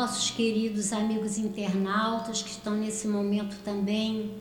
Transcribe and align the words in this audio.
nossos 0.00 0.30
queridos 0.30 0.94
amigos 0.94 1.36
internautas 1.36 2.42
que 2.42 2.48
estão 2.48 2.74
nesse 2.74 3.06
momento 3.06 3.54
também 3.62 4.32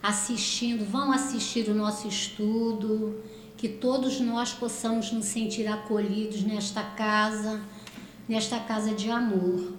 assistindo, 0.00 0.88
vão 0.88 1.10
assistir 1.10 1.68
o 1.68 1.74
nosso 1.74 2.06
estudo, 2.06 3.20
que 3.56 3.68
todos 3.68 4.20
nós 4.20 4.52
possamos 4.52 5.10
nos 5.10 5.24
sentir 5.24 5.66
acolhidos 5.66 6.44
nesta 6.44 6.84
casa, 6.84 7.60
nesta 8.28 8.60
casa 8.60 8.94
de 8.94 9.10
amor. 9.10 9.72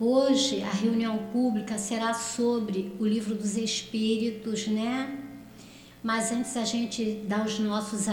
Hoje 0.00 0.64
a 0.64 0.70
reunião 0.70 1.16
pública 1.32 1.78
será 1.78 2.12
sobre 2.12 2.92
o 2.98 3.06
livro 3.06 3.36
dos 3.36 3.56
Espíritos, 3.56 4.66
né? 4.66 5.16
Mas 6.02 6.32
antes 6.32 6.56
a 6.56 6.64
gente 6.64 7.22
dá 7.28 7.44
os 7.44 7.60
nossos 7.60 8.08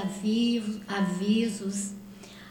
avisos. 0.88 1.94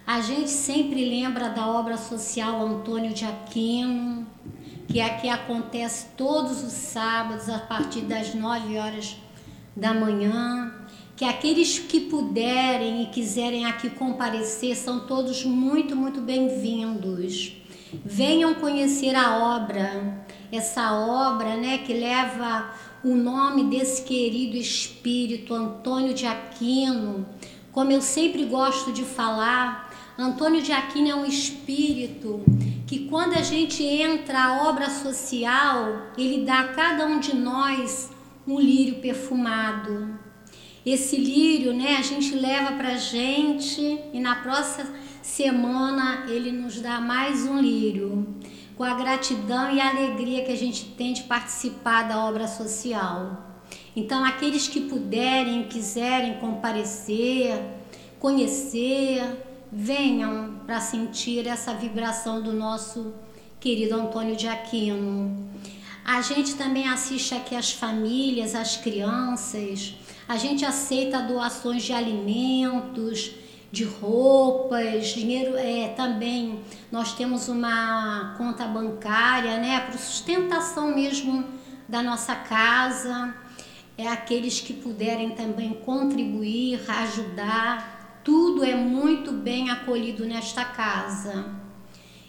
A 0.05 0.21
gente 0.21 0.51
sempre 0.51 1.09
lembra 1.09 1.49
da 1.49 1.67
obra 1.69 1.97
social 1.97 2.61
Antônio 2.61 3.15
de 3.15 3.25
Aquino, 3.25 4.27
que 4.89 5.01
aqui 5.01 5.29
acontece 5.29 6.07
todos 6.17 6.63
os 6.65 6.73
sábados 6.73 7.49
a 7.49 7.61
partir 7.61 8.01
das 8.01 8.35
9 8.35 8.79
horas 8.79 9.17
da 9.77 9.95
manhã. 9.95 10.75
Que 11.15 11.25
aqueles 11.25 11.79
que 11.79 12.01
puderem 12.01 13.05
e 13.05 13.07
quiserem 13.07 13.65
aqui 13.65 13.91
comparecer 13.91 14.75
são 14.75 15.07
todos 15.07 15.45
muito, 15.45 15.95
muito 15.95 16.21
bem-vindos. 16.21 17.57
Venham 18.05 18.55
conhecer 18.55 19.15
a 19.15 19.39
obra, 19.55 20.25
essa 20.51 20.95
obra 20.95 21.57
né, 21.57 21.79
que 21.79 21.93
leva 21.93 22.73
o 23.05 23.15
nome 23.15 23.65
desse 23.65 24.03
querido 24.03 24.57
espírito 24.57 25.55
Antônio 25.55 26.13
de 26.13 26.27
Aquino. 26.27 27.25
Como 27.71 27.93
eu 27.93 28.03
sempre 28.03 28.45
gosto 28.47 28.93
de 28.93 29.05
falar, 29.05 29.92
Antônio 30.23 30.63
de 30.63 30.71
Aquino 30.71 31.09
é 31.09 31.15
um 31.15 31.25
espírito 31.25 32.43
que 32.87 33.09
quando 33.09 33.35
a 33.35 33.43
gente 33.43 33.83
entra 33.83 34.39
a 34.39 34.69
obra 34.69 34.89
social, 34.89 36.13
ele 36.17 36.45
dá 36.45 36.61
a 36.61 36.69
cada 36.69 37.07
um 37.07 37.19
de 37.19 37.35
nós 37.35 38.09
um 38.47 38.61
lírio 38.61 39.01
perfumado. 39.01 40.17
Esse 40.87 41.17
lírio, 41.17 41.73
né, 41.73 41.97
a 41.97 42.03
gente 42.03 42.37
leva 42.37 42.73
para 42.77 42.97
gente 42.97 43.99
e 44.13 44.21
na 44.21 44.37
próxima 44.37 44.91
semana 45.21 46.27
ele 46.29 46.53
nos 46.53 46.81
dá 46.81 47.01
mais 47.01 47.45
um 47.47 47.59
lírio 47.61 48.27
com 48.77 48.85
a 48.85 48.95
gratidão 48.95 49.75
e 49.75 49.81
a 49.81 49.91
alegria 49.91 50.45
que 50.45 50.53
a 50.53 50.57
gente 50.57 50.85
tem 50.97 51.13
de 51.13 51.25
participar 51.25 52.09
da 52.09 52.25
obra 52.25 52.47
social. 52.47 53.61
Então, 53.95 54.25
aqueles 54.25 54.69
que 54.69 54.83
puderem, 54.83 55.65
quiserem 55.65 56.35
comparecer, 56.39 57.61
conhecer, 58.19 59.51
venham 59.73 60.61
para 60.67 60.81
sentir 60.81 61.47
essa 61.47 61.73
vibração 61.73 62.43
do 62.43 62.53
nosso 62.53 63.15
querido 63.59 63.95
Antônio 63.95 64.37
de 64.37 64.47
Aquino. 64.47 65.49
A 66.05 66.21
gente 66.21 66.57
também 66.57 66.87
assiste 66.87 67.35
aqui 67.35 67.57
as 67.57 67.73
famílias, 67.73 68.55
as 68.55 68.77
crianças, 68.77 69.95
a 70.29 70.37
gente 70.37 70.63
aceita 70.65 71.23
doações 71.23 71.83
de 71.83 71.93
alimentos, 71.95 73.33
de 73.71 73.85
roupas, 73.85 75.09
dinheiro 75.09 75.57
é 75.57 75.89
também 75.89 76.61
nós 76.91 77.15
temos 77.15 77.49
uma 77.49 78.35
conta 78.37 78.67
bancária, 78.67 79.57
né, 79.57 79.81
para 79.81 79.97
sustentação 79.97 80.95
mesmo 80.95 81.45
da 81.89 82.03
nossa 82.03 82.35
casa. 82.35 83.35
É 83.97 84.09
aqueles 84.09 84.61
que 84.61 84.75
puderem 84.75 85.31
também 85.31 85.73
contribuir, 85.73 86.81
ajudar, 86.91 87.92
tudo 88.25 88.65
é 88.65 88.75
muito 88.75 89.33
bem 89.33 89.71
acolhido 89.71 90.25
nesta 90.25 90.65
casa. 90.65 91.45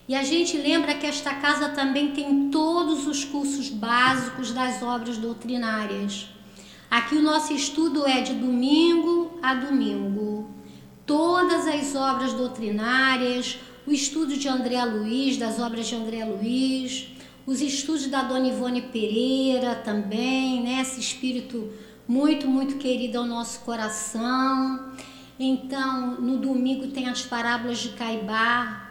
E 0.07 0.15
a 0.15 0.23
gente 0.23 0.57
lembra 0.57 0.95
que 0.95 1.05
esta 1.05 1.33
casa 1.35 1.69
também 1.69 2.11
tem 2.11 2.49
todos 2.49 3.07
os 3.07 3.23
cursos 3.23 3.69
básicos 3.69 4.51
das 4.51 4.83
obras 4.83 5.17
doutrinárias. 5.17 6.27
Aqui 6.91 7.15
o 7.15 7.21
nosso 7.21 7.53
estudo 7.53 8.05
é 8.05 8.21
de 8.21 8.33
domingo 8.33 9.39
a 9.41 9.55
domingo 9.55 10.53
todas 11.05 11.67
as 11.67 11.95
obras 11.95 12.33
doutrinárias, 12.33 13.59
o 13.85 13.91
estudo 13.91 14.37
de 14.37 14.47
André 14.47 14.83
Luiz, 14.85 15.37
das 15.37 15.59
obras 15.59 15.87
de 15.87 15.95
André 15.95 16.23
Luiz, 16.23 17.09
os 17.45 17.61
estudos 17.61 18.07
da 18.07 18.23
Dona 18.23 18.47
Ivone 18.47 18.81
Pereira 18.83 19.75
também, 19.75 20.63
né? 20.63 20.81
Esse 20.81 20.99
espírito 20.99 21.69
muito, 22.07 22.47
muito 22.47 22.77
querido 22.77 23.17
ao 23.17 23.25
nosso 23.25 23.59
coração. 23.61 24.93
Então, 25.39 26.21
no 26.21 26.37
domingo 26.37 26.87
tem 26.87 27.09
as 27.09 27.23
parábolas 27.23 27.79
de 27.79 27.89
Caibá. 27.89 28.89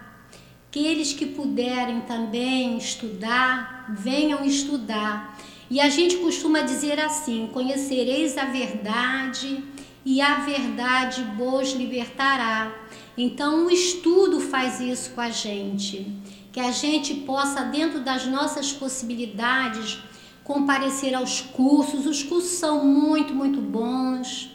Aqueles 0.69 1.13
que 1.13 1.27
puderem 1.27 2.01
também 2.01 2.79
estudar, 2.79 3.95
venham 3.99 4.45
estudar. 4.45 5.39
E 5.71 5.81
a 5.81 5.89
gente 5.89 6.17
costuma 6.17 6.63
dizer 6.63 6.99
assim: 6.99 7.49
conhecereis 7.53 8.37
a 8.37 8.47
verdade 8.47 9.63
e 10.05 10.21
a 10.21 10.41
verdade 10.41 11.23
vos 11.37 11.73
libertará. 11.73 12.73
Então, 13.17 13.67
o 13.67 13.71
estudo 13.71 14.41
faz 14.41 14.81
isso 14.81 15.11
com 15.11 15.21
a 15.21 15.31
gente, 15.31 16.11
que 16.51 16.59
a 16.59 16.71
gente 16.71 17.15
possa, 17.15 17.65
dentro 17.65 18.01
das 18.01 18.27
nossas 18.27 18.73
possibilidades, 18.73 19.99
comparecer 20.43 21.15
aos 21.15 21.41
cursos. 21.41 22.07
Os 22.07 22.23
cursos 22.23 22.53
são 22.53 22.85
muito, 22.85 23.35
muito 23.35 23.61
bons, 23.61 24.51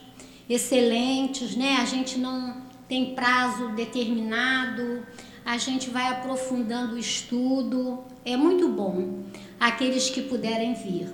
excelentes, 0.49 1.55
né? 1.55 1.77
A 1.81 1.85
gente 1.85 2.17
não 2.17 2.55
tem 2.87 3.13
prazo 3.13 3.69
determinado, 3.69 5.05
a 5.45 5.57
gente 5.57 5.89
vai 5.89 6.07
aprofundando 6.09 6.95
o 6.95 6.97
estudo, 6.97 7.99
é 8.25 8.35
muito 8.35 8.67
bom. 8.69 9.23
Aqueles 9.59 10.09
que 10.09 10.21
puderem 10.21 10.73
vir. 10.73 11.09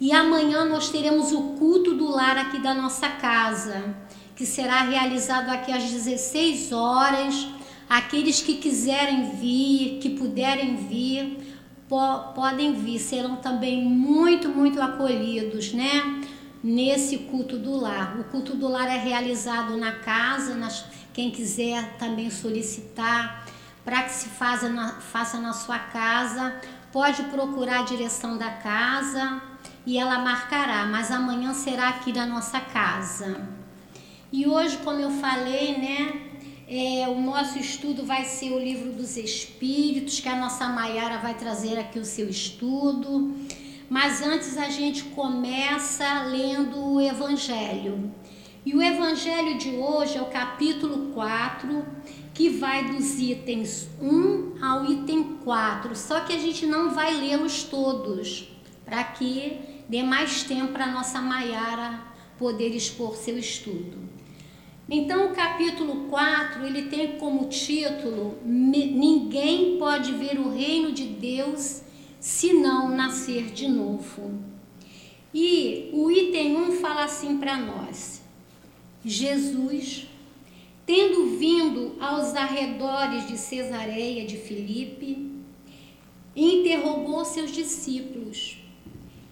E 0.00 0.12
amanhã 0.12 0.64
nós 0.64 0.88
teremos 0.88 1.30
o 1.32 1.54
culto 1.58 1.94
do 1.94 2.08
lar 2.08 2.36
aqui 2.36 2.58
da 2.60 2.74
nossa 2.74 3.08
casa, 3.08 3.94
que 4.34 4.44
será 4.44 4.82
realizado 4.82 5.48
aqui 5.50 5.70
às 5.70 5.84
16 5.84 6.72
horas. 6.72 7.48
Aqueles 7.88 8.40
que 8.40 8.54
quiserem 8.54 9.36
vir, 9.36 9.98
que 10.00 10.10
puderem 10.10 10.76
vir, 10.76 11.38
po 11.88 12.32
podem 12.34 12.72
vir, 12.72 12.98
serão 12.98 13.36
também 13.36 13.84
muito, 13.84 14.48
muito 14.48 14.80
acolhidos, 14.80 15.72
né? 15.72 16.21
Nesse 16.62 17.18
culto 17.18 17.58
do 17.58 17.76
lar. 17.76 18.18
O 18.20 18.24
culto 18.24 18.54
do 18.54 18.68
lar 18.68 18.88
é 18.88 18.98
realizado 18.98 19.76
na 19.76 19.92
casa, 19.92 20.54
nas, 20.54 20.84
quem 21.12 21.30
quiser 21.30 21.96
também 21.98 22.30
solicitar 22.30 23.44
para 23.84 24.04
que 24.04 24.12
se 24.12 24.28
faça 24.28 24.68
na, 24.68 25.00
faça 25.00 25.38
na 25.38 25.52
sua 25.52 25.78
casa, 25.78 26.54
pode 26.92 27.22
procurar 27.24 27.80
a 27.80 27.84
direção 27.84 28.38
da 28.38 28.50
casa 28.50 29.42
e 29.84 29.98
ela 29.98 30.18
marcará, 30.20 30.86
mas 30.86 31.10
amanhã 31.10 31.52
será 31.52 31.88
aqui 31.88 32.12
da 32.12 32.24
nossa 32.24 32.60
casa. 32.60 33.48
E 34.30 34.46
hoje, 34.46 34.78
como 34.78 35.00
eu 35.00 35.10
falei, 35.10 35.76
né, 35.78 36.22
é, 36.68 37.08
o 37.08 37.20
nosso 37.20 37.58
estudo 37.58 38.04
vai 38.04 38.24
ser 38.24 38.52
o 38.52 38.58
livro 38.58 38.92
dos 38.92 39.16
Espíritos, 39.16 40.20
que 40.20 40.28
a 40.28 40.36
nossa 40.36 40.68
Maiara 40.68 41.18
vai 41.18 41.34
trazer 41.34 41.78
aqui 41.78 41.98
o 41.98 42.04
seu 42.04 42.28
estudo. 42.28 43.34
Mas 43.92 44.22
antes 44.22 44.56
a 44.56 44.70
gente 44.70 45.04
começa 45.04 46.22
lendo 46.22 46.94
o 46.94 46.98
Evangelho. 46.98 48.10
E 48.64 48.74
o 48.74 48.80
Evangelho 48.80 49.58
de 49.58 49.68
hoje 49.68 50.16
é 50.16 50.22
o 50.22 50.30
capítulo 50.30 51.12
4, 51.12 51.84
que 52.32 52.48
vai 52.48 52.86
dos 52.86 53.18
itens 53.18 53.90
1 54.00 54.64
ao 54.64 54.86
item 54.86 55.36
4. 55.44 55.94
Só 55.94 56.20
que 56.20 56.32
a 56.32 56.38
gente 56.38 56.64
não 56.64 56.94
vai 56.94 57.12
lê-los 57.12 57.64
todos, 57.64 58.48
para 58.82 59.04
que 59.04 59.60
dê 59.90 60.02
mais 60.02 60.42
tempo 60.42 60.72
para 60.72 60.86
a 60.86 60.90
nossa 60.90 61.20
Maiara 61.20 62.00
poder 62.38 62.74
expor 62.74 63.14
seu 63.14 63.36
estudo. 63.36 63.98
Então, 64.88 65.26
o 65.26 65.34
capítulo 65.34 66.08
4, 66.08 66.64
ele 66.64 66.84
tem 66.84 67.18
como 67.18 67.50
título 67.50 68.38
Ninguém 68.42 69.76
pode 69.76 70.12
ver 70.12 70.38
o 70.38 70.48
reino 70.48 70.92
de 70.92 71.04
Deus 71.04 71.82
se 72.22 72.52
não 72.52 72.88
nascer 72.88 73.46
de 73.46 73.66
novo. 73.66 74.30
E 75.34 75.90
o 75.92 76.08
item 76.08 76.56
1 76.56 76.72
fala 76.74 77.02
assim 77.02 77.36
para 77.38 77.56
nós: 77.56 78.22
Jesus, 79.04 80.06
tendo 80.86 81.36
vindo 81.36 81.96
aos 82.00 82.36
arredores 82.36 83.26
de 83.26 83.36
Cesareia 83.36 84.24
de 84.24 84.36
Filipe, 84.36 85.32
interrogou 86.36 87.24
seus 87.24 87.50
discípulos: 87.50 88.58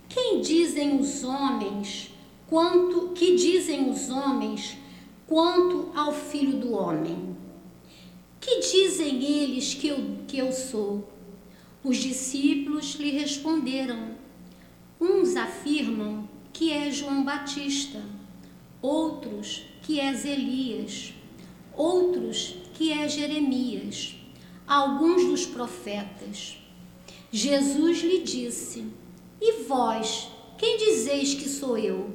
quem 0.09 0.41
dizem 0.41 0.99
os 0.99 1.23
homens 1.23 2.11
quanto 2.49 3.11
que 3.11 3.37
dizem 3.37 3.89
os 3.89 4.11
homens 4.11 4.77
quanto 5.29 5.97
ao 5.97 6.13
filho 6.13 6.59
do 6.59 6.73
homem? 6.73 7.37
Que 8.41 8.59
dizem 8.59 9.23
eles 9.23 9.75
que 9.75 9.87
eu, 9.87 9.99
que 10.27 10.39
eu 10.39 10.51
sou? 10.51 11.20
Os 11.83 11.97
discípulos 11.97 12.95
lhe 12.97 13.11
responderam: 13.11 14.15
Uns 15.01 15.35
afirmam 15.35 16.29
que 16.53 16.71
é 16.71 16.91
João 16.91 17.25
Batista, 17.25 18.05
outros 18.83 19.63
que 19.81 19.99
é 19.99 20.11
Elias, 20.11 21.15
outros 21.75 22.57
que 22.75 22.93
é 22.93 23.09
Jeremias, 23.09 24.15
alguns 24.67 25.25
dos 25.25 25.47
profetas. 25.47 26.59
Jesus 27.33 28.03
lhe 28.03 28.23
disse: 28.23 28.85
E 29.41 29.63
vós, 29.63 30.29
quem 30.59 30.77
dizeis 30.77 31.33
que 31.33 31.49
sou 31.49 31.79
eu? 31.79 32.11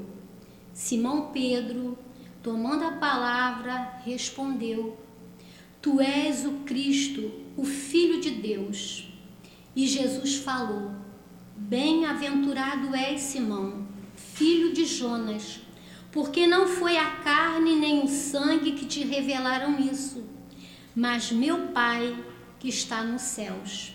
Simão 0.74 1.32
Pedro, 1.32 1.98
tomando 2.44 2.84
a 2.84 2.92
palavra, 2.92 4.00
respondeu: 4.06 4.96
Tu 5.82 6.00
és 6.00 6.46
o 6.46 6.52
Cristo, 6.66 7.32
o 7.58 7.66
Filho 7.66 8.22
de 8.22 8.30
Deus. 8.30 9.05
E 9.76 9.86
Jesus 9.86 10.36
falou: 10.36 10.92
Bem-aventurado 11.58 12.96
és, 12.96 13.22
Simão, 13.22 13.88
filho 14.16 14.74
de 14.74 14.86
Jonas, 14.86 15.60
porque 16.12 16.48
não 16.48 16.68
foi 16.68 16.98
a 16.98 17.12
carne 17.18 17.76
nem 17.76 18.04
o 18.04 18.08
sangue 18.08 18.72
que 18.72 18.86
te 18.86 19.04
revelaram 19.04 19.78
isso, 19.80 20.24
mas 20.96 21.32
meu 21.32 21.68
Pai 21.68 22.18
que 22.60 22.70
está 22.70 23.04
nos 23.04 23.22
céus. 23.22 23.94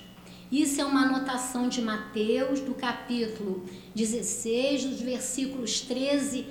Isso 0.53 0.81
é 0.81 0.85
uma 0.85 1.03
anotação 1.03 1.69
de 1.69 1.81
Mateus, 1.81 2.61
do 2.61 2.75
capítulo 2.75 3.65
16, 3.95 4.85
dos 4.85 5.01
versículos 5.01 5.81
13 5.81 6.45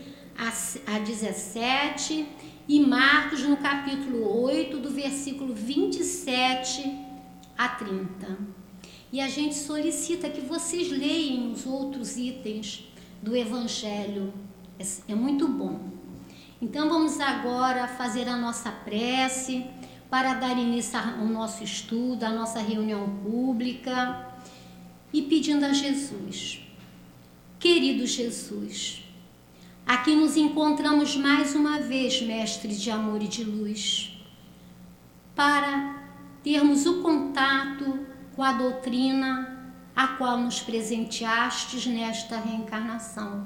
a 0.87 0.99
17, 0.99 2.25
e 2.67 2.79
Marcos, 2.79 3.41
no 3.43 3.57
capítulo 3.57 4.41
8, 4.41 4.77
do 4.77 4.89
versículo 4.89 5.53
27 5.53 6.97
a 7.57 7.67
30. 7.67 8.58
E 9.11 9.19
a 9.19 9.27
gente 9.27 9.55
solicita 9.55 10.29
que 10.29 10.41
vocês 10.41 10.91
leiam 10.91 11.51
os 11.51 11.65
outros 11.65 12.15
itens 12.15 12.87
do 13.21 13.35
Evangelho. 13.35 14.31
É, 14.77 15.11
é 15.11 15.15
muito 15.15 15.47
bom. 15.47 15.79
Então 16.61 16.89
vamos 16.89 17.19
agora 17.19 17.87
fazer 17.87 18.27
a 18.27 18.37
nossa 18.37 18.69
prece 18.69 19.65
para 20.09 20.33
dar 20.33 20.57
início 20.57 20.99
ao 20.99 21.25
nosso 21.25 21.63
estudo, 21.63 22.23
à 22.23 22.29
nossa 22.29 22.59
reunião 22.59 23.09
pública 23.23 24.27
e 25.11 25.21
pedindo 25.21 25.65
a 25.65 25.73
Jesus. 25.73 26.61
Querido 27.59 28.05
Jesus, 28.05 29.03
aqui 29.85 30.15
nos 30.15 30.37
encontramos 30.37 31.15
mais 31.15 31.55
uma 31.55 31.79
vez, 31.79 32.21
mestre 32.21 32.75
de 32.75 32.89
amor 32.91 33.21
e 33.21 33.27
de 33.27 33.43
luz, 33.43 34.17
para 35.35 36.03
termos 36.43 36.85
o 36.85 37.01
contato 37.01 38.08
com 38.39 38.43
a 38.45 38.53
doutrina 38.53 39.73
a 39.93 40.07
qual 40.07 40.37
nos 40.37 40.61
presenteastes 40.61 41.85
nesta 41.85 42.39
reencarnação. 42.39 43.45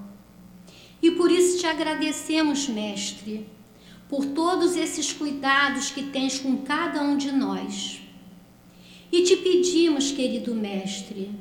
E 1.02 1.10
por 1.10 1.32
isso 1.32 1.58
te 1.58 1.66
agradecemos, 1.66 2.68
mestre, 2.68 3.50
por 4.08 4.24
todos 4.24 4.76
esses 4.76 5.12
cuidados 5.12 5.90
que 5.90 6.04
tens 6.04 6.38
com 6.38 6.58
cada 6.58 7.02
um 7.02 7.18
de 7.18 7.32
nós. 7.32 8.04
E 9.12 9.24
te 9.24 9.36
pedimos, 9.38 10.12
querido 10.12 10.54
Mestre, 10.54 11.32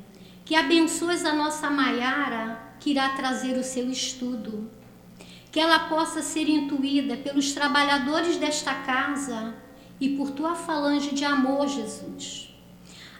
que 0.43 0.55
abençoes 0.55 1.23
a 1.23 1.31
nossa 1.31 1.69
Maiara, 1.69 2.73
que 2.79 2.89
irá 2.89 3.09
trazer 3.09 3.55
o 3.55 3.63
seu 3.63 3.87
estudo, 3.87 4.67
que 5.51 5.59
ela 5.59 5.77
possa 5.89 6.23
ser 6.23 6.49
intuída 6.49 7.17
pelos 7.17 7.51
trabalhadores 7.51 8.35
desta 8.37 8.73
casa 8.73 9.53
e 10.01 10.09
por 10.17 10.31
tua 10.31 10.55
falange 10.55 11.13
de 11.13 11.23
amor, 11.23 11.67
Jesus. 11.67 12.51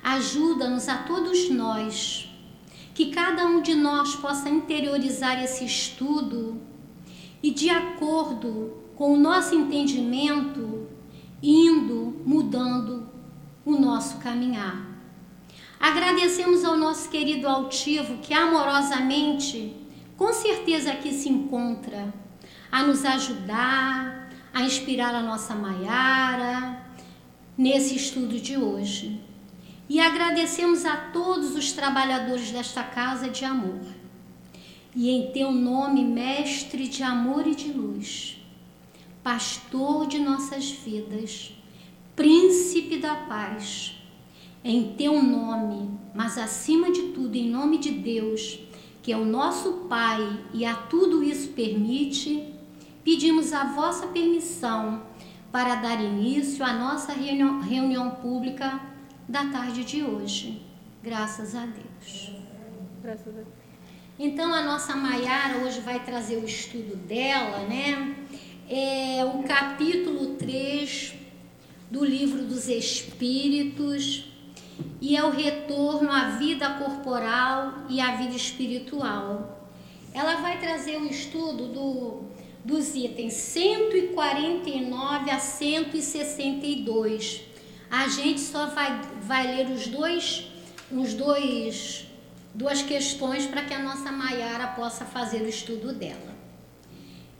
Ajuda-nos 0.03 0.89
a 0.89 0.97
todos 0.97 1.49
nós, 1.49 2.29
que 2.93 3.05
cada 3.05 3.45
um 3.45 3.61
de 3.61 3.73
nós 3.73 4.15
possa 4.15 4.49
interiorizar 4.49 5.41
esse 5.41 5.63
estudo 5.63 6.61
e, 7.41 7.49
de 7.51 7.69
acordo 7.69 8.73
com 8.95 9.13
o 9.13 9.17
nosso 9.17 9.55
entendimento, 9.55 10.87
indo, 11.41 12.21
mudando 12.25 13.09
o 13.65 13.71
nosso 13.71 14.17
caminhar. 14.17 14.93
Agradecemos 15.79 16.65
ao 16.65 16.77
nosso 16.77 17.09
querido 17.09 17.47
altivo 17.47 18.17
que 18.17 18.33
amorosamente, 18.33 19.73
com 20.17 20.33
certeza 20.33 20.91
aqui 20.91 21.13
se 21.13 21.29
encontra, 21.29 22.13
a 22.69 22.83
nos 22.83 23.05
ajudar, 23.05 24.29
a 24.53 24.63
inspirar 24.63 25.15
a 25.15 25.23
nossa 25.23 25.55
Maiara 25.55 26.85
nesse 27.57 27.95
estudo 27.95 28.39
de 28.39 28.57
hoje. 28.57 29.32
E 29.89 29.99
agradecemos 29.99 30.85
a 30.85 30.95
todos 30.95 31.55
os 31.55 31.73
trabalhadores 31.73 32.51
desta 32.51 32.83
casa 32.83 33.29
de 33.29 33.43
amor. 33.43 33.81
E 34.95 35.09
em 35.09 35.31
teu 35.31 35.51
nome, 35.51 36.05
mestre 36.05 36.87
de 36.87 37.03
amor 37.03 37.45
e 37.47 37.55
de 37.55 37.71
luz, 37.71 38.37
pastor 39.23 40.07
de 40.07 40.19
nossas 40.19 40.69
vidas, 40.71 41.53
príncipe 42.15 42.97
da 42.97 43.15
paz. 43.15 43.97
Em 44.63 44.93
teu 44.93 45.21
nome, 45.21 45.89
mas 46.15 46.37
acima 46.37 46.89
de 46.89 47.09
tudo, 47.09 47.35
em 47.35 47.49
nome 47.49 47.77
de 47.77 47.91
Deus, 47.91 48.59
que 49.01 49.11
é 49.11 49.17
o 49.17 49.25
nosso 49.25 49.87
Pai 49.89 50.39
e 50.53 50.63
a 50.63 50.73
tudo 50.73 51.21
isso 51.21 51.49
permite, 51.49 52.53
pedimos 53.03 53.51
a 53.51 53.65
vossa 53.65 54.07
permissão 54.07 55.03
para 55.51 55.75
dar 55.75 56.01
início 56.01 56.63
à 56.63 56.71
nossa 56.71 57.11
reunião, 57.11 57.59
reunião 57.59 58.11
pública 58.11 58.92
da 59.33 59.45
tarde 59.45 59.83
de 59.83 60.01
hoje. 60.03 60.61
Graças 61.01 61.55
a 61.55 61.65
Deus. 61.65 62.31
Graças 63.01 63.29
a 63.29 63.31
Deus. 63.31 63.47
Então 64.19 64.53
a 64.53 64.61
nossa 64.61 64.95
Maiara 64.95 65.65
hoje 65.65 65.79
vai 65.79 66.05
trazer 66.05 66.37
o 66.37 66.45
estudo 66.45 66.95
dela, 66.95 67.67
né? 67.67 68.15
é 68.69 69.25
o 69.25 69.41
capítulo 69.41 70.35
3 70.35 71.15
do 71.89 72.05
livro 72.05 72.43
dos 72.43 72.69
Espíritos 72.69 74.31
e 75.01 75.17
é 75.17 75.23
o 75.23 75.31
retorno 75.31 76.11
à 76.11 76.37
vida 76.37 76.69
corporal 76.75 77.85
e 77.89 77.99
à 77.99 78.15
vida 78.15 78.35
espiritual. 78.35 79.67
Ela 80.13 80.35
vai 80.41 80.59
trazer 80.59 80.97
o 80.97 81.07
estudo 81.07 81.69
do, 81.69 82.21
dos 82.63 82.93
itens 82.93 83.33
149 83.33 85.31
a 85.31 85.39
162. 85.39 87.51
A 87.93 88.07
gente 88.07 88.41
só 88.41 88.65
vai, 88.65 89.01
vai 89.21 89.55
ler 89.55 89.69
os 89.69 89.85
dois, 89.85 90.51
os 90.91 91.13
dois, 91.13 92.07
duas 92.51 92.81
questões 92.81 93.45
para 93.45 93.63
que 93.65 93.71
a 93.71 93.83
nossa 93.83 94.11
Maiara 94.11 94.69
possa 94.69 95.05
fazer 95.05 95.43
o 95.43 95.47
estudo 95.47 95.93
dela. 95.93 96.33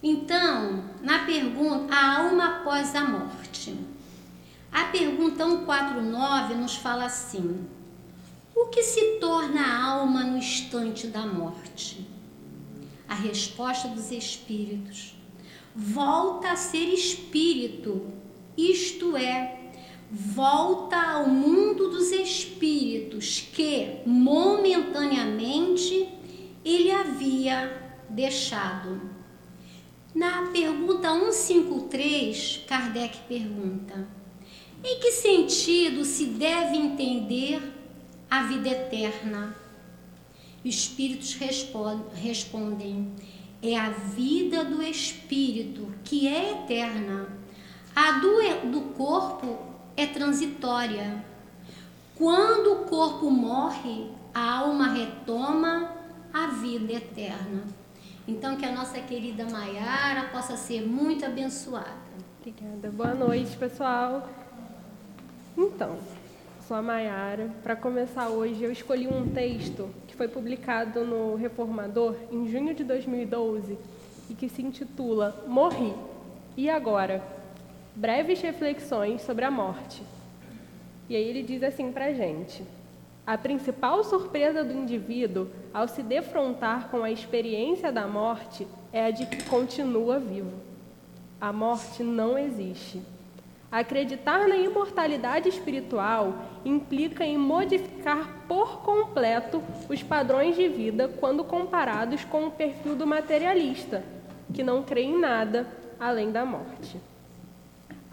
Então, 0.04 0.84
na 1.02 1.26
pergunta, 1.26 1.96
a 1.96 2.20
alma 2.20 2.58
após 2.58 2.94
a 2.94 3.04
morte. 3.04 3.76
A 4.72 4.84
pergunta 4.86 5.44
149 5.44 6.54
nos 6.54 6.76
fala 6.76 7.06
assim: 7.06 7.68
O 8.56 8.68
que 8.68 8.84
se 8.84 9.18
torna 9.20 9.60
a 9.60 9.84
alma 9.86 10.24
no 10.24 10.38
instante 10.38 11.08
da 11.08 11.26
morte? 11.26 12.08
A 13.10 13.16
resposta 13.16 13.88
dos 13.88 14.12
espíritos: 14.12 15.16
volta 15.76 16.52
a 16.52 16.56
ser 16.56 16.94
espírito, 16.94 18.14
isto 18.56 19.18
é, 19.18 19.63
volta 20.16 20.96
ao 20.96 21.28
mundo 21.28 21.90
dos 21.90 22.12
espíritos 22.12 23.50
que 23.52 24.02
momentaneamente 24.06 26.08
ele 26.64 26.92
havia 26.92 27.96
deixado. 28.08 29.02
Na 30.14 30.52
pergunta 30.52 31.12
153, 31.12 32.66
Kardec 32.68 33.18
pergunta: 33.28 34.08
em 34.84 35.00
que 35.00 35.14
sentido 35.14 36.06
se 36.06 36.26
deve 36.26 36.78
entender 36.78 37.60
a 38.30 38.44
vida 38.44 38.70
eterna? 38.70 39.58
Os 40.64 40.76
espíritos 40.76 41.36
respondem: 42.14 43.12
é 43.64 43.76
a 43.76 43.90
vida 43.90 44.64
do 44.64 44.84
espírito 44.84 45.92
que 46.04 46.28
é 46.28 46.52
eterna. 46.52 47.36
A 47.96 48.20
do, 48.20 48.72
do 48.72 48.82
corpo 48.96 49.73
é 49.96 50.06
transitória. 50.08 51.24
Quando 52.18 52.74
o 52.74 52.86
corpo 52.86 53.30
morre, 53.30 54.12
a 54.34 54.60
alma 54.60 54.90
retoma 54.90 55.92
a 56.34 56.48
vida 56.48 56.94
eterna. 56.94 57.64
Então, 58.28 58.56
que 58.56 58.66
a 58.66 58.72
nossa 58.72 59.00
querida 59.00 59.46
Maiara 59.46 60.30
possa 60.30 60.56
ser 60.56 60.82
muito 60.82 61.26
abençoada. 61.26 62.04
Obrigada. 62.40 62.90
Boa 62.90 63.14
noite, 63.14 63.56
pessoal. 63.58 64.28
Então, 65.58 65.98
sou 66.68 66.78
a 66.78 66.82
Maiara. 66.82 67.52
Para 67.62 67.76
começar 67.76 68.30
hoje, 68.30 68.64
eu 68.64 68.72
escolhi 68.72 69.08
um 69.08 69.30
texto 69.30 69.90
que 70.08 70.16
foi 70.16 70.28
publicado 70.28 71.04
no 71.06 71.36
Reformador 71.36 72.16
em 72.32 72.48
junho 72.48 72.74
de 72.74 72.84
2012 72.84 73.78
e 74.30 74.34
que 74.34 74.48
se 74.50 74.62
intitula 74.62 75.44
Morri. 75.48 75.94
E 76.56 76.70
agora? 76.70 77.43
Breves 77.96 78.42
reflexões 78.42 79.22
sobre 79.22 79.46
a 79.46 79.52
morte. 79.52 80.02
E 81.08 81.16
aí 81.16 81.24
ele 81.24 81.44
diz 81.44 81.62
assim 81.62 81.92
para 81.92 82.12
gente. 82.12 82.64
A 83.26 83.38
principal 83.38 84.04
surpresa 84.04 84.64
do 84.64 84.74
indivíduo 84.74 85.48
ao 85.72 85.88
se 85.88 86.02
defrontar 86.02 86.90
com 86.90 87.04
a 87.04 87.12
experiência 87.12 87.92
da 87.92 88.08
morte 88.08 88.68
é 88.92 89.06
a 89.06 89.12
de 89.12 89.28
que 89.28 89.44
continua 89.44 90.18
vivo. 90.20 90.52
A 91.40 91.54
morte 91.54 92.02
não 92.04 92.36
existe. 92.36 93.00
Acreditar 93.72 94.48
na 94.48 94.58
imortalidade 94.58 95.48
espiritual 95.48 96.34
implica 96.66 97.24
em 97.24 97.38
modificar 97.38 98.28
por 98.48 98.82
completo 98.82 99.64
os 99.88 100.02
padrões 100.02 100.56
de 100.56 100.68
vida 100.68 101.08
quando 101.20 101.44
comparados 101.44 102.26
com 102.26 102.48
o 102.48 102.52
perfil 102.52 102.96
do 102.96 103.06
materialista, 103.06 104.04
que 104.52 104.64
não 104.64 104.82
crê 104.82 105.04
em 105.04 105.20
nada 105.20 105.68
além 106.00 106.32
da 106.32 106.44
morte. 106.44 107.13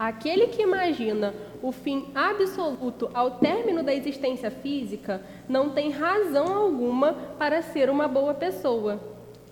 Aquele 0.03 0.47
que 0.47 0.63
imagina 0.63 1.31
o 1.61 1.71
fim 1.71 2.07
absoluto 2.15 3.11
ao 3.13 3.37
término 3.37 3.83
da 3.83 3.93
existência 3.93 4.49
física 4.49 5.21
não 5.47 5.69
tem 5.69 5.91
razão 5.91 6.47
alguma 6.55 7.13
para 7.37 7.61
ser 7.61 7.87
uma 7.87 8.07
boa 8.07 8.33
pessoa, 8.33 8.99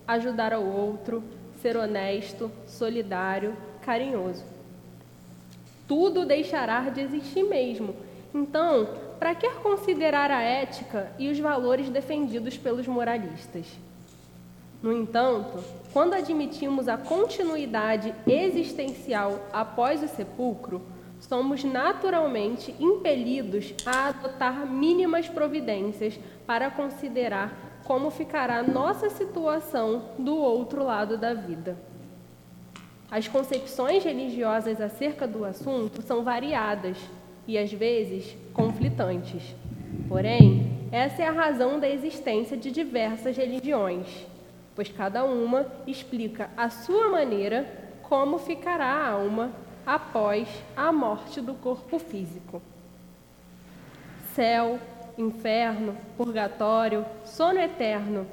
ajudar 0.08 0.52
ao 0.52 0.64
outro, 0.64 1.22
ser 1.62 1.76
honesto, 1.76 2.50
solidário, 2.66 3.56
carinhoso 3.80 4.44
tudo 5.90 6.24
deixará 6.24 6.82
de 6.88 7.00
existir 7.00 7.42
mesmo. 7.42 7.96
Então, 8.32 8.88
para 9.18 9.34
que 9.34 9.50
considerar 9.54 10.30
a 10.30 10.40
ética 10.40 11.10
e 11.18 11.28
os 11.28 11.36
valores 11.40 11.90
defendidos 11.90 12.56
pelos 12.56 12.86
moralistas? 12.86 13.66
No 14.82 14.92
entanto, 14.92 15.62
quando 15.92 16.14
admitimos 16.14 16.88
a 16.88 16.96
continuidade 16.96 18.14
existencial 18.26 19.38
após 19.52 20.02
o 20.02 20.08
sepulcro, 20.08 20.80
somos 21.20 21.62
naturalmente 21.62 22.74
impelidos 22.80 23.74
a 23.84 24.08
adotar 24.08 24.66
mínimas 24.66 25.28
providências 25.28 26.18
para 26.46 26.70
considerar 26.70 27.80
como 27.84 28.10
ficará 28.10 28.62
nossa 28.62 29.10
situação 29.10 30.10
do 30.18 30.36
outro 30.36 30.84
lado 30.84 31.18
da 31.18 31.34
vida. 31.34 31.76
As 33.10 33.26
concepções 33.26 34.04
religiosas 34.04 34.80
acerca 34.80 35.26
do 35.26 35.44
assunto 35.44 36.00
são 36.00 36.22
variadas 36.22 36.96
e, 37.46 37.58
às 37.58 37.72
vezes, 37.72 38.36
conflitantes. 38.54 39.42
Porém, 40.08 40.88
essa 40.92 41.22
é 41.22 41.26
a 41.26 41.32
razão 41.32 41.80
da 41.80 41.88
existência 41.88 42.56
de 42.56 42.70
diversas 42.70 43.36
religiões, 43.36 44.06
pois 44.80 44.88
cada 44.88 45.24
uma 45.24 45.66
explica 45.86 46.48
à 46.56 46.70
sua 46.70 47.10
maneira 47.10 47.70
como 48.00 48.38
ficará 48.38 48.86
a 48.86 49.10
alma 49.10 49.52
após 49.84 50.48
a 50.74 50.90
morte 50.90 51.38
do 51.42 51.52
corpo 51.52 51.98
físico. 51.98 52.62
Céu, 54.34 54.78
inferno, 55.18 55.94
purgatório, 56.16 57.04
sono 57.26 57.58
eterno, 57.58 58.26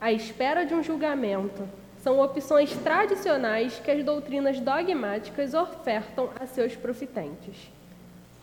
a 0.00 0.12
espera 0.12 0.64
de 0.64 0.72
um 0.72 0.84
julgamento 0.84 1.68
são 1.98 2.20
opções 2.20 2.72
tradicionais 2.76 3.80
que 3.80 3.90
as 3.90 4.04
doutrinas 4.04 4.60
dogmáticas 4.60 5.52
ofertam 5.52 6.30
a 6.38 6.46
seus 6.46 6.76
profitentes. 6.76 7.56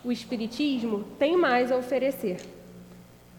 O 0.03 0.11
Espiritismo 0.11 1.05
tem 1.17 1.37
mais 1.37 1.71
a 1.71 1.77
oferecer. 1.77 2.56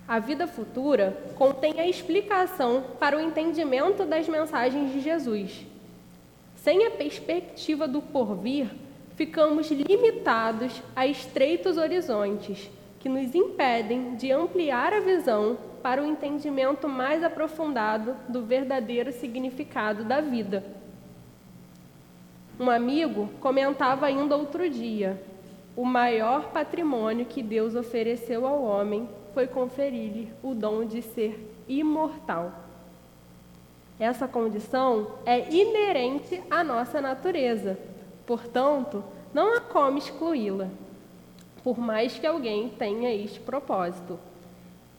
A 0.09 0.19
vida 0.19 0.47
futura 0.47 1.23
contém 1.37 1.79
a 1.79 1.87
explicação 1.87 2.83
para 2.99 3.15
o 3.15 3.21
entendimento 3.21 4.07
das 4.07 4.27
mensagens 4.27 4.91
de 4.91 5.03
Jesus. 5.03 5.67
Sem 6.57 6.87
a 6.87 6.91
perspectiva 6.91 7.87
do 7.87 8.00
porvir, 8.00 8.71
ficamos 9.17 9.71
limitados 9.71 10.83
a 10.97 11.07
estreitos 11.07 11.77
horizontes 11.77 12.71
que 12.99 13.07
nos 13.07 13.35
impedem 13.35 14.17
de 14.17 14.33
ampliar 14.33 14.95
a 14.95 15.00
visão 15.00 15.59
para 15.83 16.03
o 16.03 16.07
entendimento 16.07 16.88
mais 16.88 17.23
aprofundado 17.23 18.17
do 18.31 18.43
verdadeiro 18.43 19.12
significado 19.12 20.05
da 20.05 20.23
vida. 20.23 20.65
Um 22.59 22.71
amigo 22.71 23.29
comentava 23.41 24.07
ainda 24.07 24.38
outro 24.38 24.71
dia: 24.71 25.23
o 25.77 25.85
maior 25.85 26.50
patrimônio 26.50 27.27
que 27.27 27.43
Deus 27.43 27.75
ofereceu 27.75 28.47
ao 28.47 28.62
homem 28.62 29.07
foi 29.35 29.47
conferir-lhe 29.47 30.32
o 30.42 30.54
dom 30.54 30.85
de 30.85 31.02
ser 31.02 31.38
imortal. 31.68 32.52
Essa 33.99 34.28
condição 34.28 35.08
é 35.26 35.52
inerente 35.52 36.40
à 36.50 36.62
nossa 36.62 37.00
natureza, 37.00 37.78
portanto, 38.26 39.02
não 39.35 39.56
há 39.56 39.61
como 39.61 39.99
excluí-la, 39.99 40.68
por 41.64 41.78
mais 41.78 42.18
que 42.18 42.26
alguém 42.26 42.68
tenha 42.68 43.12
este 43.12 43.40
propósito. 43.40 44.18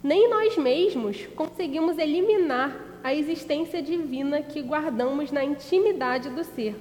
Nem 0.04 0.30
nós 0.30 0.58
mesmos 0.58 1.26
conseguimos 1.28 1.98
eliminar 1.98 2.76
a 3.04 3.14
existência 3.14 3.82
divina 3.82 4.42
que 4.42 4.62
guardamos 4.62 5.32
na 5.32 5.44
intimidade 5.44 6.30
do 6.30 6.44
ser, 6.44 6.76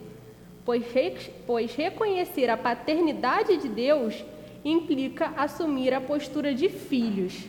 pois, 0.64 0.84
pois 1.46 1.74
reconhecer 1.74 2.50
a 2.50 2.56
paternidade 2.56 3.56
de 3.56 3.68
Deus 3.68 4.24
implica 4.64 5.32
assumir 5.36 5.94
a 5.94 6.00
postura 6.00 6.54
de 6.54 6.68
filhos. 6.68 7.46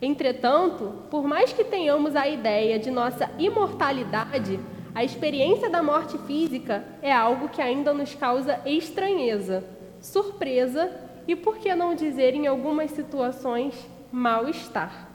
Entretanto, 0.00 0.92
por 1.10 1.24
mais 1.24 1.52
que 1.52 1.64
tenhamos 1.64 2.14
a 2.14 2.28
ideia 2.28 2.78
de 2.78 2.90
nossa 2.90 3.30
imortalidade, 3.38 4.60
a 4.94 5.02
experiência 5.02 5.68
da 5.70 5.82
morte 5.82 6.18
física 6.18 6.84
é 7.02 7.12
algo 7.12 7.48
que 7.48 7.60
ainda 7.60 7.92
nos 7.92 8.14
causa 8.14 8.60
estranheza, 8.66 9.64
surpresa 10.00 10.90
e, 11.26 11.34
por 11.34 11.58
que 11.58 11.74
não 11.74 11.94
dizer, 11.94 12.34
em 12.34 12.46
algumas 12.46 12.90
situações, 12.90 13.74
mal-estar. 14.12 15.08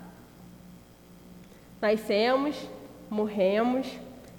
Nascemos, 1.81 2.55
morremos, 3.09 3.87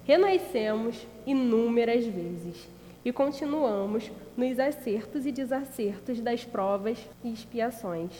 renascemos 0.05 1.07
inúmeras 1.25 2.05
vezes 2.05 2.67
e 3.03 3.11
continuamos 3.11 4.11
nos 4.37 4.59
acertos 4.59 5.25
e 5.25 5.31
desacertos 5.31 6.19
das 6.19 6.45
provas 6.45 6.97
e 7.23 7.31
expiações, 7.31 8.11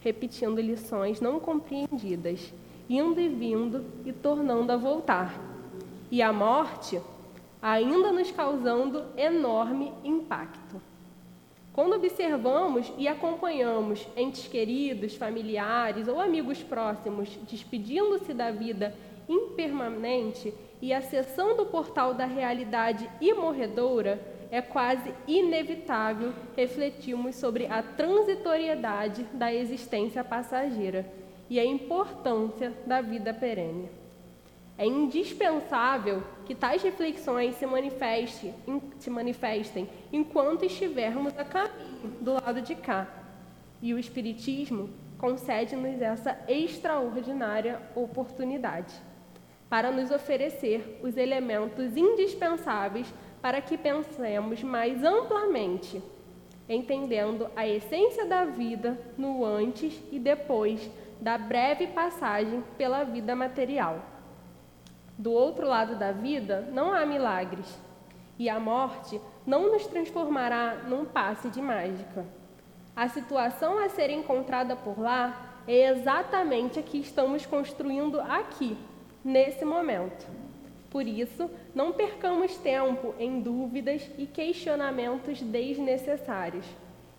repetindo 0.00 0.60
lições 0.60 1.20
não 1.20 1.40
compreendidas, 1.40 2.52
indo 2.88 3.18
e 3.20 3.28
vindo 3.28 3.84
e 4.04 4.12
tornando 4.12 4.72
a 4.72 4.76
voltar. 4.76 5.40
E 6.10 6.22
a 6.22 6.32
morte 6.32 7.00
ainda 7.60 8.12
nos 8.12 8.30
causando 8.30 9.04
enorme 9.16 9.92
impacto. 10.04 10.80
Quando 11.72 11.96
observamos 11.96 12.90
e 12.96 13.06
acompanhamos 13.06 14.06
entes 14.16 14.46
queridos, 14.46 15.14
familiares 15.14 16.08
ou 16.08 16.20
amigos 16.20 16.62
próximos 16.62 17.28
despedindo-se 17.50 18.32
da 18.32 18.50
vida 18.50 18.94
impermanente 19.28 20.52
e 20.80 20.92
acessando 20.92 21.62
o 21.62 21.66
portal 21.66 22.14
da 22.14 22.26
realidade 22.26 23.08
imorredoura, 23.20 24.20
é 24.50 24.60
quase 24.60 25.12
inevitável 25.26 26.32
refletirmos 26.56 27.34
sobre 27.36 27.66
a 27.66 27.82
transitoriedade 27.82 29.24
da 29.32 29.52
existência 29.52 30.22
passageira 30.22 31.10
e 31.50 31.58
a 31.58 31.64
importância 31.64 32.72
da 32.86 33.00
vida 33.00 33.34
perene. 33.34 33.88
É 34.78 34.86
indispensável 34.86 36.22
que 36.44 36.54
tais 36.54 36.82
reflexões 36.82 37.56
se, 37.56 37.66
se 38.98 39.10
manifestem 39.10 39.88
enquanto 40.12 40.64
estivermos 40.64 41.36
a 41.38 41.44
caminho 41.44 42.12
do 42.20 42.34
lado 42.34 42.60
de 42.60 42.74
cá. 42.74 43.08
E 43.80 43.94
o 43.94 43.98
Espiritismo 43.98 44.90
concede-nos 45.18 46.00
essa 46.00 46.38
extraordinária 46.46 47.80
oportunidade 47.94 48.94
para 49.68 49.90
nos 49.90 50.10
oferecer 50.10 51.00
os 51.02 51.16
elementos 51.16 51.96
indispensáveis 51.96 53.12
para 53.42 53.60
que 53.60 53.76
pensemos 53.76 54.62
mais 54.62 55.04
amplamente, 55.04 56.02
entendendo 56.68 57.48
a 57.54 57.66
essência 57.66 58.26
da 58.26 58.44
vida 58.44 58.98
no 59.16 59.44
antes 59.44 60.00
e 60.10 60.18
depois 60.18 60.90
da 61.20 61.38
breve 61.38 61.86
passagem 61.88 62.62
pela 62.76 63.04
vida 63.04 63.34
material. 63.34 64.00
Do 65.18 65.32
outro 65.32 65.66
lado 65.66 65.96
da 65.96 66.12
vida 66.12 66.68
não 66.72 66.92
há 66.92 67.06
milagres, 67.06 67.78
e 68.38 68.48
a 68.48 68.60
morte 68.60 69.20
não 69.46 69.72
nos 69.72 69.86
transformará 69.86 70.74
num 70.86 71.04
passe 71.04 71.48
de 71.48 71.62
mágica. 71.62 72.24
A 72.94 73.08
situação 73.08 73.78
a 73.78 73.88
ser 73.88 74.10
encontrada 74.10 74.76
por 74.76 74.98
lá 75.00 75.62
é 75.66 75.90
exatamente 75.90 76.78
a 76.78 76.82
que 76.82 76.98
estamos 76.98 77.46
construindo 77.46 78.20
aqui, 78.20 78.76
nesse 79.26 79.64
momento. 79.64 80.26
Por 80.88 81.06
isso, 81.06 81.50
não 81.74 81.92
percamos 81.92 82.56
tempo 82.56 83.14
em 83.18 83.40
dúvidas 83.40 84.08
e 84.16 84.26
questionamentos 84.26 85.42
desnecessários. 85.42 86.64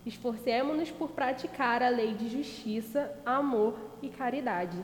Esforcemos-nos 0.05 0.89
por 0.89 1.11
praticar 1.11 1.83
a 1.83 1.89
lei 1.89 2.13
de 2.13 2.29
justiça, 2.29 3.13
amor 3.23 3.77
e 4.01 4.09
caridade, 4.09 4.77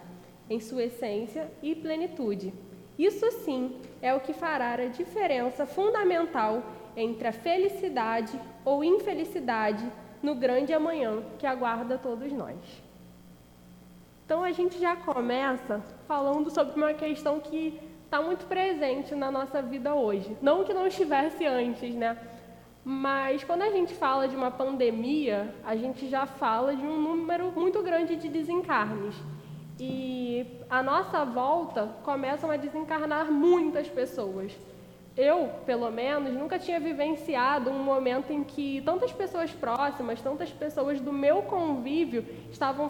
em 0.49 0.59
sua 0.59 0.83
essência 0.83 1.49
e 1.63 1.73
plenitude 1.73 2.53
isso 2.97 3.31
sim 3.43 3.75
é 4.01 4.13
o 4.13 4.19
que 4.19 4.33
fará 4.33 4.73
a 4.73 4.87
diferença 4.87 5.65
fundamental 5.65 6.63
entre 6.95 7.27
a 7.27 7.31
felicidade 7.31 8.39
ou 8.63 8.83
infelicidade 8.83 9.83
no 10.21 10.35
grande 10.35 10.73
amanhã 10.73 11.23
que 11.39 11.47
aguarda 11.47 11.97
todos 11.97 12.31
nós. 12.31 12.55
Então 14.33 14.43
a 14.43 14.51
gente 14.51 14.79
já 14.79 14.95
começa 14.95 15.79
falando 16.07 16.49
sobre 16.49 16.73
uma 16.75 16.91
questão 16.91 17.39
que 17.39 17.79
está 18.03 18.19
muito 18.19 18.47
presente 18.47 19.13
na 19.13 19.29
nossa 19.29 19.61
vida 19.61 19.93
hoje. 19.93 20.35
Não 20.41 20.63
que 20.63 20.73
não 20.73 20.87
estivesse 20.87 21.45
antes, 21.45 21.93
né? 21.93 22.17
Mas 22.83 23.43
quando 23.43 23.61
a 23.61 23.69
gente 23.69 23.93
fala 23.93 24.27
de 24.27 24.35
uma 24.35 24.49
pandemia, 24.49 25.53
a 25.63 25.75
gente 25.75 26.09
já 26.09 26.25
fala 26.25 26.75
de 26.75 26.83
um 26.83 26.99
número 26.99 27.51
muito 27.51 27.83
grande 27.83 28.15
de 28.15 28.27
desencarnes. 28.27 29.13
E 29.79 30.47
a 30.67 30.81
nossa 30.81 31.23
volta 31.23 31.89
começam 32.01 32.49
a 32.49 32.57
desencarnar 32.57 33.31
muitas 33.31 33.87
pessoas. 33.87 34.51
Eu, 35.15 35.47
pelo 35.63 35.91
menos, 35.91 36.33
nunca 36.33 36.57
tinha 36.57 36.79
vivenciado 36.79 37.69
um 37.69 37.83
momento 37.83 38.33
em 38.33 38.43
que 38.43 38.81
tantas 38.81 39.11
pessoas 39.11 39.51
próximas, 39.51 40.19
tantas 40.23 40.49
pessoas 40.49 40.99
do 40.99 41.13
meu 41.13 41.43
convívio 41.43 42.25
estavam, 42.51 42.89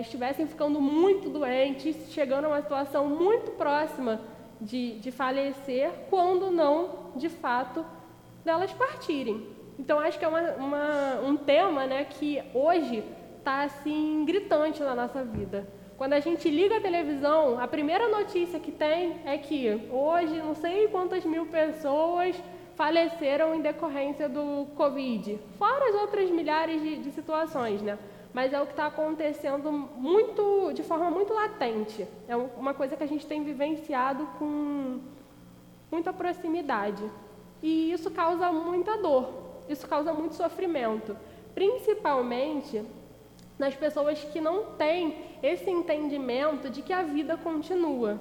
estivessem 0.00 0.46
ficando 0.46 0.80
muito 0.80 1.28
doentes, 1.28 1.96
chegando 2.10 2.46
a 2.46 2.48
uma 2.48 2.62
situação 2.62 3.08
muito 3.08 3.52
próxima 3.52 4.20
de, 4.60 4.98
de 5.00 5.10
falecer, 5.10 5.90
quando 6.08 6.50
não, 6.50 7.12
de 7.16 7.28
fato, 7.28 7.84
delas 8.44 8.72
partirem. 8.72 9.46
Então, 9.78 9.98
acho 9.98 10.18
que 10.18 10.24
é 10.24 10.28
uma, 10.28 10.40
uma, 10.52 11.20
um 11.22 11.36
tema 11.36 11.86
né, 11.86 12.04
que 12.04 12.42
hoje 12.54 13.02
está 13.38 13.64
assim, 13.64 14.24
gritante 14.24 14.82
na 14.82 14.94
nossa 14.94 15.24
vida. 15.24 15.66
Quando 15.96 16.14
a 16.14 16.20
gente 16.20 16.48
liga 16.48 16.78
a 16.78 16.80
televisão, 16.80 17.60
a 17.60 17.68
primeira 17.68 18.08
notícia 18.08 18.58
que 18.58 18.72
tem 18.72 19.20
é 19.24 19.38
que 19.38 19.88
hoje 19.90 20.36
não 20.38 20.54
sei 20.54 20.88
quantas 20.88 21.24
mil 21.24 21.46
pessoas 21.46 22.36
faleceram 22.74 23.54
em 23.54 23.60
decorrência 23.60 24.28
do 24.28 24.66
Covid, 24.74 25.38
fora 25.58 25.90
as 25.90 25.94
outras 25.94 26.30
milhares 26.30 26.82
de, 26.82 26.96
de 26.96 27.10
situações, 27.10 27.82
né? 27.82 27.98
Mas 28.32 28.52
é 28.52 28.60
o 28.60 28.64
que 28.64 28.72
está 28.72 28.86
acontecendo 28.86 29.70
muito, 29.70 30.72
de 30.72 30.82
forma 30.82 31.10
muito 31.10 31.34
latente. 31.34 32.06
É 32.26 32.34
uma 32.36 32.72
coisa 32.72 32.96
que 32.96 33.02
a 33.02 33.06
gente 33.06 33.26
tem 33.26 33.44
vivenciado 33.44 34.26
com 34.38 35.00
muita 35.90 36.12
proximidade. 36.12 37.02
E 37.62 37.92
isso 37.92 38.10
causa 38.10 38.50
muita 38.50 38.96
dor, 38.96 39.28
isso 39.68 39.86
causa 39.86 40.12
muito 40.12 40.34
sofrimento, 40.34 41.16
principalmente 41.54 42.82
nas 43.58 43.76
pessoas 43.76 44.24
que 44.24 44.40
não 44.40 44.64
têm 44.72 45.16
esse 45.42 45.70
entendimento 45.70 46.70
de 46.70 46.82
que 46.82 46.92
a 46.92 47.02
vida 47.02 47.36
continua. 47.36 48.20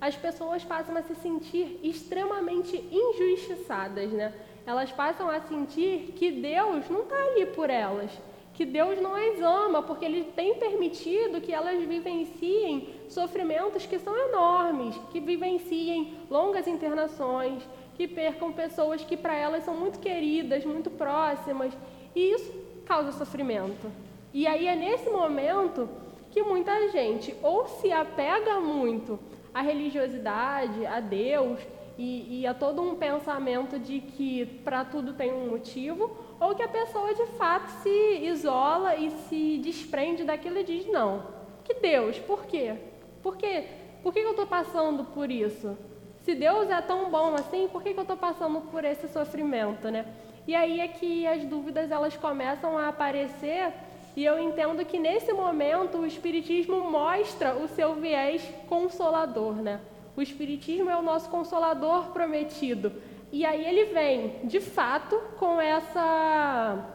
As 0.00 0.16
pessoas 0.16 0.62
passam 0.64 0.96
a 0.96 1.02
se 1.02 1.14
sentir 1.14 1.80
extremamente 1.82 2.76
injustiçadas, 2.76 4.10
né? 4.10 4.34
Elas 4.66 4.92
passam 4.92 5.30
a 5.30 5.40
sentir 5.40 6.12
que 6.16 6.30
Deus 6.30 6.90
não 6.90 7.02
está 7.02 7.16
ali 7.16 7.46
por 7.46 7.70
elas, 7.70 8.10
que 8.54 8.64
Deus 8.64 9.00
não 9.00 9.14
as 9.14 9.40
ama, 9.40 9.82
porque 9.82 10.04
Ele 10.04 10.24
tem 10.24 10.54
permitido 10.54 11.40
que 11.40 11.52
elas 11.52 11.82
vivenciem 11.82 12.88
sofrimentos 13.08 13.84
que 13.84 13.98
são 13.98 14.16
enormes, 14.28 14.96
que 15.10 15.18
vivenciem 15.18 16.16
longas 16.30 16.68
internações, 16.68 17.62
que 17.96 18.06
percam 18.06 18.52
pessoas 18.52 19.04
que 19.04 19.16
para 19.16 19.36
elas 19.36 19.64
são 19.64 19.76
muito 19.76 19.98
queridas, 19.98 20.64
muito 20.64 20.88
próximas, 20.88 21.76
e 22.14 22.32
isso 22.32 22.52
causa 22.86 23.10
sofrimento. 23.12 23.90
E 24.32 24.46
aí 24.46 24.68
é 24.68 24.76
nesse 24.76 25.10
momento 25.10 25.88
que 26.30 26.42
muita 26.42 26.90
gente 26.90 27.34
ou 27.42 27.66
se 27.66 27.90
apega 27.92 28.60
muito 28.60 29.18
à 29.52 29.62
religiosidade, 29.62 30.86
a 30.86 31.00
Deus 31.00 31.60
e, 31.96 32.40
e 32.40 32.46
a 32.46 32.54
todo 32.54 32.82
um 32.82 32.96
pensamento 32.96 33.78
de 33.78 34.00
que 34.00 34.44
para 34.64 34.84
tudo 34.84 35.12
tem 35.12 35.32
um 35.32 35.48
motivo, 35.48 36.10
ou 36.40 36.54
que 36.54 36.62
a 36.62 36.68
pessoa 36.68 37.14
de 37.14 37.26
fato 37.38 37.68
se 37.82 38.18
isola 38.24 38.96
e 38.96 39.10
se 39.10 39.58
desprende 39.58 40.24
daquilo 40.24 40.58
e 40.58 40.64
diz: 40.64 40.86
não, 40.86 41.22
que 41.64 41.74
Deus, 41.74 42.18
por 42.18 42.46
quê? 42.46 42.76
Por 43.22 43.36
quê? 43.36 43.64
Por 44.02 44.12
que 44.12 44.20
eu 44.20 44.30
estou 44.30 44.46
passando 44.46 45.04
por 45.04 45.30
isso? 45.30 45.76
Se 46.24 46.34
Deus 46.34 46.70
é 46.70 46.80
tão 46.80 47.10
bom 47.10 47.34
assim, 47.34 47.68
por 47.68 47.82
que 47.82 47.90
eu 47.90 48.00
estou 48.00 48.16
passando 48.16 48.60
por 48.70 48.84
esse 48.84 49.08
sofrimento, 49.08 49.90
né? 49.90 50.06
E 50.46 50.54
aí 50.54 50.80
é 50.80 50.88
que 50.88 51.26
as 51.26 51.42
dúvidas 51.44 51.90
elas 51.90 52.16
começam 52.16 52.76
a 52.76 52.88
aparecer 52.88 53.72
e 54.16 54.24
eu 54.24 54.38
entendo 54.38 54.84
que 54.84 54.98
nesse 54.98 55.32
momento 55.32 55.98
o 55.98 56.06
Espiritismo 56.06 56.90
mostra 56.90 57.56
o 57.56 57.66
seu 57.66 57.94
viés 57.94 58.42
consolador, 58.68 59.54
né? 59.54 59.80
O 60.16 60.22
Espiritismo 60.22 60.88
é 60.88 60.96
o 60.96 61.02
nosso 61.02 61.28
consolador 61.28 62.10
prometido. 62.10 62.92
E 63.34 63.44
aí 63.44 63.66
ele 63.66 63.86
vem, 63.86 64.38
de 64.44 64.60
fato, 64.60 65.20
com 65.40 65.60
essa 65.60 66.88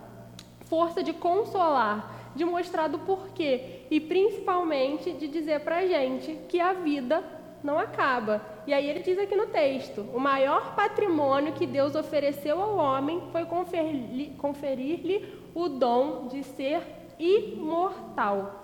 força 0.68 1.04
de 1.04 1.12
consolar, 1.12 2.32
de 2.34 2.46
mostrar 2.46 2.88
do 2.88 2.98
porquê 3.00 3.82
e 3.92 4.00
principalmente 4.00 5.12
de 5.12 5.28
dizer 5.28 5.60
para 5.66 5.80
a 5.80 5.86
gente 5.86 6.40
que 6.48 6.62
a 6.62 6.72
vida 6.72 7.22
não 7.62 7.78
acaba. 7.78 8.42
E 8.66 8.74
aí 8.74 8.90
ele 8.90 9.02
diz 9.02 9.20
aqui 9.20 9.36
no 9.36 9.48
texto: 9.48 10.00
o 10.14 10.20
maior 10.20 10.76
patrimônio 10.76 11.52
que 11.52 11.68
Deus 11.68 11.94
ofereceu 11.94 12.62
ao 12.62 12.78
homem 12.78 13.22
foi 13.34 13.46
conferir-lhe 13.46 15.28
o 15.54 15.68
dom 15.68 16.30
de 16.30 16.42
ser 16.42 16.82
imortal. 17.20 18.64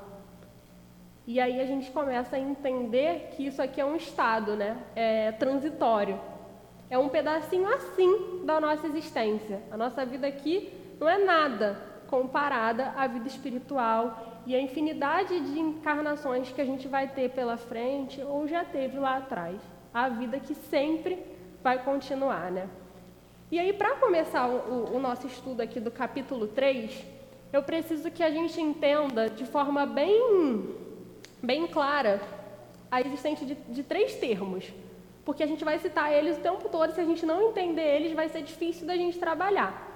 E 1.27 1.41
aí 1.41 1.59
a 1.59 1.65
gente 1.65 1.91
começa 1.91 2.37
a 2.37 2.39
entender 2.39 3.31
que 3.35 3.45
isso 3.45 3.61
aqui 3.61 3.81
é 3.81 3.85
um 3.85 3.97
estado, 3.97 4.55
né? 4.55 4.77
É 4.95 5.33
transitório. 5.33 6.17
É 6.89 6.97
um 6.97 7.09
pedacinho 7.09 7.67
assim 7.67 8.43
da 8.45 8.59
nossa 8.59 8.87
existência. 8.87 9.61
A 9.71 9.77
nossa 9.77 10.05
vida 10.05 10.27
aqui 10.27 10.71
não 10.99 11.09
é 11.09 11.17
nada 11.17 11.77
comparada 12.07 12.93
à 12.95 13.07
vida 13.07 13.27
espiritual 13.27 14.41
e 14.45 14.55
à 14.55 14.61
infinidade 14.61 15.39
de 15.39 15.59
encarnações 15.59 16.51
que 16.51 16.61
a 16.61 16.65
gente 16.65 16.87
vai 16.87 17.07
ter 17.07 17.31
pela 17.31 17.57
frente 17.57 18.21
ou 18.21 18.47
já 18.47 18.63
teve 18.63 18.99
lá 18.99 19.17
atrás. 19.17 19.59
A 19.93 20.09
vida 20.09 20.39
que 20.39 20.53
sempre 20.53 21.17
vai 21.63 21.83
continuar, 21.83 22.51
né? 22.51 22.69
E 23.51 23.59
aí, 23.59 23.73
para 23.73 23.95
começar 23.95 24.47
o, 24.47 24.95
o, 24.95 24.99
nosso 24.99 25.27
estudo 25.27 25.61
aqui 25.61 25.79
do 25.79 25.91
capítulo 25.91 26.47
3, 26.47 27.05
eu 27.53 27.63
preciso 27.63 28.11
que 28.11 28.23
a 28.23 28.29
gente 28.29 28.59
entenda 28.59 29.29
de 29.29 29.45
forma 29.45 29.85
bem, 29.85 30.75
bem 31.41 31.67
clara 31.67 32.21
a 32.91 33.01
existência 33.01 33.45
de, 33.45 33.55
de 33.55 33.83
três 33.83 34.15
termos, 34.15 34.65
porque 35.25 35.41
a 35.41 35.47
gente 35.47 35.65
vai 35.65 35.79
citar 35.79 36.13
eles 36.13 36.37
o 36.37 36.41
tempo 36.41 36.69
todo, 36.69 36.93
se 36.93 37.01
a 37.01 37.03
gente 37.03 37.25
não 37.25 37.49
entender 37.49 37.81
eles, 37.81 38.13
vai 38.13 38.29
ser 38.29 38.43
difícil 38.43 38.85
da 38.85 38.95
gente 38.95 39.17
trabalhar. 39.17 39.93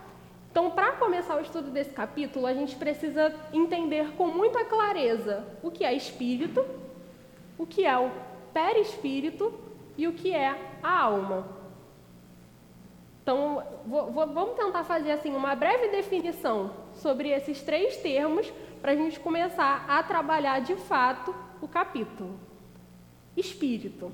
Então, 0.52 0.72
para 0.72 0.94
começar 0.94 1.38
o 1.38 1.42
estudo 1.42 1.70
desse 1.70 1.92
capítulo, 1.92 2.48
a 2.48 2.54
gente 2.54 2.76
precisa 2.76 3.32
entender 3.54 4.16
com 4.16 4.28
muita 4.28 4.66
clareza 4.66 5.46
o 5.62 5.70
que 5.70 5.86
é 5.86 5.94
espírito, 5.94 6.66
o 7.56 7.68
que 7.68 7.86
é 7.86 7.96
o 7.96 8.10
perispírito 8.52 9.54
e 9.96 10.08
o 10.08 10.14
que 10.14 10.34
é 10.34 10.80
a 10.82 11.02
alma. 11.02 11.48
Então, 13.22 13.64
vou, 13.86 14.12
vou, 14.12 14.26
vamos 14.26 14.56
tentar 14.56 14.84
fazer 14.84 15.12
assim 15.12 15.36
uma 15.36 15.54
breve 15.54 15.90
definição 15.90 16.72
sobre 16.96 17.30
esses 17.30 17.62
três 17.62 17.98
termos 17.98 18.52
para 18.82 18.94
a 18.94 18.96
gente 18.96 19.20
começar 19.20 19.86
a 19.88 20.02
trabalhar 20.02 20.62
de 20.62 20.76
fato 20.76 21.36
o 21.62 21.68
capítulo. 21.68 22.40
Espírito. 23.38 24.12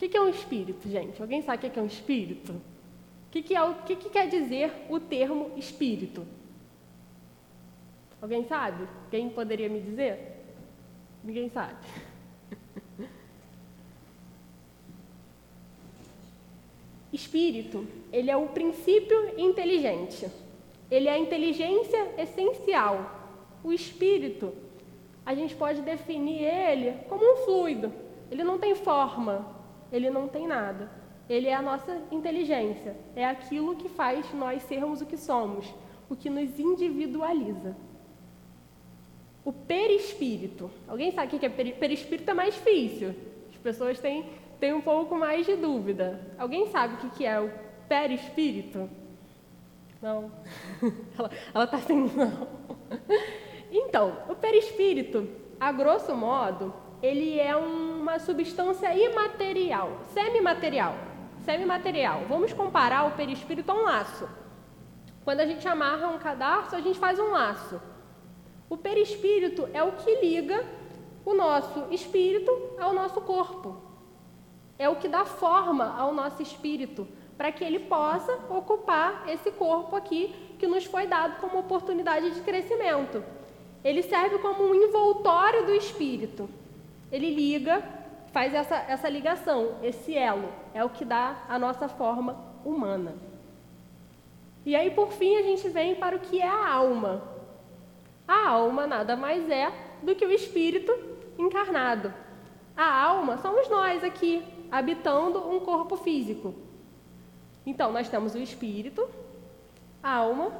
O 0.00 0.08
que 0.08 0.16
é 0.16 0.20
um 0.20 0.30
espírito, 0.30 0.88
gente? 0.88 1.20
Alguém 1.20 1.42
sabe 1.42 1.66
o 1.66 1.70
que 1.70 1.78
é 1.78 1.82
um 1.82 1.86
espírito? 1.86 2.52
O 2.52 3.30
que, 3.30 3.54
é 3.54 3.74
que, 3.84 3.96
que 3.96 4.08
quer 4.08 4.28
dizer 4.28 4.72
o 4.88 4.98
termo 4.98 5.52
espírito? 5.58 6.26
Alguém 8.22 8.46
sabe? 8.46 8.88
Quem 9.10 9.28
poderia 9.28 9.68
me 9.68 9.78
dizer? 9.78 10.42
Ninguém 11.22 11.50
sabe. 11.50 11.76
Espírito, 17.12 17.86
ele 18.10 18.30
é 18.30 18.36
o 18.36 18.46
princípio 18.48 19.38
inteligente. 19.38 20.30
Ele 20.90 21.08
é 21.08 21.12
a 21.12 21.18
inteligência 21.18 22.14
essencial. 22.16 23.20
O 23.62 23.70
espírito, 23.70 24.54
a 25.26 25.34
gente 25.34 25.54
pode 25.54 25.82
definir 25.82 26.42
ele 26.42 26.92
como 27.08 27.22
um 27.22 27.36
fluido. 27.44 27.92
Ele 28.30 28.42
não 28.44 28.58
tem 28.58 28.74
forma, 28.74 29.59
ele 29.92 30.10
não 30.10 30.28
tem 30.28 30.46
nada. 30.46 30.90
Ele 31.28 31.46
é 31.46 31.54
a 31.54 31.62
nossa 31.62 31.96
inteligência, 32.10 32.96
é 33.14 33.24
aquilo 33.24 33.76
que 33.76 33.88
faz 33.88 34.32
nós 34.34 34.62
sermos 34.62 35.00
o 35.00 35.06
que 35.06 35.16
somos, 35.16 35.72
o 36.08 36.16
que 36.16 36.28
nos 36.28 36.58
individualiza. 36.58 37.76
O 39.44 39.52
perispírito. 39.52 40.70
Alguém 40.88 41.12
sabe 41.12 41.36
o 41.36 41.38
que 41.38 41.46
é 41.46 41.48
perispírito? 41.48 42.30
É 42.30 42.34
mais 42.34 42.54
difícil. 42.54 43.14
As 43.48 43.56
pessoas 43.58 44.00
têm, 44.00 44.28
têm 44.58 44.74
um 44.74 44.80
pouco 44.80 45.14
mais 45.14 45.46
de 45.46 45.54
dúvida. 45.54 46.20
Alguém 46.36 46.66
sabe 46.66 47.06
o 47.06 47.10
que 47.10 47.24
é 47.24 47.40
o 47.40 47.50
perispírito? 47.88 48.90
Não. 50.02 50.32
ela 51.54 51.64
está 51.64 51.76
assim, 51.76 51.94
não. 51.94 52.48
Então, 53.70 54.16
o 54.28 54.34
perispírito, 54.34 55.28
a 55.60 55.70
grosso 55.70 56.14
modo, 56.16 56.74
ele 57.02 57.38
é 57.40 57.56
uma 57.56 58.18
substância 58.18 58.94
imaterial, 58.94 60.00
semimaterial. 60.12 60.94
Semimaterial. 61.44 62.22
Vamos 62.28 62.52
comparar 62.52 63.06
o 63.06 63.12
perispírito 63.12 63.72
a 63.72 63.74
um 63.74 63.84
laço. 63.84 64.28
Quando 65.24 65.40
a 65.40 65.46
gente 65.46 65.66
amarra 65.66 66.08
um 66.08 66.18
cadarço, 66.18 66.76
a 66.76 66.80
gente 66.80 66.98
faz 66.98 67.18
um 67.18 67.30
laço. 67.30 67.80
O 68.68 68.76
perispírito 68.76 69.68
é 69.72 69.82
o 69.82 69.92
que 69.92 70.14
liga 70.16 70.64
o 71.24 71.34
nosso 71.34 71.86
espírito 71.90 72.50
ao 72.78 72.92
nosso 72.92 73.20
corpo. 73.22 73.76
É 74.78 74.88
o 74.88 74.96
que 74.96 75.08
dá 75.08 75.24
forma 75.24 75.96
ao 75.98 76.12
nosso 76.12 76.42
espírito 76.42 77.08
para 77.36 77.50
que 77.50 77.64
ele 77.64 77.78
possa 77.78 78.38
ocupar 78.50 79.24
esse 79.26 79.50
corpo 79.50 79.96
aqui 79.96 80.34
que 80.58 80.66
nos 80.66 80.84
foi 80.84 81.06
dado 81.06 81.40
como 81.40 81.58
oportunidade 81.58 82.30
de 82.32 82.40
crescimento. 82.42 83.24
Ele 83.82 84.02
serve 84.02 84.38
como 84.38 84.62
um 84.62 84.74
envoltório 84.74 85.64
do 85.64 85.72
espírito. 85.72 86.50
Ele 87.10 87.34
liga, 87.34 87.82
faz 88.32 88.54
essa, 88.54 88.76
essa 88.76 89.08
ligação, 89.08 89.76
esse 89.82 90.16
elo, 90.16 90.48
é 90.72 90.84
o 90.84 90.90
que 90.90 91.04
dá 91.04 91.44
a 91.48 91.58
nossa 91.58 91.88
forma 91.88 92.36
humana. 92.64 93.14
E 94.64 94.76
aí, 94.76 94.90
por 94.90 95.10
fim, 95.12 95.36
a 95.36 95.42
gente 95.42 95.68
vem 95.68 95.94
para 95.94 96.16
o 96.16 96.20
que 96.20 96.40
é 96.40 96.46
a 96.46 96.72
alma. 96.72 97.22
A 98.28 98.48
alma 98.48 98.86
nada 98.86 99.16
mais 99.16 99.48
é 99.50 99.72
do 100.02 100.14
que 100.14 100.24
o 100.24 100.30
espírito 100.30 100.92
encarnado. 101.38 102.12
A 102.76 103.02
alma 103.02 103.38
somos 103.38 103.68
nós 103.68 104.04
aqui, 104.04 104.42
habitando 104.70 105.50
um 105.50 105.60
corpo 105.60 105.96
físico. 105.96 106.54
Então, 107.66 107.90
nós 107.90 108.08
temos 108.08 108.34
o 108.34 108.38
espírito, 108.38 109.08
a 110.02 110.16
alma 110.16 110.52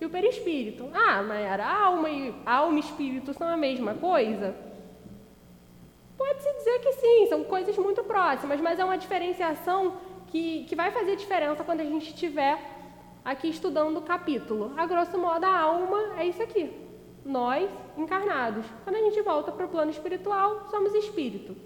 e 0.00 0.04
o 0.04 0.10
perispírito. 0.10 0.88
Ah, 0.94 1.22
Mayara, 1.22 1.64
a 1.64 1.84
alma 1.86 2.10
e 2.10 2.34
alma 2.44 2.76
e 2.76 2.80
espírito 2.80 3.32
são 3.34 3.48
a 3.48 3.56
mesma 3.56 3.94
coisa? 3.94 4.54
Pode-se 6.16 6.52
dizer 6.54 6.78
que 6.80 6.92
sim, 6.94 7.26
são 7.28 7.44
coisas 7.44 7.76
muito 7.76 8.02
próximas, 8.04 8.60
mas 8.60 8.78
é 8.78 8.84
uma 8.84 8.96
diferenciação 8.96 9.98
que, 10.28 10.64
que 10.64 10.74
vai 10.74 10.90
fazer 10.90 11.16
diferença 11.16 11.62
quando 11.62 11.80
a 11.80 11.84
gente 11.84 12.10
estiver 12.10 12.58
aqui 13.24 13.48
estudando 13.48 13.98
o 13.98 14.02
capítulo. 14.02 14.72
A 14.76 14.86
grosso 14.86 15.18
modo, 15.18 15.44
a 15.44 15.60
alma 15.60 16.14
é 16.18 16.26
isso 16.26 16.42
aqui. 16.42 16.72
Nós, 17.24 17.68
encarnados. 17.96 18.64
Quando 18.84 18.96
a 18.96 19.00
gente 19.00 19.20
volta 19.22 19.50
para 19.50 19.66
o 19.66 19.68
plano 19.68 19.90
espiritual, 19.90 20.68
somos 20.70 20.94
espírito. 20.94 21.56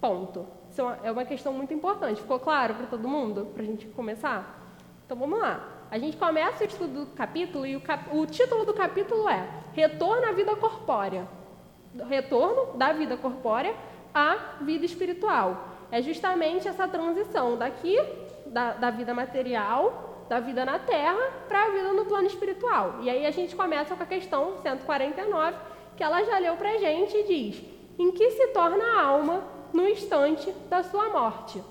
Ponto. 0.00 0.46
Isso 0.70 0.82
é 1.02 1.10
uma 1.10 1.24
questão 1.24 1.52
muito 1.52 1.74
importante. 1.74 2.20
Ficou 2.20 2.38
claro 2.38 2.74
para 2.74 2.86
todo 2.86 3.08
mundo? 3.08 3.46
Para 3.52 3.62
a 3.62 3.66
gente 3.66 3.86
começar? 3.88 4.64
Então 5.04 5.18
vamos 5.18 5.40
lá. 5.40 5.68
A 5.90 5.98
gente 5.98 6.16
começa 6.16 6.62
o 6.62 6.66
estudo 6.66 7.06
do 7.06 7.06
capítulo 7.12 7.66
e 7.66 7.74
o, 7.74 7.80
cap... 7.80 8.14
o 8.14 8.26
título 8.26 8.64
do 8.64 8.74
capítulo 8.74 9.28
é 9.28 9.48
Retorno 9.72 10.26
à 10.28 10.32
vida 10.32 10.54
corpórea. 10.54 11.26
Retorno 12.08 12.76
da 12.76 12.92
vida 12.92 13.16
corpórea 13.16 13.74
à 14.14 14.36
vida 14.60 14.84
espiritual. 14.84 15.68
É 15.90 16.02
justamente 16.02 16.68
essa 16.68 16.86
transição 16.86 17.56
daqui, 17.56 17.98
da, 18.46 18.72
da 18.72 18.90
vida 18.90 19.14
material, 19.14 20.26
da 20.28 20.40
vida 20.40 20.64
na 20.64 20.78
Terra, 20.78 21.30
para 21.48 21.64
a 21.64 21.70
vida 21.70 21.92
no 21.92 22.04
plano 22.04 22.26
espiritual. 22.26 22.96
E 23.00 23.08
aí 23.08 23.24
a 23.24 23.30
gente 23.30 23.56
começa 23.56 23.96
com 23.96 24.02
a 24.02 24.06
questão 24.06 24.58
149, 24.62 25.56
que 25.96 26.02
ela 26.04 26.22
já 26.24 26.38
leu 26.38 26.56
para 26.56 26.70
a 26.72 26.78
gente 26.78 27.16
e 27.16 27.24
diz: 27.24 27.62
Em 27.98 28.10
que 28.12 28.30
se 28.32 28.48
torna 28.48 28.84
a 28.84 29.02
alma 29.02 29.42
no 29.72 29.88
instante 29.88 30.50
da 30.68 30.82
sua 30.82 31.08
morte? 31.08 31.62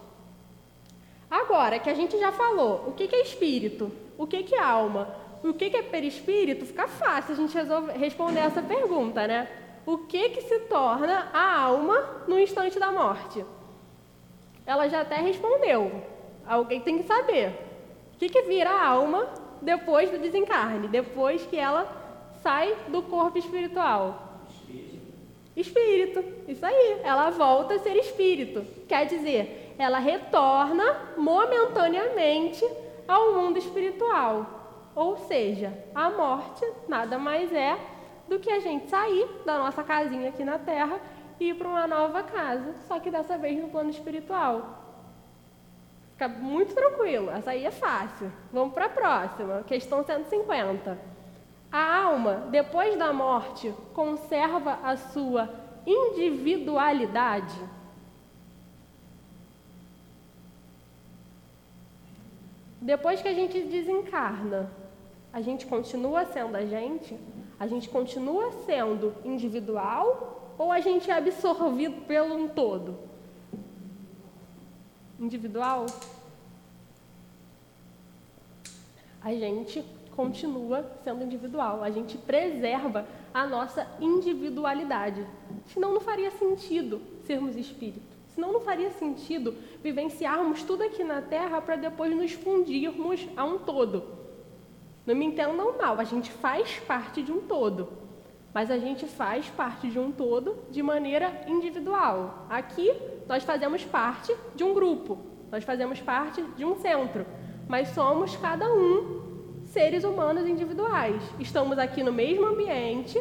Agora 1.29 1.77
que 1.77 1.89
a 1.89 1.93
gente 1.93 2.17
já 2.17 2.31
falou, 2.31 2.85
o 2.87 2.93
que 2.93 3.13
é 3.13 3.21
espírito? 3.21 3.91
O 4.17 4.25
que 4.25 4.55
é 4.55 4.59
alma? 4.59 5.13
O 5.43 5.53
que 5.53 5.65
é 5.65 5.83
perispírito? 5.83 6.65
Fica 6.65 6.87
fácil 6.87 7.33
a 7.33 7.37
gente 7.37 7.55
responder 7.97 8.39
essa 8.39 8.61
pergunta, 8.61 9.27
né? 9.27 9.47
O 9.87 9.99
que 9.99 10.31
que 10.31 10.41
se 10.41 10.59
torna 10.67 11.29
a 11.31 11.61
alma 11.61 12.23
no 12.27 12.37
instante 12.37 12.77
da 12.77 12.91
morte? 12.91 13.45
Ela 14.65 14.89
já 14.89 14.99
até 14.99 15.15
respondeu. 15.15 16.03
Alguém 16.45 16.81
tem 16.81 16.97
que 16.97 17.07
saber. 17.07 17.53
O 18.13 18.17
que, 18.17 18.27
que 18.27 18.41
vira 18.41 18.69
a 18.69 18.85
alma 18.85 19.29
depois 19.61 20.11
do 20.11 20.17
desencarne, 20.17 20.89
depois 20.89 21.45
que 21.45 21.55
ela 21.55 21.87
sai 22.43 22.75
do 22.89 23.01
corpo 23.01 23.37
espiritual? 23.37 24.41
Espírito. 24.49 24.99
Espírito, 25.55 26.51
isso 26.51 26.65
aí. 26.65 26.99
Ela 27.01 27.29
volta 27.29 27.75
a 27.75 27.79
ser 27.79 27.95
espírito. 27.95 28.65
Quer 28.89 29.05
dizer, 29.05 29.73
ela 29.79 29.99
retorna 29.99 31.13
momentaneamente 31.15 32.67
ao 33.07 33.35
mundo 33.35 33.57
espiritual. 33.57 34.89
Ou 34.93 35.15
seja, 35.15 35.71
a 35.95 36.09
morte 36.09 36.65
nada 36.89 37.17
mais 37.17 37.53
é 37.53 37.77
do 38.27 38.39
que 38.39 38.49
a 38.49 38.59
gente 38.59 38.89
sair 38.89 39.27
da 39.45 39.57
nossa 39.57 39.83
casinha 39.83 40.29
aqui 40.29 40.43
na 40.43 40.59
Terra 40.59 40.99
e 41.39 41.49
ir 41.49 41.55
para 41.55 41.67
uma 41.67 41.87
nova 41.87 42.23
casa, 42.23 42.75
só 42.87 42.99
que 42.99 43.11
dessa 43.11 43.37
vez 43.37 43.61
no 43.61 43.69
plano 43.69 43.89
espiritual. 43.89 44.83
Fica 46.13 46.27
muito 46.27 46.73
tranquilo, 46.73 47.29
essa 47.29 47.51
aí 47.51 47.65
é 47.65 47.71
fácil. 47.71 48.31
Vamos 48.51 48.73
para 48.73 48.85
a 48.85 48.89
próxima, 48.89 49.63
questão 49.63 50.03
150. 50.03 50.97
A 51.71 52.03
alma, 52.03 52.47
depois 52.49 52.97
da 52.97 53.13
morte, 53.13 53.73
conserva 53.93 54.79
a 54.83 54.97
sua 54.97 55.49
individualidade? 55.85 57.55
Depois 62.81 63.21
que 63.21 63.27
a 63.27 63.33
gente 63.33 63.61
desencarna, 63.61 64.71
a 65.33 65.41
gente 65.41 65.65
continua 65.65 66.25
sendo 66.25 66.55
a 66.55 66.65
gente? 66.65 67.17
A 67.59 67.65
gente 67.65 67.89
continua 67.89 68.51
sendo 68.65 69.13
individual 69.25 70.53
ou 70.57 70.71
a 70.71 70.79
gente 70.79 71.09
é 71.09 71.13
absorvido 71.13 72.05
pelo 72.05 72.35
um 72.35 72.47
todo? 72.47 72.95
Individual? 75.19 75.87
A 79.23 79.33
gente 79.33 79.83
continua 80.15 80.83
sendo 81.03 81.23
individual, 81.23 81.83
a 81.83 81.89
gente 81.89 82.17
preserva 82.17 83.07
a 83.33 83.45
nossa 83.45 83.87
individualidade. 83.99 85.25
Senão 85.67 85.93
não 85.93 86.01
faria 86.01 86.31
sentido 86.31 87.01
sermos 87.25 87.55
espírito. 87.55 88.17
Senão 88.33 88.53
não 88.53 88.61
faria 88.61 88.91
sentido 88.91 89.55
vivenciarmos 89.83 90.63
tudo 90.63 90.83
aqui 90.83 91.03
na 91.03 91.21
Terra 91.21 91.59
para 91.59 91.75
depois 91.75 92.15
nos 92.15 92.31
fundirmos 92.33 93.27
a 93.35 93.43
um 93.43 93.57
todo. 93.57 94.16
Não 95.07 95.15
me 95.15 95.25
entendam 95.25 95.77
mal, 95.77 95.97
a 96.01 96.03
gente 96.03 96.29
faz 96.29 96.79
parte 96.79 97.23
de 97.23 97.31
um 97.31 97.39
todo, 97.39 97.87
mas 98.53 98.69
a 98.69 98.77
gente 98.77 99.05
faz 99.05 99.47
parte 99.47 99.89
de 99.89 99.97
um 99.97 100.11
todo 100.11 100.57
de 100.69 100.83
maneira 100.83 101.45
individual. 101.47 102.45
Aqui 102.49 102.93
nós 103.25 103.41
fazemos 103.45 103.85
parte 103.85 104.35
de 104.53 104.65
um 104.65 104.73
grupo, 104.73 105.17
nós 105.49 105.63
fazemos 105.63 106.01
parte 106.01 106.43
de 106.57 106.65
um 106.65 106.75
centro, 106.75 107.25
mas 107.69 107.87
somos 107.89 108.35
cada 108.35 108.69
um 108.69 109.61
seres 109.67 110.03
humanos 110.03 110.45
individuais. 110.45 111.23
Estamos 111.39 111.79
aqui 111.79 112.03
no 112.03 112.11
mesmo 112.11 112.45
ambiente, 112.45 113.17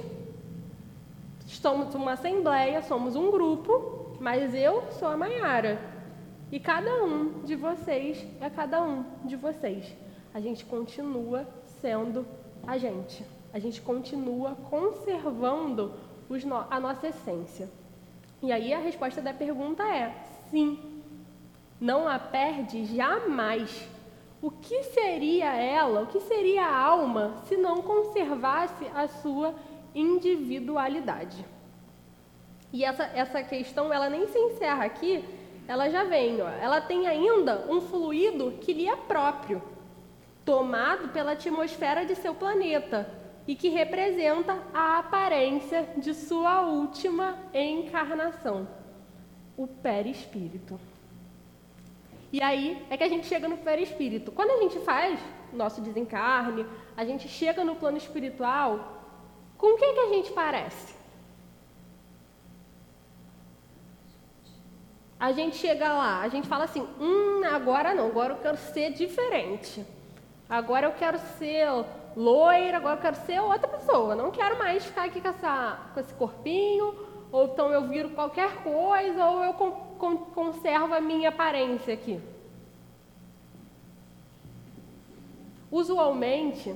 estamos 1.46 1.94
uma 1.94 2.14
assembleia, 2.14 2.82
somos 2.82 3.14
um 3.14 3.30
grupo, 3.30 4.16
mas 4.18 4.52
eu 4.56 4.82
sou 4.90 5.06
a 5.06 5.16
Maiara. 5.16 5.78
E 6.50 6.58
cada 6.58 7.04
um 7.04 7.42
de 7.44 7.54
vocês 7.54 8.26
é 8.40 8.50
cada 8.50 8.82
um 8.82 9.04
de 9.24 9.36
vocês. 9.36 9.96
A 10.34 10.40
gente 10.40 10.64
continua 10.64 11.46
sendo 11.80 12.26
a 12.66 12.76
gente. 12.78 13.24
A 13.52 13.58
gente 13.58 13.80
continua 13.80 14.56
conservando 14.68 15.94
no 16.28 16.56
a 16.70 16.80
nossa 16.80 17.08
essência. 17.08 17.68
E 18.42 18.52
aí 18.52 18.72
a 18.74 18.78
resposta 18.78 19.20
da 19.22 19.32
pergunta 19.32 19.82
é: 19.82 20.14
sim. 20.50 20.78
Não 21.80 22.08
a 22.08 22.18
perde 22.18 22.84
jamais. 22.86 23.88
O 24.40 24.50
que 24.50 24.82
seria 24.84 25.54
ela, 25.54 26.02
o 26.02 26.06
que 26.06 26.20
seria 26.20 26.64
a 26.64 26.78
alma, 26.78 27.42
se 27.46 27.56
não 27.56 27.82
conservasse 27.82 28.86
a 28.94 29.08
sua 29.08 29.54
individualidade? 29.94 31.44
E 32.72 32.84
essa, 32.84 33.04
essa 33.14 33.42
questão, 33.42 33.92
ela 33.92 34.10
nem 34.10 34.26
se 34.28 34.38
encerra 34.38 34.84
aqui, 34.84 35.24
ela 35.66 35.88
já 35.88 36.04
vem, 36.04 36.40
ó. 36.40 36.48
ela 36.48 36.80
tem 36.80 37.06
ainda 37.06 37.66
um 37.68 37.80
fluido 37.80 38.52
que 38.60 38.72
lhe 38.72 38.88
é 38.88 38.96
próprio, 38.96 39.62
tomado 40.46 41.08
pela 41.08 41.32
atmosfera 41.32 42.06
de 42.06 42.14
seu 42.14 42.34
planeta 42.34 43.10
e 43.46 43.54
que 43.54 43.68
representa 43.68 44.62
a 44.72 44.98
aparência 44.98 45.88
de 45.96 46.14
sua 46.14 46.62
última 46.62 47.38
encarnação, 47.52 48.66
o 49.56 49.66
perispírito. 49.66 50.80
E 52.32 52.40
aí 52.40 52.86
é 52.88 52.96
que 52.96 53.04
a 53.04 53.08
gente 53.08 53.26
chega 53.26 53.48
no 53.48 53.58
perispírito. 53.58 54.32
Quando 54.32 54.52
a 54.52 54.62
gente 54.62 54.78
faz 54.80 55.18
nosso 55.52 55.80
desencarne, 55.80 56.64
a 56.96 57.04
gente 57.04 57.28
chega 57.28 57.64
no 57.64 57.76
plano 57.76 57.96
espiritual, 57.98 59.02
com 59.58 59.76
quem 59.76 59.94
que 59.94 60.00
a 60.00 60.08
gente 60.08 60.32
parece? 60.32 60.94
a 65.18 65.32
gente 65.32 65.56
chega 65.56 65.94
lá, 65.94 66.20
a 66.20 66.28
gente 66.28 66.46
fala 66.46 66.64
assim: 66.64 66.86
hum, 67.00 67.42
agora 67.44 67.94
não, 67.94 68.06
agora 68.06 68.34
eu 68.34 68.38
quero 68.38 68.58
ser 68.58 68.92
diferente. 68.92 69.84
Agora 70.48 70.86
eu 70.86 70.92
quero 70.92 71.18
ser 71.38 71.66
loira, 72.16 72.76
agora 72.76 72.96
eu 72.96 73.02
quero 73.02 73.16
ser 73.26 73.40
outra 73.40 73.68
pessoa. 73.68 74.14
Não 74.14 74.30
quero 74.30 74.58
mais 74.58 74.84
ficar 74.84 75.04
aqui 75.04 75.20
com, 75.20 75.28
essa, 75.28 75.78
com 75.92 76.00
esse 76.00 76.14
corpinho, 76.14 76.94
ou 77.32 77.46
então 77.46 77.72
eu 77.72 77.88
viro 77.88 78.10
qualquer 78.10 78.62
coisa, 78.62 79.26
ou 79.26 79.44
eu 79.44 79.52
con, 79.54 79.70
con, 79.98 80.16
conservo 80.16 80.94
a 80.94 81.00
minha 81.00 81.30
aparência 81.30 81.92
aqui. 81.92 82.20
Usualmente, 85.70 86.74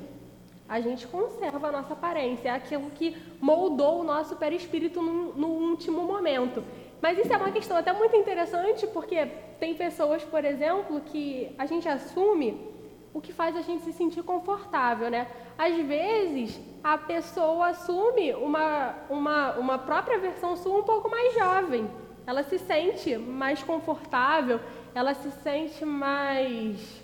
a 0.69 0.81
gente 0.81 1.07
conserva 1.07 1.69
a 1.69 1.73
nossa 1.73 1.95
aparência, 1.95 2.49
é 2.49 2.53
aquilo 2.53 2.91
que 2.91 3.17
moldou 3.41 4.01
o 4.01 4.05
nosso 4.05 4.37
perispírito 4.37 5.01
no, 5.01 5.33
no 5.35 5.49
último 5.49 6.03
momento. 6.03 6.63
Mas 7.01 7.19
isso 7.19 7.33
é 7.33 7.37
uma 7.37 7.51
questão 7.51 7.77
até 7.77 7.93
muito 7.93 8.15
interessante, 8.17 8.87
porque 8.89 9.27
tem 9.59 9.75
pessoas, 9.75 10.23
por 10.25 10.45
exemplo, 10.45 11.01
que 11.01 11.55
a 11.57 11.67
gente 11.67 11.89
assume 11.89 12.70
o 13.13 13.21
que 13.21 13.33
faz 13.33 13.57
a 13.57 13.63
gente 13.63 13.85
se 13.85 13.93
sentir 13.93 14.23
confortável, 14.23 15.11
né? 15.11 15.27
Às 15.59 15.77
vezes, 15.77 16.61
a 16.83 16.97
pessoa 16.97 17.69
assume 17.69 18.33
uma, 18.35 18.95
uma, 19.09 19.53
uma 19.53 19.79
própria 19.79 20.19
versão 20.19 20.57
sua 20.57 20.79
um 20.79 20.83
pouco 20.83 21.11
mais 21.11 21.35
jovem. 21.35 21.91
Ela 22.27 22.43
se 22.43 22.59
sente 22.59 23.17
mais 23.17 23.63
confortável, 23.63 24.61
ela 24.95 25.15
se 25.15 25.31
sente 25.43 25.85
mais 25.85 27.03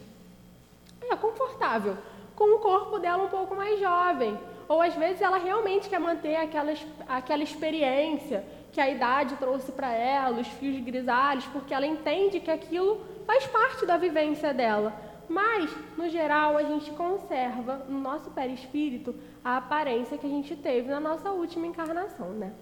é, 1.01 1.17
confortável 1.17 1.97
com 2.37 2.57
o 2.57 2.59
corpo 2.59 2.99
dela 2.99 3.25
um 3.25 3.29
pouco 3.29 3.57
mais 3.57 3.81
jovem. 3.81 4.39
Ou 4.69 4.81
às 4.83 4.95
vezes 4.95 5.23
ela 5.23 5.39
realmente 5.39 5.89
quer 5.89 5.99
manter 5.99 6.37
aquela, 6.37 6.73
aquela 7.09 7.43
experiência 7.43 8.45
que 8.73 8.81
a 8.81 8.91
idade 8.91 9.37
trouxe 9.37 9.73
para 9.73 9.91
ela, 9.91 10.41
os 10.41 10.47
fios 10.49 10.79
grisalhos, 10.85 11.47
porque 11.47 11.73
ela 11.73 11.87
entende 11.87 12.41
que 12.41 12.51
aquilo 12.51 13.01
faz 13.27 13.47
parte 13.47 13.87
da 13.87 13.97
vivência 13.97 14.53
dela. 14.53 14.93
Mas, 15.29 15.71
no 15.97 16.09
geral, 16.09 16.57
a 16.57 16.63
gente 16.63 16.91
conserva 16.93 17.85
no 17.89 17.99
nosso 17.99 18.31
perispírito 18.31 19.15
a 19.45 19.57
aparência 19.57 20.17
que 20.19 20.27
a 20.27 20.31
gente 20.31 20.55
teve 20.55 20.89
na 20.89 21.01
nossa 21.01 21.31
última 21.31 21.67
encarnação, 21.67 22.31
né? 22.31 22.53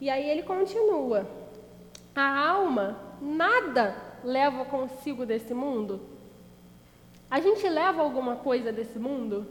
E 0.00 0.10
aí 0.10 0.28
ele 0.28 0.42
continua: 0.42 1.26
a 2.14 2.48
alma 2.48 2.96
nada 3.20 3.96
leva 4.24 4.64
consigo 4.64 5.24
desse 5.24 5.54
mundo? 5.54 6.00
A 7.30 7.38
gente 7.38 7.68
leva 7.68 8.02
alguma 8.02 8.36
coisa 8.36 8.72
desse 8.72 8.98
mundo? 8.98 9.46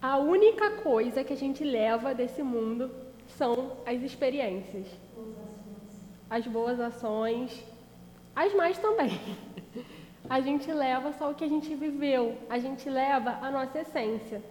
A 0.00 0.18
única 0.18 0.70
coisa 0.82 1.24
que 1.24 1.32
a 1.32 1.36
gente 1.36 1.64
leva 1.64 2.14
desse 2.14 2.42
mundo 2.42 2.90
são 3.38 3.72
as 3.86 4.02
experiências, 4.02 4.86
as 6.34 6.44
boas 6.48 6.80
ações, 6.80 7.64
as 8.34 8.52
mais 8.54 8.76
também. 8.76 9.20
A 10.28 10.40
gente 10.40 10.72
leva 10.72 11.12
só 11.12 11.30
o 11.30 11.34
que 11.34 11.44
a 11.44 11.48
gente 11.48 11.72
viveu, 11.74 12.36
a 12.50 12.58
gente 12.58 12.90
leva 12.90 13.38
a 13.40 13.50
nossa 13.50 13.78
essência. 13.78 14.42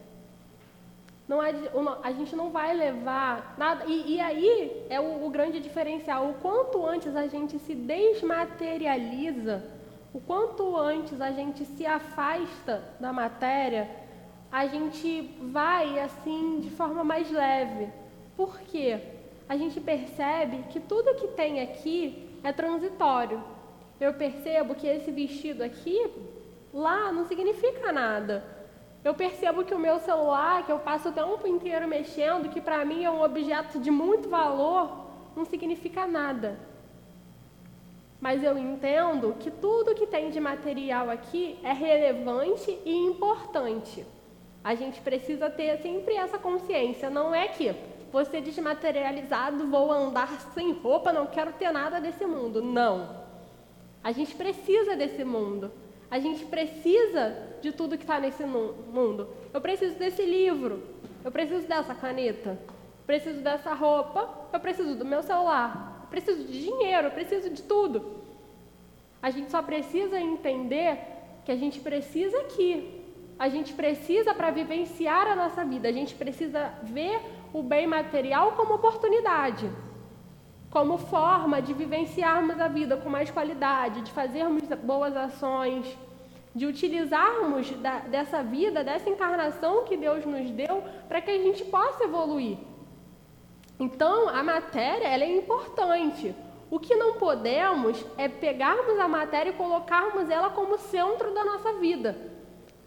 Não 1.28 1.41
a 1.41 2.12
gente 2.12 2.36
não 2.36 2.52
vai 2.52 2.74
levar 2.74 3.56
nada. 3.58 3.86
E, 3.86 4.13
e 4.13 4.22
aí 4.22 4.86
é 4.89 5.00
o, 5.00 5.26
o, 5.26 5.30
grande 5.30 5.60
diferencial. 5.60 6.30
O 6.30 6.36
quanto 6.36 6.86
antes 6.86 7.15
a 7.15 7.28
gente 7.28 7.58
se 7.60 7.74
desmaterializa, 7.74 9.63
o 10.13 10.22
quanto 10.22 10.78
antes 10.78 11.19
a 11.19 11.32
gente 11.32 11.65
se 11.65 11.86
afasta 11.86 12.84
da 13.00 13.12
matéria, 13.12 13.89
a 14.52 14.67
gente 14.67 15.22
vai 15.41 16.00
assim 16.00 16.60
de 16.62 16.69
forma 16.69 17.04
mais 17.04 17.30
leve. 17.32 17.89
Por 18.38 18.60
quê? 18.62 19.12
A 19.47 19.58
gente 19.58 19.79
percebe 19.79 20.63
que 20.69 20.79
tudo 20.79 21.15
que 21.15 21.27
tem 21.27 21.62
aqui 21.62 22.29
é 22.43 22.51
transitório. 22.51 23.43
Eu 23.99 24.13
percebo 24.13 24.75
que 24.75 24.88
esse 24.88 25.12
vestido 25.12 25.63
aqui, 25.63 26.12
lá, 26.73 27.12
não 27.12 27.25
significa 27.25 27.91
nada. 27.91 28.43
Eu 29.03 29.13
percebo 29.13 29.65
que 29.65 29.73
o 29.73 29.79
meu 29.79 29.99
celular, 29.99 30.65
que 30.65 30.71
eu 30.71 30.79
passo 30.79 31.10
o 31.10 31.12
tempo 31.12 31.45
inteiro 31.45 31.88
mexendo, 31.88 32.49
que 32.49 32.62
para 32.62 32.86
mim 32.86 33.03
é 33.03 33.12
um 33.12 33.21
objeto 33.21 33.79
de 33.79 33.91
muito 33.91 34.29
valor, 34.29 35.08
não 35.36 35.45
significa 35.45 36.08
nada. 36.08 36.58
Mas 38.21 38.41
eu 38.41 38.58
entendo 38.58 39.36
que 39.38 39.51
tudo 39.51 39.93
que 39.93 40.08
tem 40.08 40.29
de 40.29 40.39
material 40.39 41.10
aqui 41.10 41.60
é 41.62 41.73
relevante 41.73 42.71
e 42.86 42.95
importante. 42.95 44.06
A 44.63 44.75
gente 44.75 45.01
precisa 45.01 45.49
ter 45.49 45.77
sempre 45.79 46.15
essa 46.15 46.39
consciência. 46.39 47.10
Não 47.10 47.36
é 47.36 47.49
que 47.49 47.75
vou 48.13 48.23
ser 48.23 48.41
desmaterializado, 48.41 49.67
vou 49.67 49.91
andar 49.91 50.30
sem 50.54 50.71
roupa, 50.71 51.12
não 51.12 51.26
quero 51.26 51.52
ter 51.54 51.71
nada 51.71 51.99
desse 51.99 52.23
mundo. 52.28 52.62
Não. 52.62 53.23
A 54.04 54.12
gente 54.12 54.36
precisa 54.36 54.95
desse 54.95 55.23
mundo. 55.23 55.71
A 56.12 56.19
gente 56.19 56.45
precisa 56.45 57.36
de 57.60 57.71
tudo 57.71 57.97
que 57.97 58.04
está 58.04 58.19
nesse 58.19 58.45
mundo. 58.45 59.30
Eu 59.52 59.60
preciso 59.60 59.95
desse 59.97 60.23
livro, 60.23 60.84
eu 61.26 61.32
preciso 61.32 61.67
dessa 61.67 61.95
caneta, 61.95 62.52
eu 62.52 63.06
preciso 63.08 63.41
dessa 63.41 63.73
roupa, 63.73 64.47
eu 64.54 64.60
preciso 64.60 64.95
do 64.95 65.04
meu 65.04 65.23
celular, 65.23 66.02
eu 66.04 66.10
preciso 66.10 66.43
de 66.43 66.62
dinheiro, 66.65 67.08
eu 67.08 67.12
preciso 67.12 67.49
de 67.49 67.63
tudo. 67.63 68.21
A 69.23 69.32
gente 69.32 69.49
só 69.49 69.63
precisa 69.63 70.21
entender 70.21 70.99
que 71.43 71.52
a 71.52 71.56
gente 71.56 71.80
precisa 71.80 72.38
aqui. 72.41 73.03
A 73.38 73.50
gente 73.50 73.74
precisa 73.74 74.34
para 74.34 74.52
vivenciar 74.52 75.28
a 75.28 75.36
nossa 75.36 75.65
vida, 75.65 75.88
a 75.89 75.91
gente 75.91 76.15
precisa 76.15 76.74
ver 76.84 77.19
o 77.54 77.62
bem 77.62 77.86
material 77.88 78.54
como 78.54 78.76
oportunidade, 78.76 79.69
como 80.69 80.98
forma 80.98 81.62
de 81.62 81.74
vivenciarmos 81.74 82.60
a 82.60 82.67
vida 82.67 82.98
com 82.98 83.10
mais 83.10 83.30
qualidade, 83.30 84.02
de 84.02 84.12
fazermos 84.12 84.63
boas 84.84 85.15
ações, 85.15 85.98
de 86.56 86.65
utilizarmos 86.65 87.72
da, 87.78 88.00
dessa 88.00 88.43
vida, 88.43 88.84
dessa 88.84 89.10
encarnação 89.10 89.84
que 89.84 89.98
Deus 89.98 90.26
nos 90.26 90.50
deu, 90.52 90.84
para 91.08 91.22
que 91.22 91.32
a 91.32 91.38
gente 91.38 91.65
possa 91.65 92.04
evoluir. 92.04 92.58
Então, 93.80 94.30
a 94.30 94.43
matéria 94.43 95.08
ela 95.08 95.24
é 95.24 95.36
importante. 95.36 96.36
O 96.69 96.80
que 96.80 96.96
não 96.96 97.13
podemos 97.13 98.04
é 98.17 98.28
pegarmos 98.28 99.00
a 99.00 99.08
matéria 99.08 99.50
e 99.50 99.54
colocarmos 99.54 100.30
ela 100.30 100.50
como 100.52 100.78
centro 100.78 101.34
da 101.34 101.43
nossa 101.43 101.74
vida. 101.74 102.15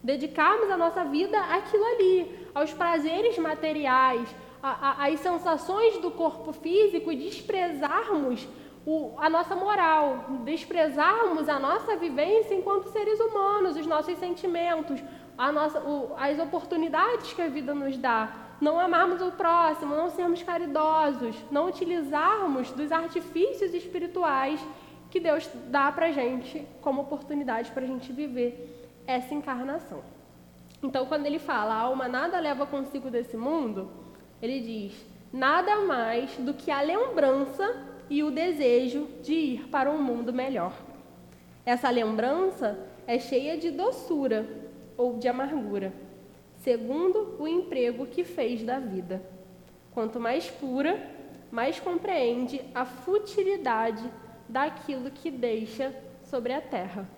Dedicarmos 0.06 0.70
a 0.70 0.76
nossa 0.76 1.04
vida 1.04 1.36
àquilo 1.36 1.84
ali, 1.84 2.48
aos 2.54 2.72
prazeres 2.72 3.36
materiais, 3.38 4.32
às 4.62 5.18
sensações 5.18 5.98
do 5.98 6.12
corpo 6.12 6.52
físico 6.52 7.10
e 7.10 7.16
desprezarmos 7.16 8.46
o, 8.86 9.14
a 9.18 9.28
nossa 9.28 9.56
moral, 9.56 10.26
desprezarmos 10.44 11.48
a 11.48 11.58
nossa 11.58 11.96
vivência 11.96 12.54
enquanto 12.54 12.88
seres 12.90 13.18
humanos, 13.18 13.76
os 13.76 13.84
nossos 13.84 14.16
sentimentos, 14.18 15.02
a 15.36 15.50
nossa, 15.50 15.80
o, 15.80 16.14
as 16.16 16.38
oportunidades 16.38 17.32
que 17.32 17.42
a 17.42 17.48
vida 17.48 17.74
nos 17.74 17.98
dá, 17.98 18.32
não 18.60 18.78
amarmos 18.78 19.20
o 19.20 19.32
próximo, 19.32 19.96
não 19.96 20.08
sermos 20.08 20.40
caridosos, 20.40 21.34
não 21.50 21.66
utilizarmos 21.66 22.70
dos 22.70 22.92
artifícios 22.92 23.74
espirituais 23.74 24.64
que 25.10 25.18
Deus 25.18 25.50
dá 25.66 25.90
para 25.90 26.12
gente 26.12 26.64
como 26.80 27.02
oportunidade 27.02 27.72
para 27.72 27.82
a 27.82 27.88
gente 27.88 28.12
viver 28.12 28.75
essa 29.06 29.34
encarnação. 29.34 30.02
Então, 30.82 31.06
quando 31.06 31.26
ele 31.26 31.38
fala, 31.38 31.74
a 31.74 31.80
alma 31.80 32.08
nada 32.08 32.38
leva 32.38 32.66
consigo 32.66 33.10
desse 33.10 33.36
mundo, 33.36 33.90
ele 34.42 34.60
diz, 34.60 35.06
nada 35.32 35.80
mais 35.80 36.36
do 36.36 36.52
que 36.52 36.70
a 36.70 36.80
lembrança 36.80 37.84
e 38.08 38.22
o 38.22 38.30
desejo 38.30 39.08
de 39.22 39.32
ir 39.32 39.68
para 39.68 39.90
um 39.90 40.02
mundo 40.02 40.32
melhor. 40.32 40.72
Essa 41.64 41.90
lembrança 41.90 42.78
é 43.06 43.18
cheia 43.18 43.56
de 43.56 43.70
doçura 43.70 44.46
ou 44.96 45.18
de 45.18 45.28
amargura, 45.28 45.92
segundo 46.58 47.36
o 47.38 47.48
emprego 47.48 48.06
que 48.06 48.24
fez 48.24 48.62
da 48.62 48.78
vida. 48.78 49.22
Quanto 49.92 50.20
mais 50.20 50.48
pura, 50.50 51.00
mais 51.50 51.80
compreende 51.80 52.60
a 52.74 52.84
futilidade 52.84 54.04
daquilo 54.48 55.10
que 55.10 55.30
deixa 55.30 55.94
sobre 56.22 56.52
a 56.52 56.60
terra. 56.60 57.08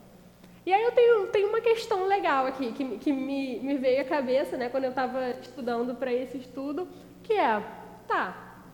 E 0.69 0.73
aí 0.75 0.83
eu 0.83 0.93
tenho, 0.93 1.27
tenho 1.29 1.49
uma 1.49 1.63
questão 1.63 2.07
legal 2.07 2.45
aqui, 2.45 2.73
que, 2.73 2.99
que 2.99 3.11
me, 3.11 3.59
me 3.61 3.79
veio 3.79 4.03
à 4.03 4.05
cabeça 4.05 4.55
né, 4.55 4.69
quando 4.69 4.85
eu 4.85 4.91
estava 4.91 5.31
estudando 5.31 5.95
para 5.95 6.13
esse 6.13 6.37
estudo, 6.37 6.87
que 7.23 7.33
é, 7.33 7.59
tá, 8.07 8.67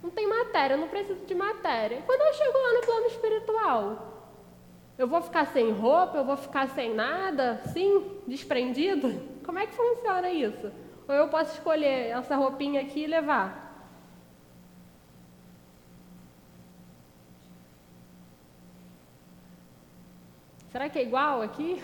não 0.00 0.08
tem 0.08 0.24
matéria, 0.24 0.74
eu 0.74 0.78
não 0.78 0.86
preciso 0.86 1.26
de 1.26 1.34
matéria. 1.34 2.00
Quando 2.06 2.20
eu 2.20 2.32
chego 2.34 2.56
lá 2.56 2.74
no 2.74 2.80
plano 2.86 3.06
espiritual, 3.06 4.28
eu 4.96 5.08
vou 5.08 5.20
ficar 5.20 5.46
sem 5.46 5.72
roupa, 5.72 6.18
eu 6.18 6.24
vou 6.24 6.36
ficar 6.36 6.68
sem 6.68 6.94
nada, 6.94 7.60
sim, 7.72 8.20
desprendido? 8.24 9.12
Como 9.44 9.58
é 9.58 9.66
que 9.66 9.74
funciona 9.74 10.30
isso? 10.30 10.70
Ou 11.08 11.14
eu 11.16 11.26
posso 11.26 11.54
escolher 11.54 12.10
essa 12.10 12.36
roupinha 12.36 12.82
aqui 12.82 13.00
e 13.00 13.08
levar? 13.08 13.61
Será 20.72 20.88
que 20.88 20.98
é 20.98 21.02
igual 21.02 21.42
aqui? 21.42 21.80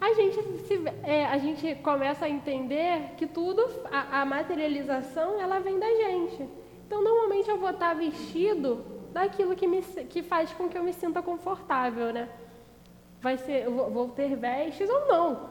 a 0.00 0.14
gente, 0.14 0.42
se, 0.66 0.82
é, 1.02 1.26
a 1.26 1.36
gente 1.38 1.74
começa 1.76 2.24
a 2.24 2.28
entender 2.28 3.14
que 3.18 3.26
tudo, 3.26 3.62
a, 3.92 4.22
a, 4.22 4.24
materialização, 4.24 5.38
ela 5.38 5.58
vem 5.60 5.78
da 5.78 5.86
gente. 5.86 6.48
Então, 6.86 7.04
normalmente 7.04 7.50
eu 7.50 7.58
vou 7.58 7.70
estar 7.70 7.94
vestido 7.94 8.84
daquilo 9.12 9.54
que, 9.54 9.66
me, 9.66 9.82
que 9.82 10.22
faz 10.22 10.52
com 10.52 10.68
que 10.68 10.78
eu 10.78 10.82
me 10.82 10.92
sinta 10.94 11.20
confortável, 11.20 12.12
né? 12.12 12.28
Vai 13.20 13.36
ser, 13.36 13.64
eu 13.64 13.74
vou, 13.74 13.90
vou 13.90 14.08
ter 14.08 14.34
vestes 14.34 14.88
ou 14.88 15.06
não, 15.06 15.50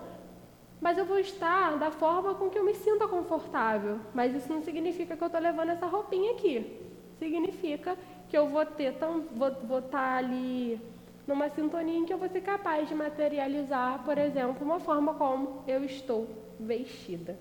mas 0.81 0.97
eu 0.97 1.05
vou 1.05 1.19
estar 1.19 1.77
da 1.77 1.91
forma 1.91 2.33
com 2.33 2.49
que 2.49 2.57
eu 2.57 2.65
me 2.65 2.73
sinta 2.73 3.07
confortável. 3.07 3.99
Mas 4.15 4.33
isso 4.33 4.51
não 4.51 4.63
significa 4.63 5.15
que 5.15 5.23
eu 5.23 5.27
estou 5.27 5.41
levando 5.41 5.69
essa 5.69 5.85
roupinha 5.85 6.31
aqui. 6.31 6.79
Significa 7.19 7.95
que 8.29 8.37
eu 8.37 8.47
vou 8.47 8.65
ter, 8.65 8.93
tão, 8.93 9.21
vou, 9.35 9.51
vou 9.63 9.79
estar 9.79 10.17
ali 10.17 10.79
numa 11.27 11.49
sintonia 11.49 11.97
em 11.97 12.05
que 12.05 12.13
eu 12.13 12.17
vou 12.17 12.29
ser 12.29 12.41
capaz 12.41 12.87
de 12.87 12.95
materializar, 12.95 14.03
por 14.03 14.17
exemplo, 14.17 14.63
uma 14.65 14.79
forma 14.79 15.13
como 15.15 15.63
eu 15.67 15.83
estou 15.83 16.27
vestida. 16.59 17.37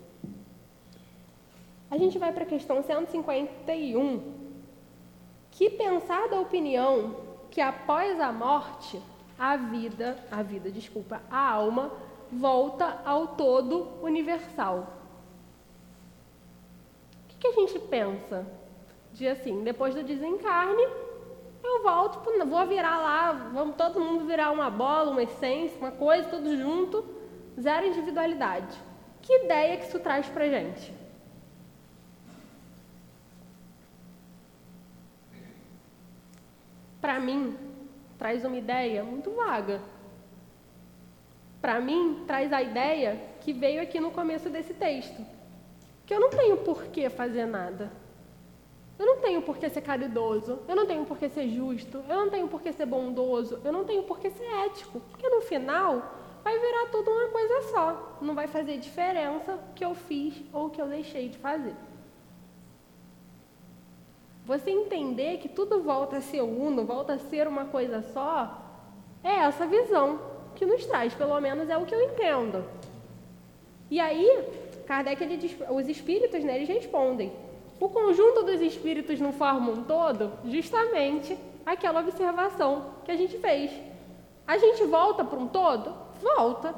A 1.89 1.97
gente 1.97 2.17
vai 2.17 2.31
para 2.31 2.43
a 2.43 2.47
questão 2.47 2.83
151, 2.83 4.21
que 5.51 5.69
pensar 5.71 6.27
da 6.29 6.39
opinião 6.39 7.15
que 7.49 7.61
após 7.61 8.19
a 8.19 8.31
morte, 8.31 9.01
a 9.37 9.57
vida, 9.57 10.17
a 10.29 10.43
vida, 10.43 10.69
desculpa, 10.69 11.21
a 11.29 11.49
alma 11.51 11.91
volta 12.31 13.01
ao 13.03 13.29
todo 13.29 13.87
universal. 14.03 14.87
O 17.23 17.27
que, 17.29 17.37
que 17.37 17.47
a 17.47 17.53
gente 17.53 17.79
pensa? 17.79 18.45
De 19.19 19.27
assim, 19.27 19.65
depois 19.65 19.93
do 19.93 20.01
desencarne, 20.01 20.81
eu 21.61 21.83
volto, 21.83 22.21
vou 22.47 22.65
virar 22.65 22.99
lá, 22.99 23.33
vamos 23.53 23.75
todo 23.75 23.99
mundo 23.99 24.23
virar 24.23 24.49
uma 24.49 24.69
bola, 24.69 25.11
uma 25.11 25.21
essência, 25.21 25.77
uma 25.77 25.91
coisa, 25.91 26.29
tudo 26.29 26.55
junto, 26.55 27.03
zero 27.59 27.85
individualidade. 27.85 28.79
Que 29.21 29.43
ideia 29.43 29.75
que 29.75 29.87
isso 29.87 29.99
traz 29.99 30.25
pra 30.29 30.47
gente? 30.47 30.93
Para 37.01 37.19
mim, 37.19 37.57
traz 38.17 38.45
uma 38.45 38.55
ideia 38.55 39.03
muito 39.03 39.31
vaga. 39.31 39.81
Para 41.59 41.81
mim, 41.81 42.23
traz 42.25 42.53
a 42.53 42.61
ideia 42.61 43.19
que 43.41 43.51
veio 43.51 43.81
aqui 43.81 43.99
no 43.99 44.11
começo 44.11 44.49
desse 44.49 44.73
texto, 44.73 45.21
que 46.05 46.13
eu 46.13 46.21
não 46.21 46.29
tenho 46.29 46.55
por 46.55 46.85
que 46.85 47.09
fazer 47.09 47.45
nada. 47.45 47.91
Eu 48.99 49.05
não 49.05 49.17
tenho 49.21 49.41
por 49.41 49.57
que 49.57 49.69
ser 49.69 49.79
caridoso, 49.79 50.59
eu 50.67 50.75
não 50.75 50.85
tenho 50.85 51.05
por 51.05 51.17
que 51.17 51.29
ser 51.29 51.47
justo, 51.47 52.03
eu 52.09 52.17
não 52.17 52.29
tenho 52.29 52.49
por 52.49 52.61
que 52.61 52.73
ser 52.73 52.85
bondoso, 52.85 53.61
eu 53.63 53.71
não 53.71 53.85
tenho 53.85 54.03
por 54.03 54.19
que 54.19 54.29
ser 54.29 54.43
ético, 54.65 54.99
porque 55.09 55.29
no 55.29 55.39
final 55.39 56.03
vai 56.43 56.59
virar 56.59 56.87
tudo 56.91 57.09
uma 57.09 57.29
coisa 57.29 57.61
só. 57.71 58.17
Não 58.21 58.35
vai 58.35 58.47
fazer 58.47 58.77
diferença 58.77 59.53
o 59.53 59.73
que 59.73 59.85
eu 59.85 59.95
fiz 59.95 60.43
ou 60.51 60.65
o 60.65 60.69
que 60.69 60.81
eu 60.81 60.87
deixei 60.87 61.29
de 61.29 61.37
fazer. 61.37 61.73
Você 64.45 64.69
entender 64.69 65.37
que 65.37 65.47
tudo 65.47 65.81
volta 65.81 66.17
a 66.17 66.21
ser 66.21 66.41
uno, 66.41 66.83
volta 66.83 67.13
a 67.13 67.19
ser 67.19 67.47
uma 67.47 67.65
coisa 67.65 68.01
só, 68.01 68.65
é 69.23 69.35
essa 69.45 69.65
visão 69.65 70.19
que 70.55 70.65
nos 70.65 70.85
traz, 70.85 71.13
pelo 71.13 71.39
menos 71.39 71.69
é 71.69 71.77
o 71.77 71.85
que 71.85 71.95
eu 71.95 72.01
entendo. 72.01 72.65
E 73.89 73.97
aí, 73.97 74.43
Kardec, 74.85 75.23
ele 75.23 75.57
os 75.69 75.87
espíritos, 75.87 76.43
né, 76.43 76.57
eles 76.57 76.67
respondem. 76.67 77.31
O 77.79 77.87
conjunto 77.87 78.43
dos 78.43 78.59
espíritos 78.59 79.21
não 79.21 79.31
forma 79.31 79.71
um 79.71 79.83
todo? 79.83 80.33
Justamente 80.45 81.37
aquela 81.65 82.01
observação 82.01 82.95
que 83.05 83.11
a 83.11 83.15
gente 83.15 83.37
fez. 83.37 83.71
A 84.45 84.57
gente 84.57 84.83
volta 84.83 85.23
para 85.23 85.39
um 85.39 85.47
todo? 85.47 85.93
Volta. 86.21 86.75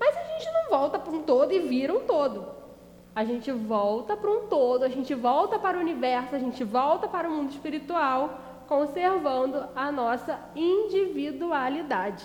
Mas 0.00 0.16
a 0.16 0.22
gente 0.24 0.50
não 0.52 0.70
volta 0.70 0.98
para 0.98 1.12
um 1.12 1.22
todo 1.22 1.52
e 1.52 1.60
vira 1.60 1.94
um 1.94 2.00
todo. 2.00 2.46
A 3.14 3.24
gente 3.24 3.52
volta 3.52 4.16
para 4.16 4.30
um 4.30 4.46
todo, 4.48 4.82
a 4.84 4.88
gente 4.88 5.14
volta 5.14 5.58
para 5.58 5.76
o 5.76 5.80
universo, 5.80 6.34
a 6.34 6.38
gente 6.38 6.64
volta 6.64 7.06
para 7.06 7.28
o 7.28 7.30
mundo 7.30 7.50
espiritual, 7.50 8.40
conservando 8.66 9.68
a 9.76 9.92
nossa 9.92 10.40
individualidade. 10.56 12.24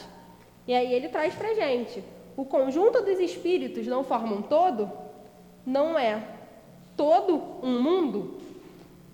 E 0.66 0.74
aí 0.74 0.92
ele 0.92 1.10
traz 1.10 1.36
para 1.36 1.54
gente: 1.54 2.04
o 2.36 2.46
conjunto 2.46 3.04
dos 3.04 3.20
espíritos 3.20 3.86
não 3.86 4.04
forma 4.04 4.34
um 4.34 4.42
todo? 4.42 4.90
Não 5.66 6.00
é 6.00 6.37
todo 6.98 7.42
um 7.62 7.82
mundo? 7.82 8.42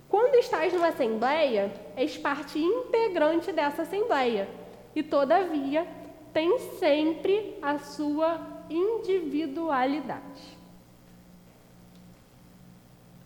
Quando 0.10 0.36
estás 0.36 0.72
numa 0.74 0.88
assembleia, 0.88 1.72
és 1.96 2.18
parte 2.18 2.58
integrante 2.58 3.52
dessa 3.52 3.84
assembleia 3.84 4.48
e, 4.96 5.04
todavia, 5.04 5.86
tem 6.32 6.58
sempre 6.80 7.58
a 7.62 7.78
sua 7.78 8.40
individualidade. 8.70 10.58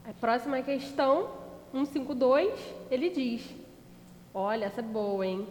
A 0.07 0.13
próxima 0.19 0.61
questão, 0.61 1.29
152, 1.73 2.57
ele 2.89 3.09
diz: 3.09 3.53
Olha, 4.33 4.65
essa 4.65 4.79
é 4.79 4.83
boa, 4.83 5.25
hein? 5.27 5.45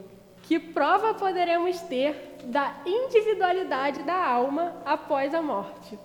Que 0.45 0.59
prova 0.59 1.12
poderemos 1.12 1.79
ter 1.83 2.38
da 2.45 2.75
individualidade 2.87 4.03
da 4.05 4.25
alma 4.25 4.75
após 4.85 5.35
a 5.35 5.42
morte? 5.42 5.99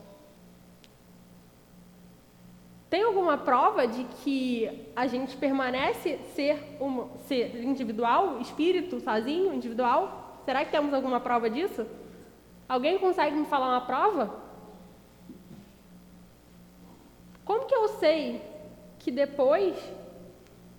Tem 2.91 3.03
alguma 3.03 3.37
prova 3.37 3.87
de 3.87 4.03
que 4.03 4.91
a 4.93 5.07
gente 5.07 5.37
permanece 5.37 6.19
ser, 6.35 6.75
um, 6.81 7.07
ser 7.19 7.63
individual, 7.63 8.41
espírito, 8.41 8.99
sozinho, 8.99 9.53
individual? 9.53 10.41
Será 10.43 10.65
que 10.65 10.71
temos 10.71 10.93
alguma 10.93 11.21
prova 11.21 11.49
disso? 11.49 11.87
Alguém 12.67 12.99
consegue 12.99 13.33
me 13.33 13.45
falar 13.45 13.69
uma 13.69 13.85
prova? 13.85 14.35
Como 17.45 17.65
que 17.65 17.73
eu 17.73 17.87
sei 17.87 18.41
que 18.99 19.09
depois 19.09 19.73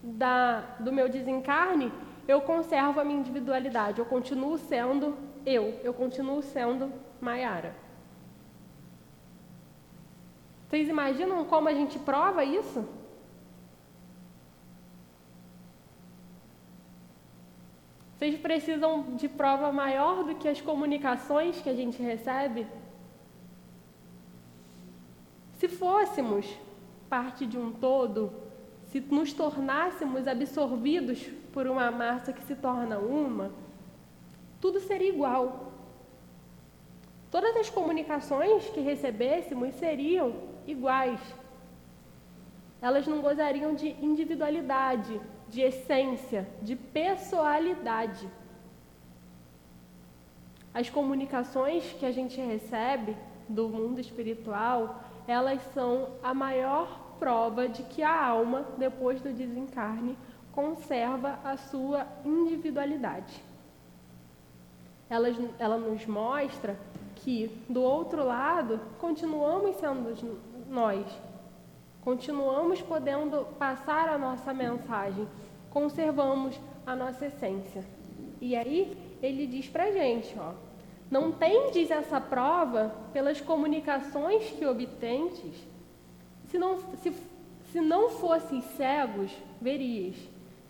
da, 0.03 0.61
do 0.81 0.93
meu 0.93 1.09
desencarne 1.09 1.91
eu 2.29 2.43
conservo 2.43 3.01
a 3.01 3.05
minha 3.05 3.21
individualidade, 3.21 4.01
eu 4.01 4.05
continuo 4.05 4.59
sendo 4.59 5.17
eu, 5.47 5.81
eu 5.83 5.95
continuo 5.95 6.43
sendo 6.43 6.93
Maiara? 7.23 7.82
Vocês 10.73 10.89
imaginam 10.89 11.45
como 11.45 11.69
a 11.69 11.75
gente 11.75 11.99
prova 11.99 12.43
isso? 12.43 12.83
Vocês 18.17 18.41
precisam 18.41 19.15
de 19.15 19.29
prova 19.29 19.71
maior 19.71 20.25
do 20.25 20.35
que 20.35 20.49
as 20.49 20.63
comunicações 20.63 21.61
que 21.61 21.69
a 21.69 21.75
gente 21.75 22.03
recebe? 22.03 22.67
Se 25.59 25.69
fôssemos 25.69 26.47
parte 27.07 27.45
de 27.45 27.59
um 27.59 27.71
todo, 27.71 28.33
se 28.87 28.99
nos 28.99 29.31
tornássemos 29.35 30.27
absorvidos 30.27 31.23
por 31.53 31.67
uma 31.67 31.91
massa 31.91 32.33
que 32.33 32.43
se 32.45 32.57
torna 32.57 32.99
uma, 32.99 33.53
tudo 34.59 34.81
seria 34.81 35.11
igual. 35.11 35.71
Todas 37.31 37.55
as 37.59 37.69
comunicações 37.69 38.71
que 38.71 38.81
recebêssemos 38.81 39.75
seriam 39.75 40.52
iguais. 40.67 41.21
Elas 42.81 43.07
não 43.07 43.21
gozariam 43.21 43.75
de 43.75 43.91
individualidade, 44.05 45.21
de 45.49 45.61
essência, 45.61 46.49
de 46.63 46.75
pessoalidade. 46.75 48.29
As 50.75 50.89
comunicações 50.89 51.85
que 51.93 52.07
a 52.07 52.11
gente 52.11 52.41
recebe 52.41 53.17
do 53.49 53.69
mundo 53.69 54.01
espiritual, 54.01 55.03
elas 55.29 55.63
são 55.75 56.09
a 56.23 56.33
maior 56.33 57.17
prova 57.19 57.69
de 57.69 57.83
que 57.85 58.03
a 58.03 58.27
alma, 58.27 58.67
depois 58.79 59.21
do 59.21 59.33
desencarne, 59.33 60.17
conserva 60.51 61.39
a 61.45 61.57
sua 61.57 62.07
individualidade. 62.25 63.43
Ela, 65.09 65.29
ela 65.59 65.77
nos 65.77 66.07
mostra 66.07 66.77
que, 67.17 67.63
do 67.69 67.83
outro 67.83 68.25
lado, 68.25 68.81
continuamos 68.99 69.77
sendo 69.77 70.15
nós 70.73 71.07
continuamos 72.01 72.81
podendo 72.81 73.47
passar 73.59 74.09
a 74.09 74.17
nossa 74.17 74.55
mensagem, 74.55 75.29
conservamos 75.69 76.59
a 76.87 76.97
nossa 76.97 77.27
essência. 77.27 77.85
E 78.41 78.57
aí 78.57 78.97
ele 79.23 79.47
diz 79.47 79.69
para 79.69 79.93
gente, 79.93 80.35
ó, 80.39 80.55
não 81.11 81.31
tendes 81.31 81.91
essa 81.91 82.19
prova 82.19 82.91
pelas 83.13 83.39
comunicações 83.41 84.51
que 84.51 84.65
obtendes? 84.65 85.55
Se 86.47 86.59
não, 86.59 86.79
se, 86.97 87.13
se 87.71 87.81
não 87.81 88.09
fosseis 88.09 88.65
cegos, 88.77 89.31
verias. 89.61 90.17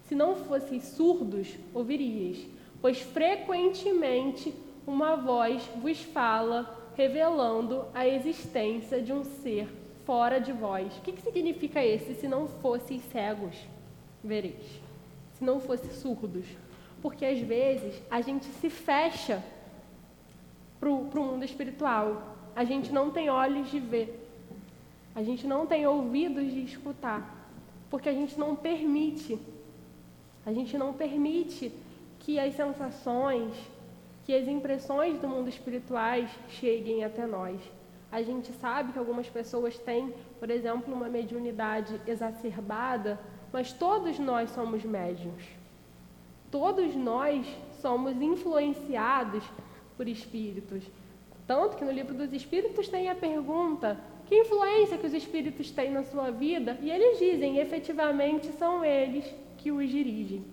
Se 0.03 0.17
não 0.17 0.35
fosseis 0.35 0.83
surdos, 0.83 1.57
ouvirias. 1.73 2.45
Pois 2.81 3.01
frequentemente 3.01 4.53
uma 4.85 5.15
voz 5.15 5.62
vos 5.77 6.03
fala, 6.03 6.77
revelando 6.97 7.87
a 7.95 8.07
existência 8.07 9.01
de 9.01 9.12
um 9.12 9.23
ser 9.23 9.82
fora 10.05 10.41
de 10.41 10.53
vós. 10.53 10.97
O 10.99 11.01
que, 11.03 11.12
que 11.12 11.23
significa 11.23 11.85
esse? 11.85 12.15
Se 12.15 12.29
não 12.29 12.47
fosseis 12.47 13.03
cegos, 13.11 13.57
vereis. 14.23 14.81
Se 15.35 15.44
não 15.44 15.61
fossem 15.61 15.90
surdos. 15.90 16.46
Porque 17.00 17.25
às 17.25 17.38
vezes 17.40 18.00
a 18.11 18.21
gente 18.21 18.46
se 18.46 18.71
fecha 18.71 19.42
para 20.79 20.88
o 20.88 21.05
mundo 21.15 21.44
espiritual. 21.44 22.37
A 22.55 22.65
gente 22.65 22.92
não 22.92 23.11
tem 23.11 23.31
olhos 23.31 23.71
de 23.71 23.81
ver. 23.81 24.29
A 25.15 25.23
gente 25.23 25.46
não 25.46 25.67
tem 25.67 25.87
ouvidos 25.87 26.53
de 26.53 26.65
escutar. 26.65 27.50
Porque 27.90 28.09
a 28.09 28.13
gente 28.13 28.38
não 28.38 28.55
permite. 28.55 29.38
A 30.44 30.53
gente 30.53 30.77
não 30.77 30.92
permite 30.92 31.73
que 32.21 32.38
as 32.38 32.55
sensações, 32.55 33.53
que 34.25 34.35
as 34.35 34.46
impressões 34.46 35.19
do 35.21 35.29
mundo 35.29 35.48
espirituais 35.48 36.31
cheguem 36.48 37.05
até 37.05 37.27
nós. 37.27 37.61
A 38.13 38.23
gente 38.23 38.52
sabe 38.52 38.92
que 38.92 38.98
algumas 38.98 39.27
pessoas 39.27 39.79
têm, 39.79 40.13
por 40.38 40.50
exemplo, 40.50 40.94
uma 40.94 41.08
mediunidade 41.08 41.98
exacerbada, 42.06 43.19
mas 43.50 43.73
todos 43.73 44.19
nós 44.19 44.50
somos 44.50 44.85
médiums. 44.85 45.42
Todos 46.50 46.94
nós 46.94 47.46
somos 47.81 48.21
influenciados 48.21 49.42
por 49.96 50.06
espíritos. 50.06 50.85
Tanto 51.46 51.79
que 51.79 51.85
no 51.87 51.90
livro 51.90 52.15
dos 52.15 52.35
espíritos 52.35 52.87
tem 52.87 53.08
a 53.08 53.15
pergunta: 53.15 53.98
que 54.27 54.38
influência 54.38 54.98
que 54.98 55.06
os 55.06 55.15
espíritos 55.15 55.71
têm 55.71 55.90
na 55.90 56.04
sua 56.04 56.31
vida? 56.31 56.79
E 56.83 56.90
eles 56.90 57.19
dizem, 57.19 57.56
efetivamente 57.56 58.46
são 58.58 58.85
eles 58.85 59.25
que 59.56 59.73
os 59.73 59.88
dirigem. 59.88 60.44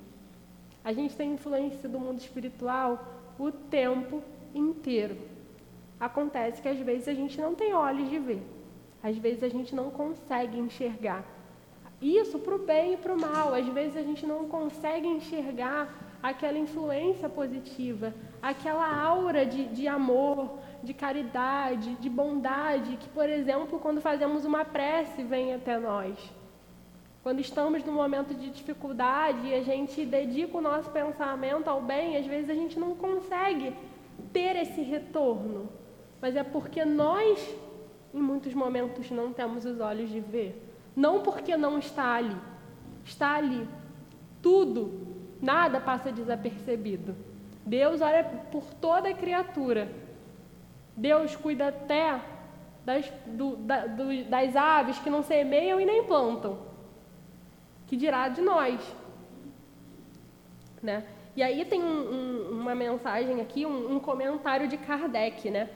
A 0.82 0.93
gente 0.93 1.14
tem 1.14 1.34
influência 1.34 1.89
do 1.89 1.99
mundo 1.99 2.20
espiritual 2.20 3.05
o 3.38 3.51
tempo 3.51 4.24
inteiro. 4.55 5.18
Acontece 6.00 6.62
que 6.62 6.68
às 6.68 6.80
vezes 6.80 7.08
a 7.08 7.14
gente 7.14 7.39
não 7.41 7.54
tem 7.54 7.74
olhos 7.74 8.10
de 8.10 8.18
ver, 8.20 8.41
às 9.04 9.18
vezes 9.18 9.43
a 9.43 9.50
gente 9.50 9.76
não 9.76 9.89
consegue 9.89 10.58
enxergar. 10.58 11.24
Isso 12.02 12.39
para 12.39 12.56
o 12.56 12.60
bem 12.60 12.93
e 12.93 12.97
para 12.97 13.14
o 13.14 13.20
mal, 13.20 13.54
às 13.54 13.68
vezes 13.68 13.97
a 13.97 14.02
gente 14.02 14.26
não 14.26 14.47
consegue 14.47 15.08
enxergar 15.08 16.10
aquela 16.24 16.58
influência 16.58 17.28
positiva, 17.28 18.14
aquela 18.41 18.88
aura 19.02 19.45
de, 19.45 19.66
de 19.66 19.88
amor, 19.88 20.60
de 20.82 20.93
caridade, 20.93 21.95
de 21.95 22.10
bondade, 22.10 22.97
que, 22.97 23.10
por 23.10 23.28
exemplo, 23.28 23.80
quando 23.80 24.00
fazemos 24.00 24.45
uma 24.45 24.64
prece, 24.64 25.24
vem 25.24 25.54
até 25.54 25.78
nós. 25.78 26.18
Quando 27.22 27.41
estamos 27.41 27.84
num 27.84 27.93
momento 27.93 28.34
de 28.34 28.50
dificuldade 28.50 29.47
e 29.47 29.54
a 29.54 29.62
gente 29.62 30.06
dedica 30.06 30.58
o 30.58 30.62
nosso 30.62 30.89
pensamento 30.89 31.68
ao 31.68 31.82
bem, 31.82 32.16
às 32.16 32.26
vezes 32.26 32.50
a 32.50 32.54
gente 32.54 32.80
não 32.80 32.95
consegue 32.95 33.76
ter 34.32 34.56
esse 34.56 34.82
retorno. 34.82 35.70
Mas 36.22 36.36
é 36.36 36.43
porque 36.43 36.84
nós, 36.84 37.39
em 38.13 38.20
muitos 38.20 38.53
momentos, 38.53 39.09
não 39.11 39.32
temos 39.32 39.65
os 39.65 39.80
olhos 39.80 40.09
de 40.09 40.20
ver. 40.20 40.65
Não 40.95 41.22
porque 41.22 41.55
não 41.55 41.80
está 41.80 42.13
ali. 42.15 42.36
Está 43.05 43.36
ali. 43.36 43.67
Tudo, 44.41 45.07
nada 45.41 45.80
passa 45.80 46.11
desapercebido. 46.11 47.15
Deus 47.65 48.01
olha 48.01 48.24
por 48.51 48.63
toda 48.76 49.13
criatura 49.13 49.89
Deus 50.99 51.34
cuida 51.34 51.70
até 51.70 52.20
das, 52.84 53.09
do, 53.26 53.55
da, 53.55 53.88
do, 53.88 54.24
das 54.26 54.53
aves 54.53 54.99
que 54.99 55.09
não 55.09 55.24
semeiam 55.24 55.80
e 55.80 55.86
nem 55.86 56.03
plantam. 56.03 56.59
Que 57.88 57.95
dirá 57.95 58.28
de 58.28 58.41
nós. 58.41 58.82
Né? 60.84 61.05
E 61.38 61.41
aí 61.41 61.63
tem 61.63 61.82
um, 61.82 61.86
um, 61.88 62.59
uma 62.59 62.76
mensagem 62.76 63.39
aqui, 63.39 63.65
um, 63.65 63.95
um 63.95 63.99
comentário 63.99 64.67
de 64.67 64.76
Kardec, 64.78 65.49
né? 65.49 65.70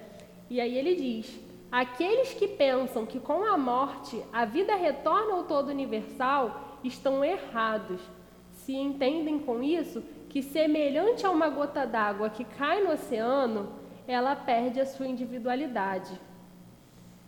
E 0.54 0.62
aí 0.62 0.78
ele 0.78 0.94
diz: 0.94 1.44
Aqueles 1.72 2.32
que 2.36 2.48
pensam 2.48 3.08
que 3.08 3.20
com 3.20 3.44
a 3.44 3.58
morte 3.58 4.24
a 4.32 4.46
vida 4.46 4.76
retorna 4.76 5.34
ao 5.34 5.46
todo 5.46 5.70
universal 5.70 6.78
estão 6.84 7.26
errados. 7.26 8.00
Se 8.52 8.72
entendem 8.76 9.40
com 9.40 9.64
isso 9.64 10.04
que, 10.30 10.44
semelhante 10.44 11.26
a 11.26 11.32
uma 11.32 11.50
gota 11.50 11.88
d'água 11.88 12.30
que 12.30 12.44
cai 12.44 12.84
no 12.84 12.92
oceano, 12.92 13.74
ela 14.08 14.36
perde 14.36 14.80
a 14.80 14.86
sua 14.86 15.08
individualidade. 15.08 16.22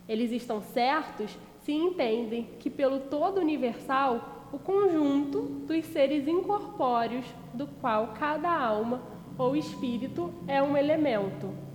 Eles 0.08 0.30
estão 0.30 0.62
certos 0.62 1.36
se 1.62 1.72
entendem 1.72 2.48
que, 2.60 2.70
pelo 2.70 3.00
todo 3.00 3.40
universal, 3.40 4.46
o 4.52 4.58
conjunto 4.60 5.42
dos 5.66 5.84
seres 5.86 6.28
incorpóreos 6.28 7.26
do 7.52 7.66
qual 7.66 8.14
cada 8.16 8.56
alma 8.56 9.02
ou 9.36 9.56
espírito 9.56 10.32
é 10.46 10.62
um 10.62 10.76
elemento. 10.76 11.66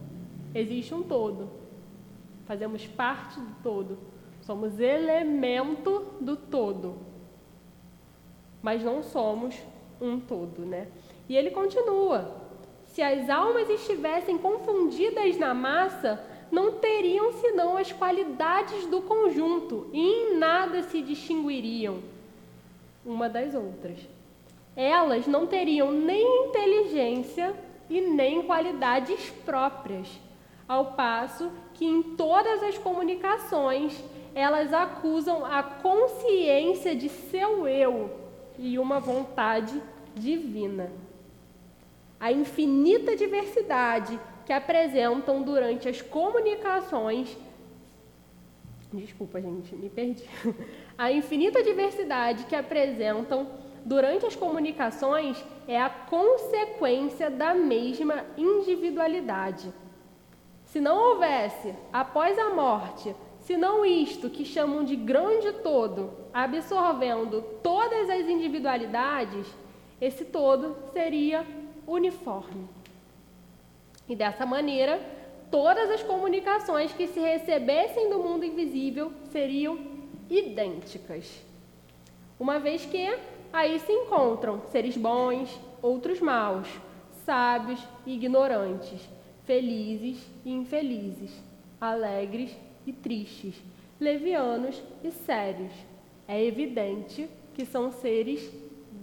Existe 0.53 0.93
um 0.93 1.03
todo. 1.03 1.49
Fazemos 2.45 2.85
parte 2.87 3.39
do 3.39 3.55
todo. 3.63 3.97
Somos 4.41 4.79
elemento 4.79 6.05
do 6.19 6.35
todo. 6.35 6.97
Mas 8.61 8.83
não 8.83 9.01
somos 9.03 9.55
um 9.99 10.19
todo, 10.19 10.65
né? 10.65 10.87
E 11.29 11.35
ele 11.35 11.51
continua: 11.51 12.35
se 12.85 13.01
as 13.01 13.29
almas 13.29 13.69
estivessem 13.69 14.37
confundidas 14.37 15.37
na 15.37 15.53
massa, 15.53 16.23
não 16.51 16.73
teriam 16.73 17.31
senão 17.33 17.77
as 17.77 17.91
qualidades 17.91 18.85
do 18.87 19.01
conjunto 19.01 19.89
e 19.93 19.99
em 19.99 20.37
nada 20.37 20.83
se 20.83 21.01
distinguiriam 21.01 21.99
uma 23.05 23.29
das 23.29 23.55
outras. 23.55 23.97
Elas 24.75 25.27
não 25.27 25.47
teriam 25.47 25.91
nem 25.91 26.47
inteligência 26.47 27.55
e 27.89 28.01
nem 28.01 28.43
qualidades 28.43 29.29
próprias, 29.45 30.07
ao 30.67 30.93
passo 30.93 31.51
que 31.73 31.85
em 31.85 32.01
todas 32.15 32.63
as 32.63 32.77
comunicações 32.77 34.03
elas 34.33 34.71
acusam 34.73 35.45
a 35.45 35.61
consciência 35.61 36.95
de 36.95 37.09
seu 37.09 37.67
eu 37.67 38.11
e 38.57 38.79
uma 38.79 38.99
vontade 38.99 39.81
divina 40.15 40.91
a 42.21 42.31
infinita 42.31 43.15
diversidade 43.15 44.19
que 44.45 44.53
apresentam 44.53 45.41
durante 45.41 45.89
as 45.89 46.03
comunicações. 46.03 47.35
Desculpa, 48.93 49.41
gente, 49.41 49.75
me 49.75 49.89
perdi. 49.89 50.23
A 50.95 51.11
infinita 51.11 51.63
diversidade 51.63 52.45
que 52.45 52.55
apresentam 52.55 53.47
durante 53.83 54.27
as 54.27 54.35
comunicações 54.35 55.43
é 55.67 55.81
a 55.81 55.89
consequência 55.89 57.31
da 57.31 57.55
mesma 57.55 58.23
individualidade. 58.37 59.73
Se 60.71 60.79
não 60.79 60.97
houvesse, 60.97 61.75
após 61.91 62.39
a 62.39 62.51
morte, 62.51 63.13
se 63.41 63.57
não 63.57 63.83
isto 63.83 64.29
que 64.29 64.45
chamam 64.45 64.85
de 64.85 64.95
grande 64.95 65.51
todo, 65.51 66.13
absorvendo 66.33 67.41
todas 67.61 68.09
as 68.09 68.21
individualidades, 68.29 69.45
esse 69.99 70.23
todo 70.23 70.77
seria 70.93 71.45
uniforme. 71.85 72.69
E 74.07 74.15
dessa 74.15 74.45
maneira, 74.45 75.01
todas 75.51 75.91
as 75.91 76.03
comunicações 76.03 76.93
que 76.93 77.05
se 77.05 77.19
recebessem 77.19 78.09
do 78.09 78.19
mundo 78.19 78.45
invisível 78.45 79.11
seriam 79.29 79.77
idênticas. 80.29 81.43
Uma 82.39 82.59
vez 82.59 82.85
que 82.85 83.13
aí 83.51 83.77
se 83.77 83.91
encontram 83.91 84.61
seres 84.71 84.95
bons, 84.95 85.53
outros 85.81 86.21
maus, 86.21 86.69
sábios 87.25 87.85
e 88.05 88.13
ignorantes, 88.13 89.01
felizes 89.51 90.25
e 90.45 90.53
infelizes, 90.53 91.29
alegres 91.81 92.55
e 92.87 92.93
tristes, 92.93 93.61
levianos 93.99 94.81
e 95.03 95.11
sérios. 95.11 95.73
É 96.25 96.41
evidente 96.41 97.29
que 97.53 97.65
são 97.65 97.91
seres 97.91 98.49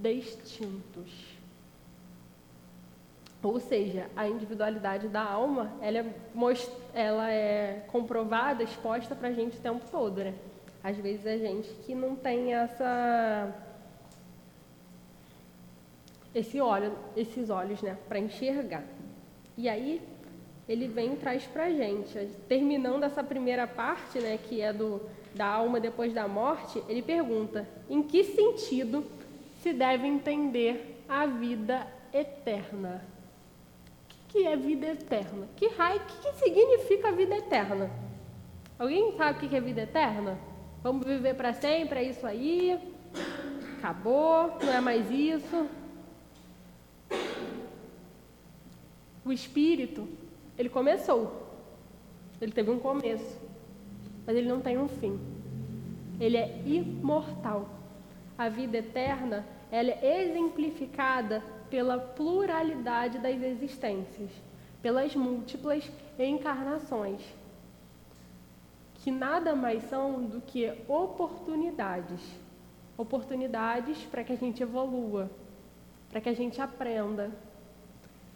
distintos. 0.01 1.37
Ou 3.43 3.61
seja, 3.61 4.09
a 4.17 4.27
individualidade 4.27 5.09
da 5.09 5.23
alma, 5.23 5.71
ela 5.83 5.99
é, 5.99 6.15
ela 6.95 7.31
é 7.31 7.85
comprovada, 7.89 8.63
exposta 8.63 9.15
para 9.15 9.29
a 9.29 9.33
gente 9.33 9.59
o 9.59 9.61
tempo 9.61 9.85
todo, 9.91 10.25
né? 10.25 10.35
Às 10.83 10.97
vezes 10.97 11.27
a 11.27 11.37
gente 11.37 11.69
que 11.85 11.95
não 11.95 12.17
tem 12.17 12.55
essa 12.55 13.55
esse 16.35 16.59
olho, 16.59 16.97
esses 17.15 17.51
olhos, 17.51 17.83
né, 17.83 17.99
para 18.09 18.19
enxergar. 18.19 18.85
E 19.55 19.69
aí 19.69 20.01
ele 20.69 20.87
vem 20.87 21.15
e 21.15 21.17
traz 21.17 21.45
para 21.45 21.65
a 21.65 21.71
gente, 21.71 22.19
terminando 22.49 23.05
essa 23.05 23.25
primeira 23.25 23.67
parte, 23.67 24.19
né, 24.19 24.39
que 24.49 24.61
é 24.61 24.73
do 24.73 25.01
da 25.35 25.47
alma 25.47 25.79
depois 25.79 26.13
da 26.13 26.27
morte, 26.27 26.83
ele 26.89 27.03
pergunta: 27.03 27.69
em 27.89 28.03
que 28.03 28.25
sentido 28.25 29.05
se 29.63 29.73
deve 29.73 30.07
entender 30.07 31.03
a 31.09 31.27
vida 31.27 31.87
eterna? 32.13 33.03
que 34.29 34.47
é 34.47 34.57
vida 34.57 34.87
eterna? 34.87 35.49
Que 35.57 35.69
raio, 35.69 36.01
que, 36.01 36.19
que 36.19 36.33
significa 36.39 37.11
vida 37.11 37.37
eterna? 37.37 37.91
Alguém 38.79 39.17
sabe 39.17 39.47
o 39.47 39.49
que 39.49 39.57
é 39.57 39.61
vida 39.61 39.83
eterna? 39.83 40.39
Vamos 40.83 41.05
viver 41.05 41.35
para 41.35 41.53
sempre, 41.53 41.99
é 41.99 42.03
isso 42.05 42.27
aí? 42.27 42.79
Acabou, 43.79 44.57
não 44.63 44.73
é 44.73 44.81
mais 44.81 45.11
isso. 45.11 45.69
O 49.25 49.33
espírito, 49.33 50.09
ele 50.59 50.69
começou. 50.69 51.47
Ele 52.41 52.53
teve 52.53 52.71
um 52.71 52.79
começo, 52.79 53.39
mas 54.27 54.37
ele 54.37 54.49
não 54.49 54.61
tem 54.61 54.77
um 54.79 54.89
fim. 54.89 55.19
Ele 56.21 56.37
é 56.37 56.61
imortal. 56.65 57.69
A 58.37 58.49
vida 58.49 58.79
eterna, 58.79 59.45
ela 59.71 59.91
é 59.91 60.25
exemplificada 60.25 61.43
pela 61.71 61.99
pluralidade 61.99 63.19
das 63.19 63.41
existências, 63.43 64.31
pelas 64.83 65.15
múltiplas 65.15 65.91
encarnações, 66.19 67.21
que 68.95 69.11
nada 69.11 69.55
mais 69.55 69.83
são 69.85 70.25
do 70.25 70.41
que 70.41 70.73
oportunidades 70.89 72.21
oportunidades 72.99 73.97
para 74.11 74.25
que 74.25 74.33
a 74.33 74.37
gente 74.37 74.61
evolua, 74.61 75.31
para 76.11 76.21
que 76.21 76.29
a 76.29 76.35
gente 76.35 76.61
aprenda, 76.61 77.31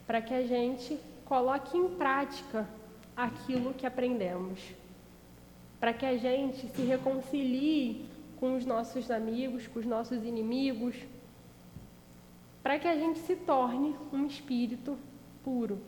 para 0.06 0.22
que 0.22 0.32
a 0.32 0.46
gente 0.46 0.98
coloque 1.24 1.76
em 1.76 1.88
prática 1.88 2.68
aquilo 3.16 3.74
que 3.74 3.86
aprendemos, 3.86 4.60
para 5.78 5.92
que 5.92 6.06
a 6.06 6.16
gente 6.16 6.66
se 6.68 6.82
reconcilie 6.82 8.06
com 8.38 8.56
os 8.56 8.66
nossos 8.66 9.10
amigos, 9.10 9.66
com 9.66 9.78
os 9.78 9.86
nossos 9.86 10.24
inimigos, 10.24 10.96
para 12.62 12.78
que 12.78 12.88
a 12.88 12.96
gente 12.96 13.18
se 13.20 13.36
torne 13.36 13.94
um 14.12 14.26
espírito 14.26 14.96
puro. 15.44 15.78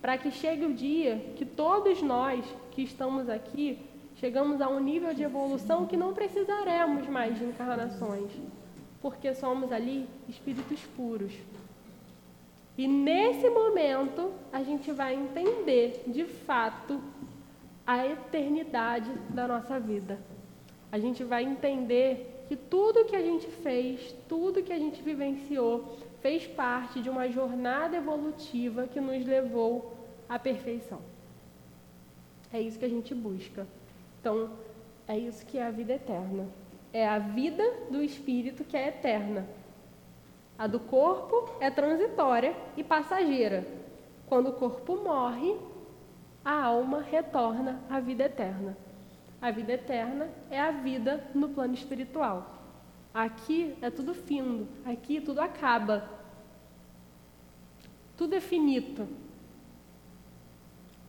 Para 0.00 0.16
que 0.16 0.30
chegue 0.30 0.64
o 0.64 0.74
dia 0.74 1.32
que 1.36 1.44
todos 1.44 2.02
nós 2.02 2.44
que 2.70 2.82
estamos 2.82 3.28
aqui 3.28 3.78
chegamos 4.16 4.60
a 4.60 4.68
um 4.68 4.80
nível 4.80 5.12
de 5.12 5.22
evolução 5.22 5.86
que 5.86 5.96
não 5.96 6.14
precisaremos 6.14 7.06
mais 7.08 7.38
de 7.38 7.44
encarnações, 7.44 8.30
porque 9.00 9.34
somos 9.34 9.72
ali 9.72 10.08
espíritos 10.28 10.80
puros. 10.96 11.32
E 12.76 12.86
nesse 12.86 13.48
momento 13.48 14.32
a 14.52 14.62
gente 14.62 14.92
vai 14.92 15.14
entender 15.14 16.02
de 16.06 16.24
fato 16.24 17.00
a 17.86 18.06
eternidade 18.06 19.10
da 19.30 19.48
nossa 19.48 19.80
vida. 19.80 20.18
A 20.92 20.98
gente 20.98 21.24
vai 21.24 21.44
entender 21.44 22.44
que 22.48 22.56
tudo 22.56 23.04
que 23.04 23.16
a 23.16 23.22
gente 23.22 23.46
fez, 23.46 24.14
tudo 24.28 24.62
que 24.62 24.72
a 24.72 24.78
gente 24.78 25.02
vivenciou, 25.02 25.96
fez 26.20 26.46
parte 26.46 27.00
de 27.00 27.08
uma 27.08 27.28
jornada 27.28 27.96
evolutiva 27.96 28.86
que 28.86 29.00
nos 29.00 29.24
levou 29.24 29.94
à 30.28 30.38
perfeição. 30.38 31.00
É 32.52 32.60
isso 32.60 32.78
que 32.78 32.84
a 32.84 32.88
gente 32.88 33.14
busca. 33.14 33.66
Então, 34.20 34.50
é 35.08 35.18
isso 35.18 35.44
que 35.46 35.58
é 35.58 35.66
a 35.66 35.70
vida 35.70 35.94
eterna. 35.94 36.46
É 36.92 37.06
a 37.06 37.18
vida 37.18 37.62
do 37.90 38.02
espírito 38.02 38.64
que 38.64 38.76
é 38.76 38.88
eterna. 38.88 39.46
A 40.58 40.66
do 40.66 40.80
corpo 40.80 41.50
é 41.60 41.70
transitória 41.70 42.56
e 42.76 42.82
passageira. 42.82 43.66
Quando 44.26 44.48
o 44.48 44.52
corpo 44.54 44.96
morre, 44.96 45.56
a 46.44 46.64
alma 46.64 47.02
retorna 47.02 47.80
à 47.90 48.00
vida 48.00 48.24
eterna. 48.24 48.76
A 49.40 49.50
vida 49.50 49.72
eterna 49.72 50.28
é 50.50 50.58
a 50.58 50.70
vida 50.70 51.22
no 51.34 51.50
plano 51.50 51.74
espiritual. 51.74 52.54
Aqui 53.12 53.76
é 53.82 53.90
tudo 53.90 54.14
findo, 54.14 54.66
aqui 54.84 55.20
tudo 55.20 55.40
acaba. 55.40 56.08
Tudo 58.16 58.34
é 58.34 58.40
finito. 58.40 59.06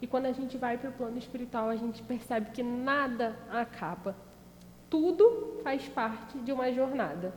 E 0.01 0.07
quando 0.07 0.25
a 0.25 0.31
gente 0.31 0.57
vai 0.57 0.77
para 0.77 0.89
o 0.89 0.93
plano 0.93 1.17
espiritual, 1.17 1.69
a 1.69 1.75
gente 1.75 2.03
percebe 2.03 2.51
que 2.51 2.61
nada 2.61 3.35
acaba. 3.49 4.15
Tudo 4.89 5.59
faz 5.63 5.87
parte 5.87 6.37
de 6.39 6.51
uma 6.51 6.71
jornada. 6.71 7.33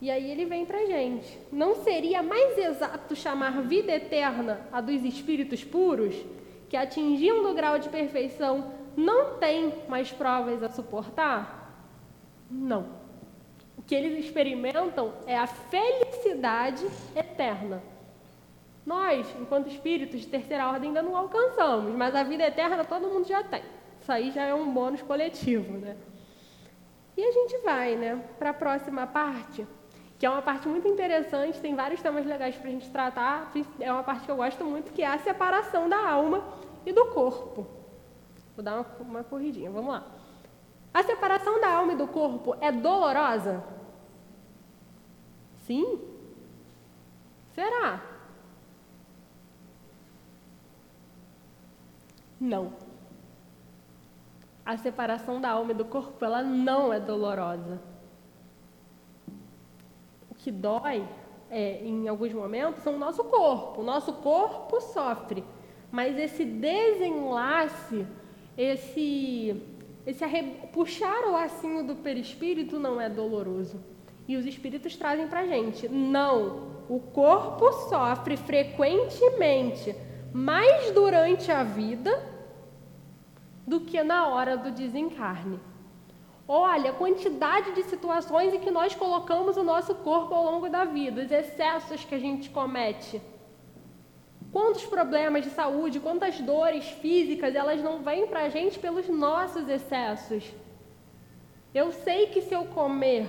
E 0.00 0.10
aí 0.10 0.30
ele 0.30 0.44
vem 0.44 0.66
para 0.66 0.84
gente. 0.84 1.38
Não 1.50 1.76
seria 1.76 2.22
mais 2.22 2.58
exato 2.58 3.16
chamar 3.16 3.62
vida 3.62 3.92
eterna 3.92 4.60
a 4.70 4.80
dos 4.80 5.02
espíritos 5.04 5.64
puros, 5.64 6.14
que 6.68 6.76
atingindo 6.76 7.48
o 7.48 7.54
grau 7.54 7.78
de 7.78 7.88
perfeição 7.88 8.72
não 8.96 9.38
tem 9.38 9.72
mais 9.88 10.10
provas 10.12 10.62
a 10.62 10.68
suportar? 10.68 11.84
Não. 12.50 12.86
O 13.76 13.82
que 13.82 13.94
eles 13.94 14.24
experimentam 14.24 15.12
é 15.26 15.36
a 15.36 15.46
felicidade 15.46 16.86
eterna. 17.14 17.82
Nós, 18.84 19.26
enquanto 19.40 19.68
espíritos 19.68 20.20
de 20.20 20.28
terceira 20.28 20.68
ordem, 20.68 20.88
ainda 20.88 21.02
não 21.02 21.16
alcançamos, 21.16 21.94
mas 21.94 22.14
a 22.14 22.22
vida 22.22 22.46
eterna 22.46 22.84
todo 22.84 23.08
mundo 23.08 23.26
já 23.26 23.42
tem. 23.42 23.62
Isso 24.00 24.12
aí 24.12 24.30
já 24.30 24.44
é 24.44 24.54
um 24.54 24.72
bônus 24.72 25.02
coletivo, 25.02 25.78
né? 25.78 25.96
E 27.16 27.24
a 27.24 27.32
gente 27.32 27.58
vai, 27.58 27.96
né, 27.96 28.22
para 28.38 28.50
a 28.50 28.54
próxima 28.54 29.06
parte, 29.06 29.66
que 30.18 30.24
é 30.24 30.30
uma 30.30 30.40
parte 30.40 30.66
muito 30.66 30.88
interessante, 30.88 31.60
tem 31.60 31.74
vários 31.74 32.00
temas 32.00 32.24
legais 32.24 32.56
para 32.56 32.68
a 32.68 32.72
gente 32.72 32.90
tratar. 32.90 33.52
É 33.80 33.92
uma 33.92 34.02
parte 34.02 34.24
que 34.24 34.30
eu 34.30 34.36
gosto 34.36 34.64
muito, 34.64 34.92
que 34.92 35.02
é 35.02 35.06
a 35.06 35.18
separação 35.18 35.88
da 35.88 36.10
alma 36.10 36.42
e 36.86 36.92
do 36.92 37.06
corpo. 37.06 37.66
Vou 38.54 38.64
dar 38.64 38.76
uma, 38.76 38.86
uma 39.00 39.24
corridinha, 39.24 39.70
vamos 39.70 39.90
lá. 39.90 40.04
A 40.94 41.02
separação 41.02 41.60
da 41.60 41.68
alma 41.68 41.92
e 41.92 41.96
do 41.96 42.06
corpo 42.06 42.56
é 42.60 42.72
dolorosa? 42.72 43.62
Sim? 45.66 46.00
Será? 47.54 48.00
Não. 52.40 52.72
A 54.64 54.76
separação 54.78 55.40
da 55.40 55.50
alma 55.50 55.72
e 55.72 55.74
do 55.74 55.84
corpo, 55.84 56.24
ela 56.24 56.42
não 56.42 56.92
é 56.92 56.98
dolorosa. 56.98 57.80
Que 60.46 60.52
dói, 60.52 61.04
é, 61.50 61.84
em 61.84 62.06
alguns 62.06 62.32
momentos, 62.32 62.86
é 62.86 62.90
o 62.90 62.96
nosso 62.96 63.24
corpo. 63.24 63.80
O 63.80 63.84
nosso 63.84 64.12
corpo 64.12 64.80
sofre. 64.80 65.42
Mas 65.90 66.16
esse 66.16 66.44
desenlace 66.44 68.06
esse, 68.56 69.60
esse 70.06 70.24
puxar 70.72 71.24
o 71.24 71.32
lacinho 71.32 71.84
do 71.84 71.96
perispírito 71.96 72.78
não 72.78 73.00
é 73.00 73.10
doloroso. 73.10 73.82
E 74.28 74.36
os 74.36 74.46
espíritos 74.46 74.94
trazem 74.94 75.26
para 75.26 75.48
gente: 75.48 75.88
não, 75.88 76.68
o 76.88 77.00
corpo 77.00 77.72
sofre 77.88 78.36
frequentemente 78.36 79.96
mais 80.32 80.92
durante 80.92 81.50
a 81.50 81.64
vida 81.64 82.22
do 83.66 83.80
que 83.80 84.00
na 84.04 84.28
hora 84.28 84.56
do 84.56 84.70
desencarne. 84.70 85.58
Olha 86.48 86.90
a 86.90 86.94
quantidade 86.94 87.72
de 87.72 87.82
situações 87.84 88.54
em 88.54 88.60
que 88.60 88.70
nós 88.70 88.94
colocamos 88.94 89.56
o 89.56 89.62
nosso 89.62 89.94
corpo 89.96 90.34
ao 90.34 90.44
longo 90.44 90.68
da 90.68 90.84
vida, 90.84 91.22
os 91.22 91.30
excessos 91.30 92.04
que 92.04 92.14
a 92.14 92.18
gente 92.18 92.50
comete 92.50 93.20
Quantos 94.56 94.86
problemas 94.86 95.44
de 95.44 95.50
saúde, 95.50 96.00
quantas 96.00 96.40
dores 96.40 96.88
físicas, 96.88 97.54
elas 97.54 97.82
não 97.82 97.98
vêm 97.98 98.26
para 98.26 98.44
a 98.44 98.48
gente 98.48 98.78
pelos 98.78 99.06
nossos 99.06 99.68
excessos. 99.68 100.50
Eu 101.74 101.92
sei 101.92 102.28
que 102.28 102.40
se 102.40 102.54
eu 102.54 102.64
comer, 102.64 103.28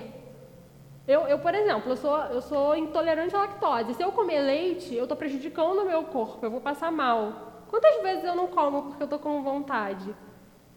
eu, 1.06 1.26
eu 1.26 1.38
por 1.38 1.54
exemplo, 1.54 1.92
eu 1.92 1.96
sou, 1.98 2.16
eu 2.16 2.40
sou 2.40 2.74
intolerante 2.74 3.36
à 3.36 3.40
lactose. 3.40 3.92
Se 3.92 4.02
eu 4.02 4.10
comer 4.10 4.40
leite, 4.40 4.94
eu 4.94 5.02
estou 5.02 5.18
prejudicando 5.18 5.80
o 5.80 5.84
meu 5.84 6.04
corpo, 6.04 6.46
eu 6.46 6.50
vou 6.50 6.62
passar 6.62 6.90
mal. 6.90 7.64
Quantas 7.68 8.00
vezes 8.00 8.24
eu 8.24 8.34
não 8.34 8.46
como 8.46 8.84
porque 8.84 9.02
eu 9.02 9.06
estou 9.06 9.18
com 9.18 9.42
vontade? 9.42 10.14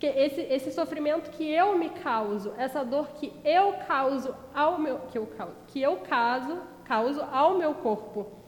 Que 0.02 0.08
esse, 0.08 0.42
esse 0.42 0.72
sofrimento 0.72 1.30
que 1.30 1.50
eu 1.50 1.78
me 1.78 1.90
causo, 1.90 2.54
essa 2.58 2.84
dor 2.84 3.08
que 3.14 3.32
eu 3.46 3.76
causo 3.88 4.36
ao 4.54 4.78
meu, 4.78 5.00
que 5.12 5.18
eu, 5.18 5.30
que 5.68 5.82
eu 5.82 5.98
causo, 5.98 6.58
causo 6.84 7.22
ao 7.32 7.58
meu 7.58 7.76
corpo 7.76 8.42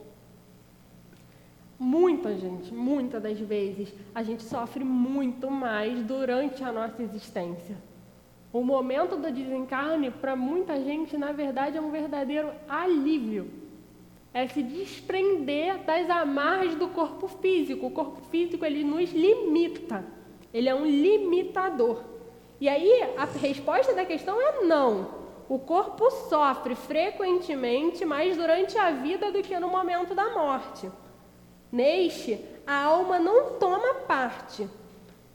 Muita 1.84 2.34
gente, 2.34 2.74
muitas 2.74 3.22
das 3.22 3.38
vezes, 3.38 3.94
a 4.16 4.24
gente 4.24 4.42
sofre 4.42 4.86
muito 4.86 5.52
mais 5.52 6.02
durante 6.04 6.64
a 6.64 6.72
nossa 6.72 7.04
existência. 7.04 7.76
O 8.54 8.64
momento 8.64 9.18
do 9.18 9.30
desencarne, 9.30 10.10
para 10.10 10.34
muita 10.34 10.82
gente, 10.82 11.18
na 11.18 11.34
verdade, 11.34 11.78
é 11.78 11.82
um 11.82 11.92
verdadeiro 11.92 12.52
alívio. 12.70 13.52
É 14.34 14.48
se 14.48 14.64
desprender 14.64 15.80
das 15.84 16.10
amarras 16.10 16.74
do 16.76 16.88
corpo 16.88 17.28
físico. 17.28 17.88
O 17.88 17.92
corpo 17.92 18.22
físico, 18.30 18.64
ele 18.64 18.86
nos 18.86 19.12
limita. 19.12 20.06
Ele 20.54 20.70
é 20.70 20.76
um 20.76 20.86
limitador. 20.86 22.04
E 22.60 22.70
aí, 22.70 23.14
a 23.18 23.26
resposta 23.26 23.94
da 23.94 24.06
questão 24.06 24.40
é 24.40 24.62
não. 24.62 25.24
O 25.50 25.60
corpo 25.60 26.10
sofre 26.30 26.76
frequentemente 26.76 28.06
mais 28.06 28.38
durante 28.38 28.78
a 28.78 28.92
vida 28.92 29.32
do 29.32 29.42
que 29.42 29.60
no 29.60 29.68
momento 29.68 30.16
da 30.16 30.30
morte. 30.30 30.90
Neste, 31.72 32.40
a 32.66 32.84
alma 32.84 33.20
não 33.20 33.60
toma 33.60 33.96
parte. 34.08 34.68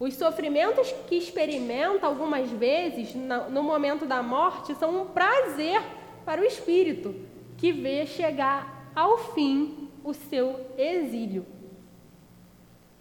Os 0.00 0.14
sofrimentos 0.14 0.92
que 1.08 1.16
experimenta 1.16 2.06
algumas 2.06 2.48
vezes 2.50 3.14
no 3.14 3.62
momento 3.62 4.06
da 4.06 4.22
morte 4.22 4.74
são 4.76 5.02
um 5.02 5.06
prazer 5.06 5.82
para 6.24 6.40
o 6.40 6.44
espírito, 6.44 7.14
que 7.56 7.72
vê 7.72 8.06
chegar 8.06 8.90
ao 8.94 9.18
fim 9.18 9.88
o 10.04 10.14
seu 10.14 10.66
exílio. 10.78 11.44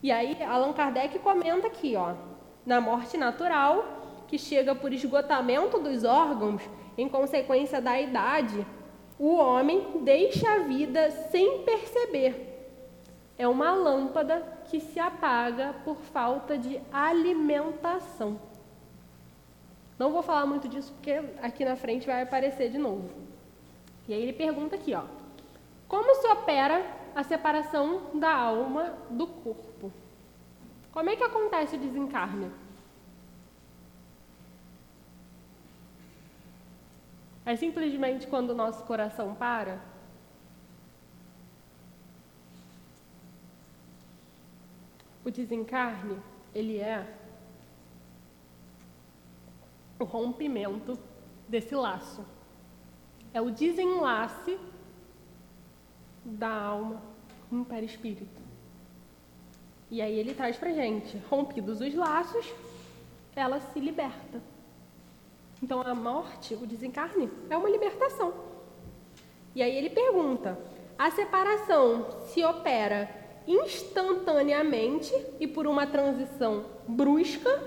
E 0.02 0.12
aí, 0.12 0.42
Allan 0.44 0.74
Kardec 0.74 1.18
comenta 1.20 1.68
aqui, 1.68 1.96
ó, 1.96 2.14
na 2.66 2.80
morte 2.80 3.18
natural, 3.18 3.84
que 4.28 4.38
chega 4.38 4.76
por 4.76 4.94
esgotamento 4.94 5.80
dos 5.80 6.04
órgãos 6.04 6.62
em 6.98 7.08
consequência 7.08 7.82
da 7.82 8.00
idade, 8.00 8.66
o 9.18 9.36
homem 9.36 10.02
deixa 10.04 10.52
a 10.52 10.60
vida 10.60 11.10
sem 11.12 11.64
perceber 11.64 12.48
é 13.38 13.48
uma 13.48 13.72
lâmpada 13.72 14.42
que 14.66 14.80
se 14.80 15.00
apaga 15.00 15.76
por 15.86 15.98
falta 15.98 16.58
de 16.58 16.82
alimentação. 16.92 18.40
Não 20.00 20.12
vou 20.12 20.24
falar 20.24 20.46
muito 20.46 20.68
disso 20.68 20.92
porque 20.94 21.12
aqui 21.42 21.64
na 21.64 21.76
frente 21.76 22.08
vai 22.08 22.24
aparecer 22.24 22.72
de 22.72 22.78
novo. 22.78 23.10
E 24.08 24.14
aí 24.14 24.22
ele 24.22 24.34
pergunta 24.34 24.76
aqui, 24.76 24.94
ó: 24.96 25.04
Como 25.88 26.16
se 26.16 26.28
opera 26.28 26.84
a 27.16 27.24
separação 27.24 28.12
da 28.16 28.34
alma 28.34 28.94
do 29.10 29.28
corpo? 29.28 29.67
Como 30.98 31.12
é 31.12 31.16
que 31.16 31.24
acontece 31.24 31.76
o 31.76 31.80
desencarne? 31.80 32.52
É 37.46 37.56
simplesmente 37.56 38.26
quando 38.26 38.50
o 38.50 38.56
nosso 38.56 38.84
coração 38.84 39.36
para? 39.36 39.80
O 45.24 45.30
desencarne, 45.30 46.20
ele 46.56 46.80
é 46.80 47.06
o 50.00 50.04
rompimento 50.04 50.98
desse 51.48 51.76
laço. 51.76 52.26
é 53.32 53.40
o 53.40 53.52
desenlace 53.52 54.60
da 56.26 56.52
alma 56.52 57.00
no 57.52 57.64
perispírito. 57.64 58.47
E 59.90 60.02
aí 60.02 60.20
ele 60.20 60.34
traz 60.34 60.58
pra 60.58 60.72
gente, 60.72 61.18
rompidos 61.30 61.80
os 61.80 61.94
laços, 61.96 62.46
ela 63.36 63.60
se 63.60 63.80
liberta. 63.80 64.42
Então 65.62 65.82
a 65.82 65.96
morte, 65.96 66.54
o 66.54 66.68
desencarne, 66.68 67.30
é 67.50 67.58
uma 67.58 67.70
libertação. 67.70 68.34
E 69.56 69.62
aí 69.64 69.76
ele 69.76 69.90
pergunta: 69.90 70.60
a 70.98 71.10
separação 71.10 72.06
se 72.28 72.44
opera 72.44 73.10
instantaneamente 73.48 75.14
e 75.40 75.48
por 75.48 75.66
uma 75.66 75.88
transição 75.88 76.66
brusca, 76.88 77.64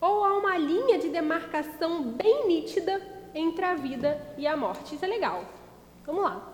ou 0.00 0.24
há 0.24 0.36
uma 0.36 0.56
linha 0.56 0.98
de 0.98 1.10
demarcação 1.10 2.02
bem 2.02 2.48
nítida 2.48 3.00
entre 3.34 3.64
a 3.64 3.74
vida 3.74 4.20
e 4.38 4.46
a 4.46 4.56
morte? 4.56 4.94
Isso 4.94 5.04
é 5.04 5.08
legal. 5.08 5.44
Vamos 6.04 6.24
lá. 6.24 6.52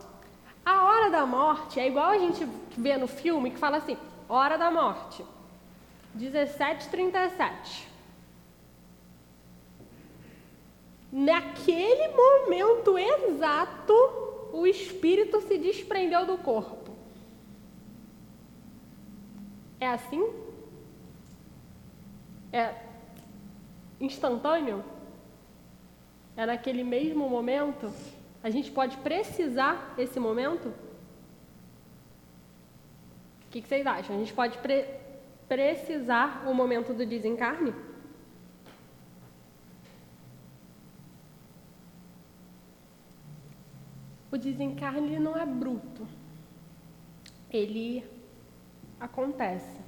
A 0.65 0.85
hora 0.85 1.09
da 1.09 1.25
morte 1.25 1.81
é 1.81 1.87
igual 1.87 2.11
a 2.11 2.19
gente 2.19 2.47
vê 2.77 2.97
no 2.99 3.07
filme 3.07 3.51
que 3.51 3.59
fala 3.59 3.79
assim: 3.79 3.97
hora 4.29 4.57
da 4.57 4.71
morte, 4.71 5.25
17:37. 6.15 7.87
Naquele 11.11 12.09
momento 12.09 12.99
exato, 12.99 13.95
o 14.53 14.67
espírito 14.67 15.41
se 15.41 15.57
desprendeu 15.57 16.27
do 16.27 16.37
corpo. 16.37 16.93
É 19.81 19.89
assim? 19.89 20.29
É 22.53 22.75
instantâneo? 24.01 24.85
É 26.37 26.45
naquele 26.47 26.85
mesmo 26.85 27.29
momento? 27.29 27.93
A 28.43 28.51
gente 28.51 28.71
pode 28.71 28.97
precisar 28.99 29.95
esse 29.99 30.21
momento? 30.21 30.73
O 33.49 33.51
que, 33.51 33.63
que 33.63 33.69
vocês 33.69 33.87
acham? 33.87 34.15
A 34.15 34.19
gente 34.19 34.35
pode 34.35 34.59
pre 34.59 34.85
precisar 35.49 36.45
o 36.47 36.53
momento 36.53 36.93
do 36.93 37.07
desencarne? 37.07 37.75
O 44.31 44.37
desencarne 44.37 45.19
não 45.19 45.35
é 45.35 45.47
bruto. 45.47 46.07
Ele 47.51 48.05
acontece. 49.01 49.81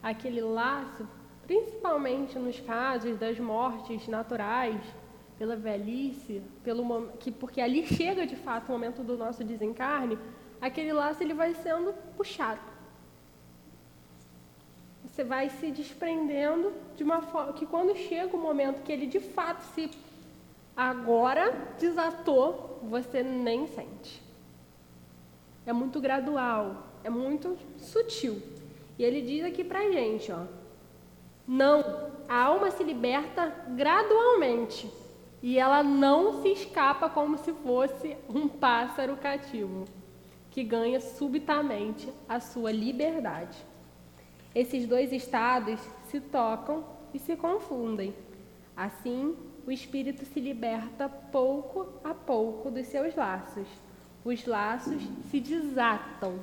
Aquele 0.00 0.40
laço, 0.40 1.08
principalmente 1.44 2.38
nos 2.38 2.60
casos 2.60 3.18
das 3.18 3.40
mortes 3.40 4.06
naturais, 4.06 4.80
pela 5.36 5.56
velhice, 5.56 6.40
pelo 6.62 7.08
que 7.18 7.32
porque 7.32 7.60
ali 7.60 7.84
chega 7.84 8.24
de 8.24 8.36
fato 8.36 8.68
o 8.68 8.72
momento 8.72 9.02
do 9.02 9.16
nosso 9.16 9.42
desencarne, 9.42 10.16
aquele 10.60 10.92
laço 10.92 11.20
ele 11.24 11.34
vai 11.34 11.52
sendo 11.54 11.92
puxado. 12.16 12.73
Você 15.14 15.22
vai 15.22 15.48
se 15.48 15.70
desprendendo 15.70 16.72
de 16.96 17.04
uma 17.04 17.22
forma 17.22 17.52
que 17.52 17.64
quando 17.64 17.96
chega 17.96 18.36
o 18.36 18.40
momento 18.40 18.82
que 18.82 18.90
ele 18.90 19.06
de 19.06 19.20
fato 19.20 19.60
se 19.72 19.88
agora 20.76 21.52
desatou, 21.78 22.80
você 22.82 23.22
nem 23.22 23.68
sente. 23.68 24.20
É 25.64 25.72
muito 25.72 26.00
gradual, 26.00 26.88
é 27.04 27.10
muito 27.10 27.56
sutil. 27.78 28.42
E 28.98 29.04
ele 29.04 29.22
diz 29.22 29.44
aqui 29.44 29.62
pra 29.62 29.88
gente, 29.88 30.32
ó, 30.32 30.46
não, 31.46 32.10
a 32.28 32.36
alma 32.36 32.72
se 32.72 32.82
liberta 32.82 33.54
gradualmente 33.68 34.90
e 35.40 35.60
ela 35.60 35.80
não 35.84 36.42
se 36.42 36.48
escapa 36.48 37.08
como 37.08 37.38
se 37.38 37.52
fosse 37.52 38.16
um 38.28 38.48
pássaro 38.48 39.16
cativo, 39.16 39.84
que 40.50 40.64
ganha 40.64 41.00
subitamente 41.00 42.12
a 42.28 42.40
sua 42.40 42.72
liberdade. 42.72 43.56
Esses 44.54 44.86
dois 44.86 45.12
estados 45.12 45.80
se 46.06 46.20
tocam 46.20 46.84
e 47.12 47.18
se 47.18 47.34
confundem. 47.34 48.14
Assim, 48.76 49.36
o 49.66 49.70
espírito 49.72 50.24
se 50.24 50.40
liberta 50.40 51.08
pouco 51.08 51.88
a 52.04 52.14
pouco 52.14 52.70
dos 52.70 52.86
seus 52.86 53.14
laços. 53.14 53.66
Os 54.24 54.46
laços 54.46 55.02
se 55.30 55.40
desatam, 55.40 56.38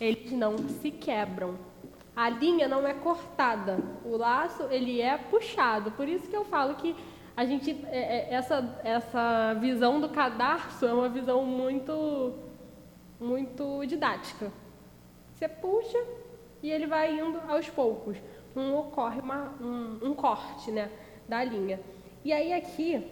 eles 0.00 0.32
não 0.32 0.56
se 0.58 0.90
quebram. 0.90 1.56
A 2.14 2.28
linha 2.28 2.68
não 2.68 2.86
é 2.86 2.92
cortada, 2.92 3.78
o 4.04 4.16
laço 4.16 4.64
ele 4.64 5.00
é 5.00 5.16
puxado. 5.16 5.92
Por 5.92 6.08
isso 6.08 6.28
que 6.28 6.36
eu 6.36 6.44
falo 6.44 6.74
que 6.74 6.94
a 7.36 7.44
gente 7.44 7.70
é, 7.86 8.28
é, 8.30 8.34
essa 8.34 8.80
essa 8.84 9.54
visão 9.54 10.00
do 10.00 10.08
cadarço 10.08 10.84
é 10.84 10.92
uma 10.92 11.08
visão 11.08 11.44
muito 11.44 12.34
muito 13.18 13.84
didática. 13.86 14.52
Você 15.34 15.48
puxa 15.48 15.98
e 16.62 16.70
ele 16.70 16.86
vai 16.86 17.18
indo 17.18 17.40
aos 17.48 17.68
poucos. 17.68 18.16
Não 18.54 18.78
ocorre 18.78 19.20
uma, 19.20 19.54
um, 19.60 20.10
um 20.10 20.14
corte 20.14 20.70
né, 20.70 20.90
da 21.28 21.42
linha. 21.42 21.80
E 22.24 22.32
aí 22.32 22.52
aqui 22.52 23.04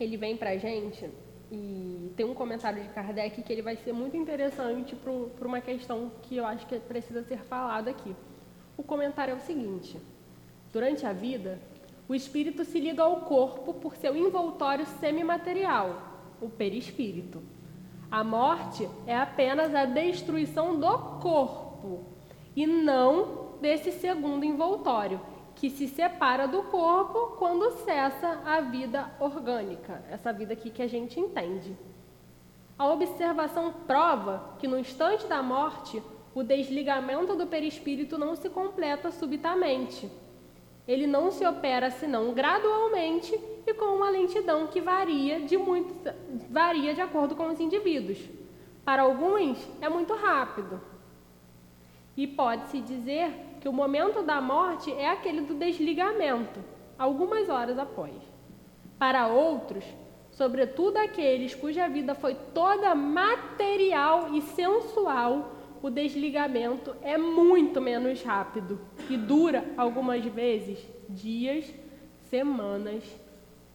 ele 0.00 0.16
vem 0.16 0.36
para 0.36 0.50
a 0.50 0.56
gente 0.56 1.10
e 1.50 2.12
tem 2.16 2.24
um 2.24 2.34
comentário 2.34 2.82
de 2.82 2.88
Kardec 2.88 3.42
que 3.42 3.52
ele 3.52 3.62
vai 3.62 3.76
ser 3.76 3.92
muito 3.92 4.16
interessante 4.16 4.96
para 4.96 5.46
uma 5.46 5.60
questão 5.60 6.10
que 6.22 6.36
eu 6.36 6.46
acho 6.46 6.66
que 6.66 6.78
precisa 6.78 7.22
ser 7.22 7.38
falada 7.38 7.90
aqui. 7.90 8.16
O 8.76 8.82
comentário 8.82 9.32
é 9.32 9.36
o 9.36 9.40
seguinte: 9.40 10.00
durante 10.72 11.04
a 11.04 11.12
vida, 11.12 11.60
o 12.08 12.14
espírito 12.14 12.64
se 12.64 12.80
liga 12.80 13.02
ao 13.02 13.22
corpo 13.22 13.74
por 13.74 13.94
seu 13.96 14.16
envoltório 14.16 14.86
semimaterial, 14.86 16.02
o 16.40 16.48
perispírito. 16.48 17.42
A 18.10 18.22
morte 18.22 18.88
é 19.06 19.16
apenas 19.16 19.74
a 19.74 19.84
destruição 19.84 20.78
do 20.78 20.98
corpo 21.20 22.13
e 22.56 22.66
não 22.66 23.56
desse 23.60 23.92
segundo 23.92 24.44
envoltório, 24.44 25.20
que 25.54 25.70
se 25.70 25.86
separa 25.86 26.46
do 26.48 26.62
corpo 26.64 27.36
quando 27.38 27.70
cessa 27.84 28.42
a 28.44 28.60
vida 28.60 29.10
orgânica, 29.20 30.04
essa 30.10 30.32
vida 30.32 30.52
aqui 30.52 30.70
que 30.70 30.82
a 30.82 30.88
gente 30.88 31.18
entende. 31.18 31.76
A 32.78 32.88
observação 32.88 33.72
prova 33.86 34.56
que 34.58 34.66
no 34.66 34.78
instante 34.78 35.26
da 35.26 35.42
morte, 35.42 36.02
o 36.34 36.42
desligamento 36.42 37.36
do 37.36 37.46
perispírito 37.46 38.18
não 38.18 38.34
se 38.34 38.50
completa 38.50 39.12
subitamente 39.12 40.10
ele 40.86 41.06
não 41.06 41.30
se 41.30 41.44
opera 41.46 41.90
senão 41.90 42.32
gradualmente 42.34 43.38
e 43.66 43.74
com 43.74 43.86
uma 43.86 44.10
lentidão 44.10 44.66
que 44.66 44.80
varia 44.80 45.40
de, 45.40 45.56
muito, 45.56 45.94
varia 46.50 46.94
de 46.94 47.00
acordo 47.00 47.34
com 47.34 47.48
os 47.48 47.58
indivíduos. 47.58 48.18
Para 48.84 49.02
alguns 49.02 49.58
é 49.80 49.88
muito 49.88 50.14
rápido. 50.14 50.80
E 52.16 52.26
pode-se 52.26 52.80
dizer 52.80 53.30
que 53.60 53.68
o 53.68 53.72
momento 53.72 54.22
da 54.22 54.40
morte 54.40 54.92
é 54.92 55.08
aquele 55.08 55.40
do 55.40 55.54
desligamento, 55.54 56.60
algumas 56.98 57.48
horas 57.48 57.78
após. 57.78 58.14
Para 58.98 59.26
outros, 59.26 59.84
sobretudo 60.30 60.98
aqueles 60.98 61.54
cuja 61.54 61.88
vida 61.88 62.14
foi 62.14 62.34
toda 62.54 62.94
material 62.94 64.34
e 64.34 64.42
sensual, 64.42 65.52
o 65.82 65.90
desligamento 65.90 66.96
é 67.02 67.18
muito 67.18 67.80
menos 67.80 68.22
rápido 68.22 68.80
e 69.10 69.16
dura 69.16 69.64
algumas 69.76 70.24
vezes 70.24 70.78
dias, 71.08 71.70
semanas 72.30 73.04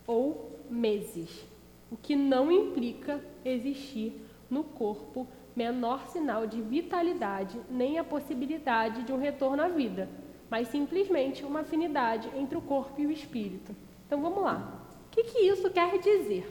ou 0.07 0.59
meses, 0.69 1.45
o 1.91 1.97
que 1.97 2.15
não 2.15 2.51
implica 2.51 3.23
existir 3.45 4.19
no 4.49 4.63
corpo 4.63 5.27
menor 5.59 6.07
sinal 6.07 6.47
de 6.47 6.61
vitalidade 6.61 7.59
nem 7.69 7.99
a 7.99 8.03
possibilidade 8.03 9.03
de 9.03 9.11
um 9.11 9.19
retorno 9.19 9.61
à 9.61 9.67
vida, 9.67 10.07
mas 10.49 10.69
simplesmente 10.69 11.43
uma 11.43 11.59
afinidade 11.59 12.29
entre 12.33 12.57
o 12.57 12.61
corpo 12.61 13.01
e 13.01 13.05
o 13.05 13.11
espírito. 13.11 13.75
Então 14.07 14.21
vamos 14.21 14.41
lá. 14.41 14.81
O 15.07 15.09
que, 15.11 15.23
que 15.23 15.39
isso 15.39 15.69
quer 15.69 15.99
dizer? 15.99 16.47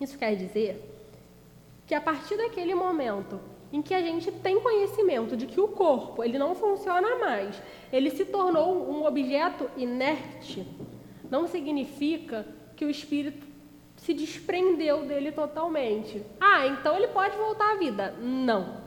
Isso 0.00 0.16
quer 0.16 0.34
dizer 0.36 0.82
que 1.86 1.94
a 1.94 2.00
partir 2.00 2.38
daquele 2.38 2.74
momento 2.74 3.38
em 3.70 3.82
que 3.82 3.92
a 3.92 4.00
gente 4.00 4.32
tem 4.32 4.58
conhecimento 4.58 5.36
de 5.36 5.46
que 5.46 5.60
o 5.60 5.68
corpo 5.68 6.24
ele 6.24 6.38
não 6.38 6.54
funciona 6.54 7.18
mais, 7.18 7.60
ele 7.92 8.08
se 8.08 8.24
tornou 8.24 8.90
um 8.90 9.04
objeto 9.04 9.68
inerte, 9.76 10.66
não 11.30 11.46
significa 11.46 12.46
que 12.74 12.86
o 12.86 12.90
espírito 12.90 13.46
se 13.98 14.14
desprendeu 14.14 15.04
dele 15.04 15.32
totalmente. 15.32 16.22
Ah, 16.40 16.66
então 16.66 16.96
ele 16.96 17.08
pode 17.08 17.36
voltar 17.36 17.72
à 17.72 17.76
vida? 17.76 18.14
Não. 18.20 18.78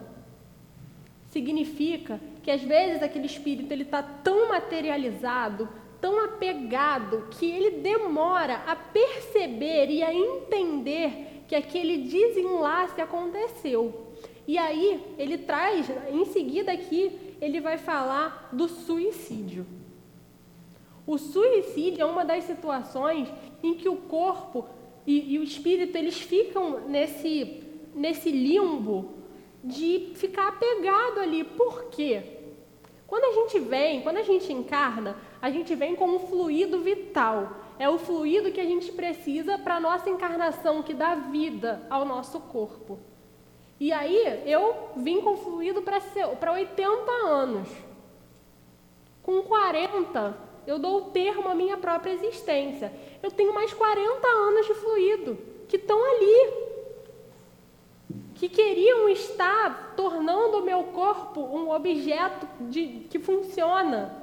Significa 1.29 2.19
que 2.41 2.49
às 2.49 2.61
vezes 2.61 3.03
aquele 3.03 3.25
espírito 3.25 3.71
ele 3.71 3.83
está 3.83 4.01
tão 4.01 4.49
materializado, 4.49 5.69
tão 5.99 6.23
apegado, 6.25 7.27
que 7.31 7.45
ele 7.45 7.81
demora 7.81 8.63
a 8.67 8.75
perceber 8.75 9.89
e 9.89 10.01
a 10.01 10.13
entender 10.13 11.43
que 11.47 11.55
aquele 11.55 11.99
desenlace 11.99 12.99
aconteceu. 12.99 14.07
E 14.47 14.57
aí 14.57 15.03
ele 15.17 15.37
traz, 15.37 15.87
em 16.11 16.25
seguida 16.25 16.71
aqui, 16.71 17.35
ele 17.39 17.59
vai 17.59 17.77
falar 17.77 18.49
do 18.51 18.67
suicídio. 18.67 19.65
O 21.05 21.17
suicídio 21.17 22.01
é 22.01 22.05
uma 22.05 22.23
das 22.23 22.45
situações 22.45 23.27
em 23.61 23.73
que 23.73 23.89
o 23.89 23.97
corpo 23.97 24.65
e, 25.05 25.33
e 25.33 25.39
o 25.39 25.43
espírito, 25.43 25.97
eles 25.97 26.19
ficam 26.19 26.87
nesse, 26.87 27.63
nesse 27.93 28.31
limbo 28.31 29.13
de 29.63 30.11
ficar 30.15 30.49
apegado 30.49 31.19
ali. 31.19 31.43
Por 31.43 31.85
quê? 31.85 32.23
Quando 33.07 33.25
a 33.25 33.31
gente 33.33 33.59
vem, 33.59 34.01
quando 34.01 34.17
a 34.17 34.23
gente 34.23 34.53
encarna, 34.53 35.17
a 35.41 35.49
gente 35.49 35.75
vem 35.75 35.95
com 35.95 36.07
um 36.07 36.19
fluido 36.19 36.81
vital. 36.81 37.57
É 37.77 37.89
o 37.89 37.97
fluido 37.97 38.51
que 38.51 38.61
a 38.61 38.65
gente 38.65 38.91
precisa 38.91 39.57
para 39.57 39.75
a 39.75 39.79
nossa 39.79 40.09
encarnação, 40.09 40.83
que 40.83 40.93
dá 40.93 41.15
vida 41.15 41.85
ao 41.89 42.05
nosso 42.05 42.39
corpo. 42.39 42.99
E 43.79 43.91
aí 43.91 44.43
eu 44.45 44.91
vim 44.95 45.19
com 45.21 45.35
fluido 45.35 45.81
para 45.81 46.51
80 46.53 47.11
anos. 47.27 47.67
Com 49.23 49.41
40, 49.41 50.37
eu 50.65 50.77
dou 50.77 50.97
o 50.97 51.11
termo 51.11 51.49
à 51.49 51.55
minha 51.55 51.77
própria 51.77 52.13
existência. 52.13 52.91
Eu 53.21 53.31
tenho 53.31 53.53
mais 53.53 53.73
40 53.73 54.27
anos 54.27 54.65
de 54.67 54.73
fluido 54.75 55.37
que 55.67 55.77
estão 55.77 55.97
ali, 56.03 56.53
que 58.35 58.49
queriam 58.49 59.07
estar 59.09 59.93
tornando 59.95 60.57
o 60.57 60.63
meu 60.63 60.83
corpo 60.85 61.41
um 61.41 61.71
objeto 61.71 62.47
de, 62.61 63.05
que 63.09 63.19
funciona. 63.19 64.21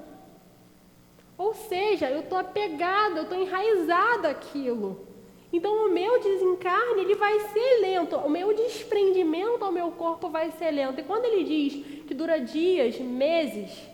Ou 1.37 1.55
seja, 1.55 2.11
eu 2.11 2.21
estou 2.21 2.37
apegada, 2.37 3.21
eu 3.21 3.23
estou 3.23 3.39
enraizada 3.39 4.29
àquilo. 4.29 5.07
Então 5.53 5.87
o 5.87 5.91
meu 5.91 6.21
desencarne 6.21 7.01
ele 7.01 7.15
vai 7.15 7.39
ser 7.41 7.81
lento, 7.81 8.17
o 8.17 8.29
meu 8.29 8.53
desprendimento 8.53 9.65
ao 9.65 9.73
meu 9.73 9.91
corpo 9.93 10.29
vai 10.29 10.51
ser 10.53 10.71
lento. 10.71 11.01
E 11.01 11.05
quando 11.05 11.25
ele 11.25 11.45
diz 11.45 12.05
que 12.07 12.13
dura 12.13 12.39
dias, 12.39 12.99
meses, 12.99 13.89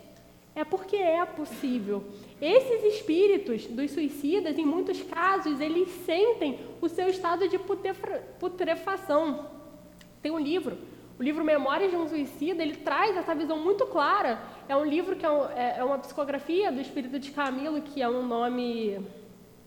é 0.55 0.63
porque 0.63 0.95
é 0.95 1.23
possível. 1.25 2.03
Esses 2.41 2.95
espíritos 2.95 3.67
dos 3.67 3.91
suicidas, 3.91 4.57
em 4.57 4.65
muitos 4.65 5.01
casos, 5.01 5.59
eles 5.59 5.89
sentem 6.05 6.59
o 6.81 6.87
seu 6.87 7.09
estado 7.09 7.47
de 7.47 7.59
putrefação. 8.39 9.47
Tem 10.21 10.31
um 10.31 10.39
livro, 10.39 10.77
o 11.19 11.23
livro 11.23 11.43
Memórias 11.43 11.91
de 11.91 11.97
um 11.97 12.07
Suicida, 12.07 12.63
ele 12.63 12.75
traz 12.75 13.15
essa 13.15 13.35
visão 13.35 13.59
muito 13.59 13.85
clara. 13.85 14.41
É 14.67 14.75
um 14.75 14.83
livro 14.83 15.15
que 15.15 15.25
é, 15.25 15.29
um, 15.29 15.45
é, 15.45 15.75
é 15.77 15.83
uma 15.83 15.97
psicografia 15.97 16.71
do 16.71 16.81
espírito 16.81 17.19
de 17.19 17.31
Camilo, 17.31 17.81
que 17.81 18.01
é 18.01 18.09
um 18.09 18.25
nome, 18.25 18.99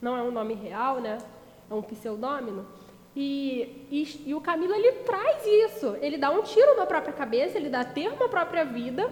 não 0.00 0.16
é 0.16 0.22
um 0.22 0.30
nome 0.30 0.54
real, 0.54 1.00
né? 1.00 1.18
É 1.70 1.74
um 1.74 1.82
pseudônimo. 1.82 2.66
E, 3.16 3.86
e, 3.90 4.24
e, 4.26 4.34
o 4.34 4.40
Camilo 4.40 4.74
ele 4.74 4.92
traz 5.04 5.44
isso. 5.46 5.96
Ele 6.00 6.18
dá 6.18 6.30
um 6.30 6.42
tiro 6.42 6.76
na 6.76 6.86
própria 6.86 7.12
cabeça, 7.12 7.56
ele 7.56 7.68
dá 7.68 7.84
termo 7.84 8.24
à 8.24 8.28
própria 8.28 8.64
vida. 8.64 9.10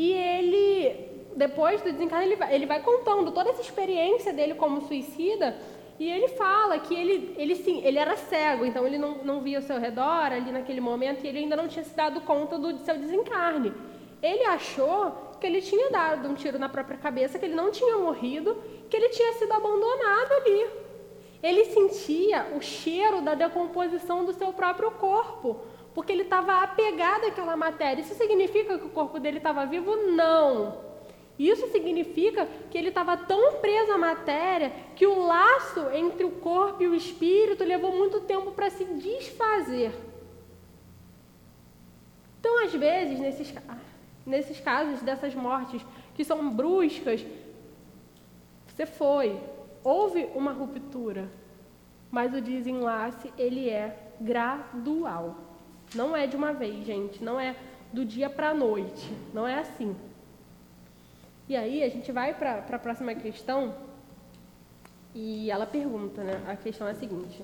E 0.00 0.14
ele, 0.14 1.10
depois 1.36 1.82
do 1.82 1.92
desencarne, 1.92 2.24
ele 2.24 2.36
vai, 2.36 2.54
ele 2.54 2.64
vai 2.64 2.80
contando 2.80 3.32
toda 3.32 3.50
essa 3.50 3.60
experiência 3.60 4.32
dele 4.32 4.54
como 4.54 4.80
suicida. 4.80 5.54
E 5.98 6.10
ele 6.10 6.28
fala 6.28 6.78
que 6.78 6.94
ele, 6.94 7.34
ele 7.36 7.54
sim, 7.54 7.82
ele 7.84 7.98
era 7.98 8.16
cego, 8.16 8.64
então 8.64 8.86
ele 8.86 8.96
não, 8.96 9.18
não 9.22 9.42
via 9.42 9.58
o 9.58 9.62
seu 9.62 9.78
redor 9.78 10.32
ali 10.32 10.50
naquele 10.50 10.80
momento 10.80 11.22
e 11.22 11.28
ele 11.28 11.40
ainda 11.40 11.54
não 11.54 11.68
tinha 11.68 11.84
se 11.84 11.94
dado 11.94 12.22
conta 12.22 12.56
do 12.56 12.78
seu 12.78 12.96
desencarne. 12.96 13.74
Ele 14.22 14.42
achou 14.44 15.36
que 15.38 15.46
ele 15.46 15.60
tinha 15.60 15.90
dado 15.90 16.26
um 16.26 16.34
tiro 16.34 16.58
na 16.58 16.70
própria 16.70 16.96
cabeça, 16.96 17.38
que 17.38 17.44
ele 17.44 17.54
não 17.54 17.70
tinha 17.70 17.98
morrido, 17.98 18.56
que 18.88 18.96
ele 18.96 19.10
tinha 19.10 19.34
sido 19.34 19.52
abandonado 19.52 20.32
ali. 20.32 20.66
Ele 21.42 21.66
sentia 21.66 22.46
o 22.56 22.62
cheiro 22.62 23.20
da 23.20 23.34
decomposição 23.34 24.24
do 24.24 24.32
seu 24.32 24.50
próprio 24.50 24.92
corpo, 24.92 25.60
porque 25.94 26.12
ele 26.12 26.22
estava 26.22 26.62
apegado 26.62 27.26
àquela 27.26 27.56
matéria. 27.56 28.00
Isso 28.00 28.14
significa 28.14 28.78
que 28.78 28.86
o 28.86 28.90
corpo 28.90 29.18
dele 29.18 29.38
estava 29.38 29.66
vivo? 29.66 29.96
Não. 29.96 30.90
Isso 31.38 31.66
significa 31.68 32.46
que 32.70 32.76
ele 32.76 32.88
estava 32.88 33.16
tão 33.16 33.54
preso 33.60 33.92
à 33.92 33.98
matéria 33.98 34.72
que 34.94 35.06
o 35.06 35.26
laço 35.26 35.80
entre 35.94 36.22
o 36.24 36.32
corpo 36.32 36.82
e 36.82 36.88
o 36.88 36.94
espírito 36.94 37.64
levou 37.64 37.96
muito 37.96 38.20
tempo 38.20 38.52
para 38.52 38.68
se 38.68 38.84
desfazer. 38.84 39.92
Então, 42.38 42.62
às 42.62 42.74
vezes, 42.74 43.18
nesses, 43.18 43.54
nesses 44.26 44.60
casos 44.60 45.00
dessas 45.00 45.34
mortes 45.34 45.84
que 46.14 46.24
são 46.24 46.50
bruscas, 46.50 47.24
você 48.66 48.84
foi, 48.84 49.40
houve 49.82 50.28
uma 50.34 50.52
ruptura, 50.52 51.30
mas 52.10 52.34
o 52.34 52.40
desenlace 52.40 53.32
ele 53.38 53.68
é 53.68 53.96
gradual. 54.20 55.49
Não 55.94 56.16
é 56.16 56.26
de 56.26 56.36
uma 56.36 56.52
vez, 56.52 56.86
gente, 56.86 57.22
não 57.22 57.38
é 57.38 57.56
do 57.92 58.04
dia 58.04 58.30
para 58.30 58.50
a 58.50 58.54
noite, 58.54 59.12
não 59.34 59.46
é 59.46 59.58
assim. 59.58 59.96
E 61.48 61.56
aí 61.56 61.82
a 61.82 61.88
gente 61.88 62.12
vai 62.12 62.32
para 62.32 62.58
a 62.58 62.78
próxima 62.78 63.14
questão 63.14 63.74
e 65.14 65.50
ela 65.50 65.66
pergunta, 65.66 66.22
né? 66.22 66.40
A 66.46 66.54
questão 66.54 66.86
é 66.86 66.92
a 66.92 66.94
seguinte: 66.94 67.42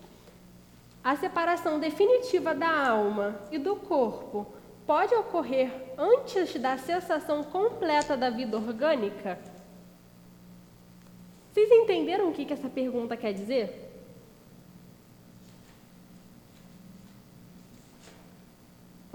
a 1.02 1.16
separação 1.16 1.80
definitiva 1.80 2.54
da 2.54 2.88
alma 2.88 3.40
e 3.50 3.58
do 3.58 3.74
corpo 3.76 4.46
pode 4.86 5.12
ocorrer 5.14 5.70
antes 5.98 6.54
da 6.54 6.78
cessação 6.78 7.42
completa 7.42 8.16
da 8.16 8.30
vida 8.30 8.56
orgânica? 8.56 9.38
Vocês 11.52 11.70
entenderam 11.70 12.28
o 12.28 12.32
que, 12.32 12.44
que 12.44 12.52
essa 12.52 12.68
pergunta 12.68 13.16
quer 13.16 13.32
dizer? 13.32 13.85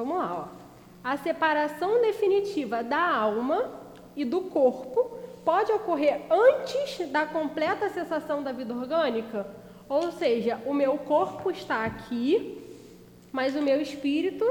Vamos 0.01 0.17
lá, 0.17 0.47
ó. 0.47 0.61
A 1.03 1.15
separação 1.15 2.01
definitiva 2.01 2.83
da 2.83 2.99
alma 2.99 3.71
e 4.15 4.25
do 4.25 4.41
corpo 4.41 5.19
pode 5.45 5.71
ocorrer 5.71 6.23
antes 6.27 7.07
da 7.09 7.27
completa 7.27 7.87
cessação 7.87 8.41
da 8.41 8.51
vida 8.51 8.73
orgânica? 8.73 9.45
Ou 9.87 10.11
seja, 10.11 10.59
o 10.65 10.73
meu 10.73 10.97
corpo 10.97 11.51
está 11.51 11.85
aqui, 11.85 12.57
mas 13.31 13.55
o 13.55 13.61
meu 13.61 13.79
espírito 13.79 14.43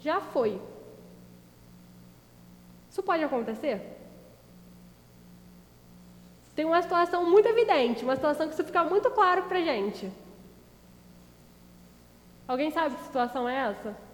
já 0.00 0.18
foi. 0.22 0.58
Isso 2.88 3.02
pode 3.02 3.22
acontecer? 3.22 3.82
Tem 6.56 6.64
uma 6.64 6.80
situação 6.80 7.28
muito 7.28 7.46
evidente, 7.46 8.02
uma 8.02 8.16
situação 8.16 8.46
que 8.46 8.54
isso 8.54 8.64
fica 8.64 8.82
muito 8.82 9.10
claro 9.10 9.42
para 9.42 9.60
gente. 9.60 10.10
Alguém 12.48 12.70
sabe 12.70 12.94
que 12.94 13.04
situação 13.04 13.46
é 13.46 13.56
essa? 13.56 14.13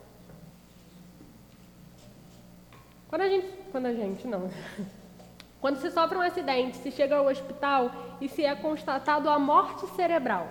Quando 3.11 3.23
a 3.23 3.29
gente 3.29 3.47
quando 3.73 3.87
a 3.87 3.93
gente 3.93 4.27
não. 4.27 4.49
Quando 5.61 5.79
se 5.79 5.91
sofre 5.91 6.17
um 6.17 6.23
acidente, 6.23 6.79
se 6.79 6.91
chega 6.91 7.17
ao 7.17 7.27
hospital 7.27 7.91
e 8.19 8.29
se 8.29 8.43
é 8.43 8.55
constatado 8.55 9.29
a 9.29 9.39
morte 9.39 9.87
cerebral. 9.89 10.49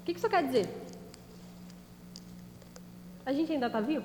O 0.00 0.04
que 0.04 0.12
isso 0.12 0.28
quer 0.28 0.44
dizer? 0.44 0.68
A 3.24 3.32
gente 3.32 3.50
ainda 3.52 3.68
está 3.68 3.80
vivo? 3.80 4.04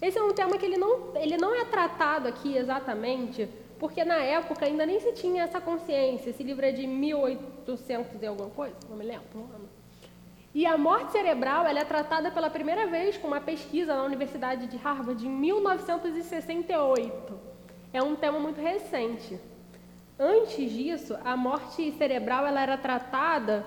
Esse 0.00 0.16
é 0.16 0.22
um 0.22 0.32
tema 0.32 0.56
que 0.56 0.64
ele 0.64 0.76
não, 0.76 1.16
ele 1.16 1.36
não 1.36 1.52
é 1.52 1.64
tratado 1.64 2.28
aqui 2.28 2.56
exatamente, 2.56 3.48
porque 3.80 4.04
na 4.04 4.18
época 4.18 4.66
ainda 4.66 4.86
nem 4.86 5.00
se 5.00 5.12
tinha 5.12 5.42
essa 5.42 5.60
consciência. 5.60 6.30
Esse 6.30 6.44
livro 6.44 6.64
é 6.64 6.70
de 6.70 6.86
1800 6.86 8.22
e 8.22 8.26
alguma 8.26 8.50
coisa, 8.50 8.76
não 8.88 8.96
me 8.96 9.04
lembro. 9.04 9.26
Não 9.34 9.42
lembro. 9.42 9.79
E 10.52 10.66
a 10.66 10.76
morte 10.76 11.12
cerebral 11.12 11.64
ela 11.64 11.78
é 11.78 11.84
tratada 11.84 12.28
pela 12.28 12.50
primeira 12.50 12.88
vez 12.88 13.16
com 13.16 13.28
uma 13.28 13.40
pesquisa 13.40 13.94
na 13.94 14.02
Universidade 14.02 14.66
de 14.66 14.76
Harvard 14.76 15.24
em 15.24 15.30
1968. 15.30 17.38
É 17.92 18.02
um 18.02 18.16
tema 18.16 18.40
muito 18.40 18.60
recente. 18.60 19.38
Antes 20.18 20.72
disso, 20.72 21.16
a 21.24 21.36
morte 21.36 21.92
cerebral 21.92 22.44
ela 22.44 22.60
era 22.60 22.76
tratada, 22.76 23.64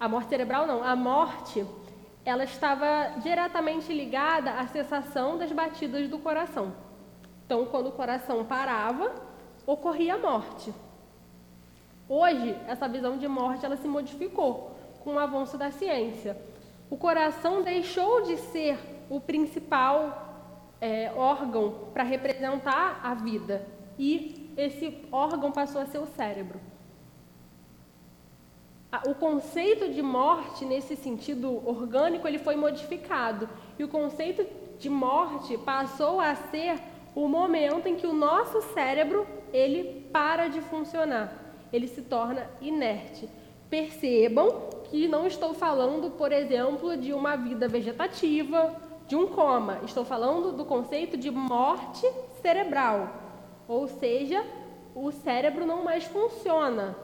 a 0.00 0.08
morte 0.08 0.28
cerebral 0.28 0.66
não, 0.66 0.82
a 0.82 0.96
morte, 0.96 1.64
ela 2.24 2.42
estava 2.42 3.20
diretamente 3.22 3.92
ligada 3.92 4.54
à 4.54 4.66
cessação 4.66 5.38
das 5.38 5.52
batidas 5.52 6.08
do 6.08 6.18
coração. 6.18 6.74
Então, 7.44 7.66
quando 7.66 7.86
o 7.86 7.92
coração 7.92 8.44
parava, 8.44 9.14
ocorria 9.64 10.16
a 10.16 10.18
morte. 10.18 10.74
Hoje, 12.08 12.56
essa 12.66 12.88
visão 12.88 13.16
de 13.16 13.28
morte 13.28 13.64
ela 13.64 13.76
se 13.76 13.86
modificou 13.86 14.75
com 15.06 15.14
o 15.14 15.18
avanço 15.20 15.56
da 15.56 15.70
ciência. 15.70 16.36
O 16.90 16.96
coração 16.96 17.62
deixou 17.62 18.22
de 18.22 18.36
ser 18.38 18.76
o 19.08 19.20
principal 19.20 20.50
é, 20.80 21.12
órgão 21.14 21.90
para 21.94 22.02
representar 22.02 23.00
a 23.04 23.14
vida 23.14 23.64
e 23.96 24.52
esse 24.56 24.98
órgão 25.12 25.52
passou 25.52 25.80
a 25.80 25.86
ser 25.86 25.98
o 25.98 26.06
cérebro. 26.06 26.60
O 29.06 29.14
conceito 29.14 29.92
de 29.92 30.02
morte, 30.02 30.64
nesse 30.64 30.96
sentido 30.96 31.62
orgânico, 31.64 32.26
ele 32.26 32.38
foi 32.38 32.56
modificado. 32.56 33.48
E 33.78 33.84
o 33.84 33.88
conceito 33.88 34.44
de 34.76 34.90
morte 34.90 35.56
passou 35.58 36.20
a 36.20 36.34
ser 36.34 36.80
o 37.14 37.28
momento 37.28 37.86
em 37.86 37.94
que 37.94 38.08
o 38.08 38.12
nosso 38.12 38.60
cérebro 38.74 39.24
ele 39.52 40.08
para 40.12 40.48
de 40.48 40.60
funcionar, 40.62 41.32
ele 41.72 41.86
se 41.86 42.02
torna 42.02 42.50
inerte. 42.60 43.28
Percebam 43.68 44.68
que 44.84 45.08
não 45.08 45.26
estou 45.26 45.52
falando, 45.52 46.10
por 46.10 46.32
exemplo, 46.32 46.96
de 46.96 47.12
uma 47.12 47.36
vida 47.36 47.66
vegetativa, 47.68 48.74
de 49.06 49.16
um 49.16 49.26
coma. 49.26 49.80
Estou 49.84 50.04
falando 50.04 50.52
do 50.52 50.64
conceito 50.64 51.16
de 51.16 51.30
morte 51.30 52.06
cerebral, 52.40 53.10
ou 53.66 53.88
seja, 53.88 54.44
o 54.94 55.10
cérebro 55.10 55.66
não 55.66 55.84
mais 55.84 56.04
funciona. 56.04 56.96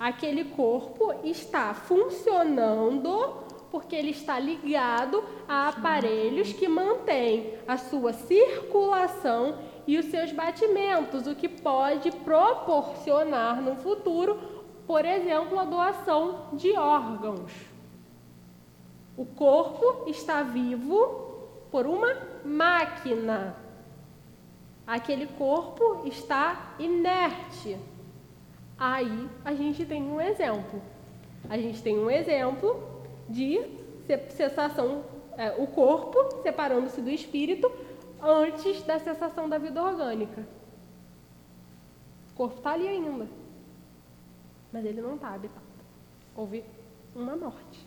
aquele 0.00 0.44
corpo 0.44 1.12
está 1.22 1.74
funcionando 1.74 3.36
porque 3.70 3.94
ele 3.94 4.10
está 4.10 4.38
ligado 4.38 5.22
a 5.46 5.68
aparelhos 5.68 6.52
que 6.54 6.66
mantêm 6.66 7.54
a 7.68 7.76
sua 7.76 8.12
circulação 8.14 9.58
e 9.86 9.98
os 9.98 10.06
seus 10.06 10.32
batimentos, 10.32 11.26
o 11.26 11.34
que 11.34 11.48
pode 11.48 12.10
proporcionar 12.10 13.60
no 13.60 13.76
futuro, 13.76 14.59
por 14.90 15.04
exemplo, 15.04 15.56
a 15.56 15.64
doação 15.64 16.48
de 16.52 16.76
órgãos. 16.76 17.52
O 19.16 19.24
corpo 19.24 20.10
está 20.10 20.42
vivo 20.42 21.46
por 21.70 21.86
uma 21.86 22.12
máquina. 22.44 23.54
Aquele 24.84 25.28
corpo 25.28 26.02
está 26.08 26.74
inerte. 26.76 27.78
Aí 28.76 29.28
a 29.44 29.54
gente 29.54 29.86
tem 29.86 30.02
um 30.02 30.20
exemplo. 30.20 30.82
A 31.48 31.56
gente 31.56 31.80
tem 31.80 31.96
um 31.96 32.10
exemplo 32.10 32.82
de 33.28 33.60
cessação, 34.30 35.04
é, 35.38 35.52
o 35.52 35.68
corpo 35.68 36.42
separando-se 36.42 37.00
do 37.00 37.10
espírito 37.10 37.70
antes 38.20 38.82
da 38.82 38.98
cessação 38.98 39.48
da 39.48 39.56
vida 39.56 39.80
orgânica. 39.80 40.44
O 42.32 42.34
corpo 42.34 42.56
está 42.56 42.72
ali 42.72 42.88
ainda, 42.88 43.28
mas 44.72 44.84
ele 44.84 45.00
não 45.00 45.14
está 45.14 45.34
habitado. 45.34 45.64
Houve 46.36 46.64
uma 47.14 47.36
morte. 47.36 47.86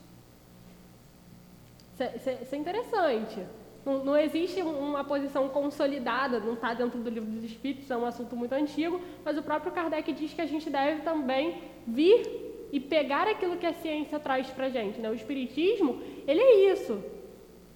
Isso 1.94 2.56
é 2.56 2.58
interessante. 2.58 3.46
Não, 3.86 4.04
não, 4.04 4.18
existe 4.18 4.62
uma 4.62 5.04
posição 5.04 5.50
consolidada, 5.50 6.40
não 6.40 6.54
está 6.54 6.74
dentro 6.74 7.00
do 7.00 7.10
livro 7.10 7.30
dos 7.30 7.44
Espíritos, 7.44 7.92
é 7.92 7.98
um 7.98 8.06
assunto 8.06 8.36
muito 8.36 8.54
antigo, 8.54 9.02
mas 9.26 9.38
o 9.38 9.44
próprio 9.44 9.74
Kardec 9.74 10.12
diz 10.14 10.34
que 10.34 10.42
a 10.42 10.46
gente 10.46 10.70
deve 10.70 11.02
também 11.02 11.62
vir 11.86 12.70
e 12.72 12.80
pegar 12.80 13.28
aquilo 13.28 13.58
que 13.58 13.66
a 13.66 13.74
ciência 13.74 14.20
traz 14.20 14.48
para 14.50 14.70
gente. 14.70 15.00
Né? 15.00 15.10
O 15.10 15.14
espiritismo, 15.14 16.02
ele 16.26 16.40
é 16.40 16.72
isso. 16.72 17.04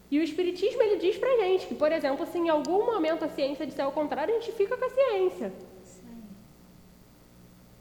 E 0.09 0.17
o 0.17 0.23
espiritismo 0.23 0.81
ele 0.81 0.95
diz 0.97 1.17
para 1.17 1.37
gente 1.37 1.67
que, 1.67 1.75
por 1.75 1.91
exemplo, 1.91 2.25
se 2.25 2.37
em 2.37 2.47
algum 2.47 2.85
momento 2.85 3.25
a 3.25 3.27
ciência 3.27 3.67
disser 3.67 3.87
o 3.87 3.91
contrário, 3.91 4.33
a 4.33 4.39
gente 4.39 4.53
fica 4.53 4.77
com 4.77 4.85
a 4.85 4.89
ciência. 4.89 5.51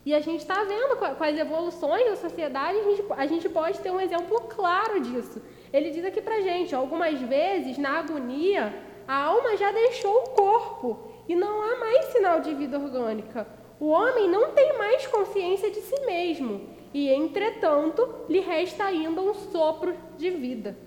E 0.06 0.14
a 0.14 0.20
gente 0.20 0.38
está 0.38 0.62
vendo 0.62 0.96
com 0.96 1.24
as 1.24 1.36
evoluções 1.36 2.08
da 2.08 2.14
sociedade, 2.14 2.78
a 2.78 2.82
gente, 2.84 3.04
a 3.10 3.26
gente 3.26 3.48
pode 3.48 3.80
ter 3.80 3.90
um 3.90 4.00
exemplo 4.00 4.40
claro 4.42 5.00
disso. 5.00 5.42
Ele 5.72 5.90
diz 5.90 6.04
aqui 6.04 6.22
para 6.22 6.40
gente, 6.42 6.76
algumas 6.76 7.20
vezes, 7.22 7.76
na 7.76 7.98
agonia, 7.98 8.72
a 9.08 9.24
alma 9.24 9.56
já 9.56 9.72
deixou 9.72 10.14
o 10.14 10.30
corpo 10.30 11.10
e 11.28 11.34
não 11.34 11.60
há 11.60 11.80
mais 11.80 12.04
sinal 12.06 12.40
de 12.40 12.54
vida 12.54 12.78
orgânica. 12.78 13.48
O 13.80 13.88
homem 13.88 14.28
não 14.30 14.52
tem 14.52 14.78
mais 14.78 15.08
consciência 15.08 15.72
de 15.72 15.80
si 15.80 16.00
mesmo 16.06 16.68
e, 16.94 17.08
entretanto, 17.10 18.08
lhe 18.28 18.38
resta 18.38 18.84
ainda 18.84 19.20
um 19.20 19.34
sopro 19.34 19.92
de 20.16 20.30
vida. 20.30 20.78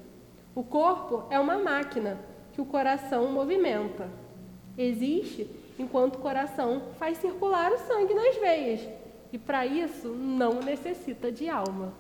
O 0.56 0.64
corpo 0.64 1.26
é 1.30 1.38
uma 1.38 1.58
máquina 1.58 2.18
que 2.54 2.62
o 2.62 2.66
coração 2.66 3.28
movimenta. 3.28 4.10
Existe 4.78 5.50
enquanto 5.78 6.16
o 6.16 6.20
coração 6.20 6.84
faz 6.98 7.18
circular 7.18 7.72
o 7.74 7.78
sangue 7.80 8.14
nas 8.14 8.38
veias, 8.38 8.88
e 9.32 9.38
para 9.38 9.66
isso 9.66 10.10
não 10.10 10.56
necessita 10.56 11.32
de 11.32 11.50
alma. 11.50 11.94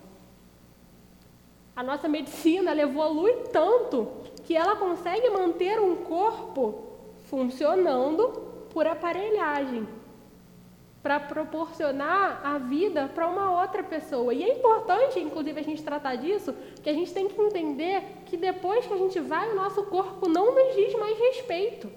A 1.76 1.84
nossa 1.84 2.08
medicina 2.08 2.76
evolui 2.76 3.34
tanto 3.54 4.10
que 4.44 4.56
ela 4.56 4.76
consegue 4.76 5.30
manter 5.30 5.80
um 5.80 5.96
corpo 5.98 6.90
funcionando 7.30 8.68
por 8.72 8.86
aparelhagem 8.88 9.88
para 11.02 11.20
proporcionar 11.20 12.42
a 12.44 12.58
vida 12.58 13.10
para 13.14 13.28
uma 13.28 13.62
outra 13.62 13.82
pessoa. 13.84 14.34
E 14.34 14.44
é 14.44 14.58
importante, 14.58 15.20
inclusive, 15.20 15.60
a 15.60 15.64
gente 15.64 15.82
tratar 15.82 16.16
disso, 16.16 16.54
que 16.84 16.90
a 16.90 16.94
gente 16.94 17.14
tem 17.14 17.28
que 17.28 17.42
entender 17.42 18.04
que 18.26 18.36
depois 18.36 18.86
que 18.86 18.94
a 18.94 18.98
gente 18.98 19.20
vai, 19.20 19.50
o 19.52 19.56
nosso 19.56 19.84
corpo 19.84 20.28
não 20.28 20.54
nos 20.54 20.76
diz 20.76 20.94
mais 20.96 21.18
respeito. 21.18 21.90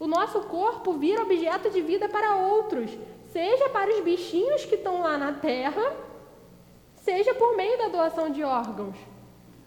O 0.00 0.06
nosso 0.06 0.40
corpo 0.42 0.94
vira 0.94 1.22
objeto 1.22 1.70
de 1.70 1.80
vida 1.80 2.08
para 2.08 2.36
outros, 2.36 2.90
seja 3.26 3.68
para 3.68 3.90
os 3.94 4.00
bichinhos 4.00 4.64
que 4.64 4.74
estão 4.74 5.00
lá 5.00 5.16
na 5.16 5.32
terra, 5.32 5.96
seja 6.96 7.34
por 7.34 7.56
meio 7.56 7.78
da 7.78 7.88
doação 7.88 8.30
de 8.30 8.42
órgãos. 8.42 8.96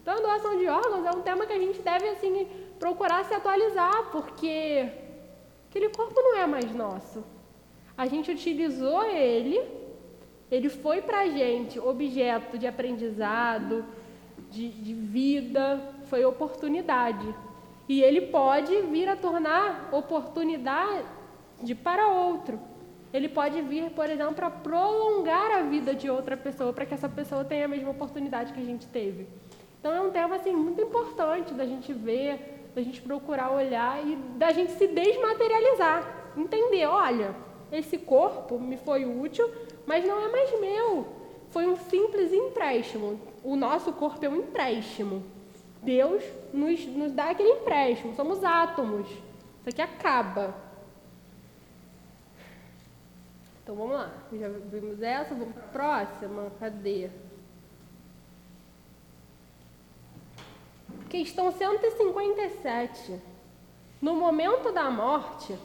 Então, 0.01 0.15
a 0.15 0.21
doação 0.21 0.57
de 0.57 0.67
órgãos 0.67 1.05
é 1.05 1.11
um 1.11 1.21
tema 1.21 1.45
que 1.45 1.53
a 1.53 1.59
gente 1.59 1.81
deve 1.81 2.09
assim 2.09 2.47
procurar 2.79 3.25
se 3.25 3.33
atualizar, 3.33 4.09
porque 4.11 4.89
Aquele 5.69 5.89
corpo 5.89 6.19
não 6.19 6.35
é 6.37 6.47
mais 6.47 6.73
nosso. 6.73 7.23
A 7.95 8.07
gente 8.07 8.31
utilizou 8.31 9.03
ele, 9.03 9.61
ele 10.49 10.69
foi 10.69 11.01
para 11.01 11.19
a 11.19 11.27
gente 11.27 11.79
objeto 11.79 12.57
de 12.57 12.65
aprendizado, 12.65 13.85
de, 14.49 14.69
de 14.69 14.93
vida, 14.93 15.79
foi 16.05 16.23
oportunidade. 16.25 17.27
E 17.87 18.01
ele 18.01 18.21
pode 18.21 18.81
vir 18.83 19.07
a 19.07 19.15
tornar 19.15 19.89
oportunidade 19.91 21.05
para 21.83 22.07
outro. 22.09 22.59
Ele 23.13 23.29
pode 23.29 23.61
vir, 23.61 23.89
por 23.91 24.09
exemplo, 24.09 24.35
para 24.35 24.49
prolongar 24.49 25.51
a 25.51 25.61
vida 25.61 25.95
de 25.95 26.09
outra 26.09 26.35
pessoa, 26.35 26.73
para 26.73 26.85
que 26.85 26.93
essa 26.93 27.07
pessoa 27.07 27.45
tenha 27.45 27.65
a 27.65 27.67
mesma 27.67 27.91
oportunidade 27.91 28.51
que 28.51 28.59
a 28.59 28.65
gente 28.65 28.85
teve. 28.87 29.27
Então 29.79 29.93
é 29.93 30.01
um 30.01 30.11
tema 30.11 30.35
assim 30.35 30.53
muito 30.53 30.81
importante 30.81 31.53
da 31.53 31.65
gente 31.65 31.93
ver, 31.93 32.69
da 32.75 32.81
gente 32.81 33.01
procurar 33.01 33.51
olhar 33.51 34.05
e 34.05 34.15
da 34.37 34.51
gente 34.51 34.73
se 34.73 34.87
desmaterializar. 34.87 36.33
Entender, 36.35 36.85
olha, 36.85 37.33
esse 37.71 37.97
corpo 37.97 38.59
me 38.59 38.77
foi 38.77 39.05
útil, 39.05 39.49
mas 39.85 40.05
não 40.05 40.19
é 40.19 40.29
mais 40.29 40.59
meu. 40.59 41.07
Foi 41.49 41.65
um 41.65 41.77
simples 41.77 42.33
empréstimo. 42.33 43.19
O 43.43 43.55
nosso 43.55 43.93
corpo 43.93 44.25
é 44.25 44.29
um 44.29 44.35
empréstimo. 44.35 45.23
Deus 45.87 46.21
nos, 46.53 46.85
nos 46.85 47.13
dá 47.13 47.29
aquele 47.29 47.47
empréstimo. 47.47 48.13
Somos 48.13 48.43
átomos. 48.43 49.07
Isso 49.09 49.69
aqui 49.69 49.81
acaba. 49.81 50.53
Então 53.63 53.73
vamos 53.73 53.93
lá. 53.93 54.11
Já 54.33 54.49
vimos 54.49 55.01
essa, 55.01 55.33
vamos 55.33 55.53
para 55.53 55.63
a 55.63 55.67
próxima. 55.67 56.51
Cadê? 56.59 57.09
Questão 61.09 61.53
157. 61.53 63.21
No 64.01 64.13
momento 64.13 64.73
da 64.73 64.91
morte, 64.91 65.57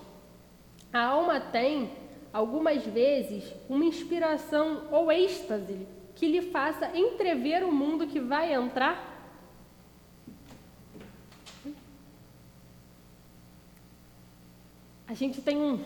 a 0.92 1.04
alma 1.04 1.40
tem, 1.40 1.90
algumas 2.32 2.86
vezes, 2.86 3.52
uma 3.68 3.84
inspiração 3.84 4.84
ou 4.92 5.10
êxtase 5.10 5.84
que 6.14 6.28
lhe 6.28 6.42
faça 6.42 6.96
entrever 6.96 7.64
o 7.64 7.72
mundo 7.72 8.06
que 8.06 8.20
vai 8.20 8.54
entrar? 8.54 9.11
A 15.12 15.14
gente 15.14 15.42
tem 15.42 15.58
um. 15.58 15.78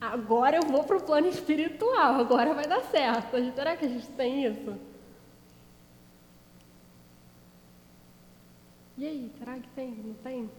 Agora 0.00 0.56
eu 0.56 0.62
vou 0.62 0.82
para 0.82 0.96
o 0.96 1.02
plano 1.02 1.28
espiritual, 1.28 2.16
agora 2.16 2.52
vai 2.54 2.66
dar 2.66 2.82
certo. 2.82 3.36
Será 3.54 3.76
que 3.76 3.84
a 3.84 3.88
gente 3.88 4.08
tem 4.08 4.44
isso? 4.44 4.76
E 8.98 9.06
aí, 9.06 9.30
será 9.38 9.54
que 9.54 9.68
tem? 9.76 9.90
Não 9.90 10.14
tem? 10.14 10.50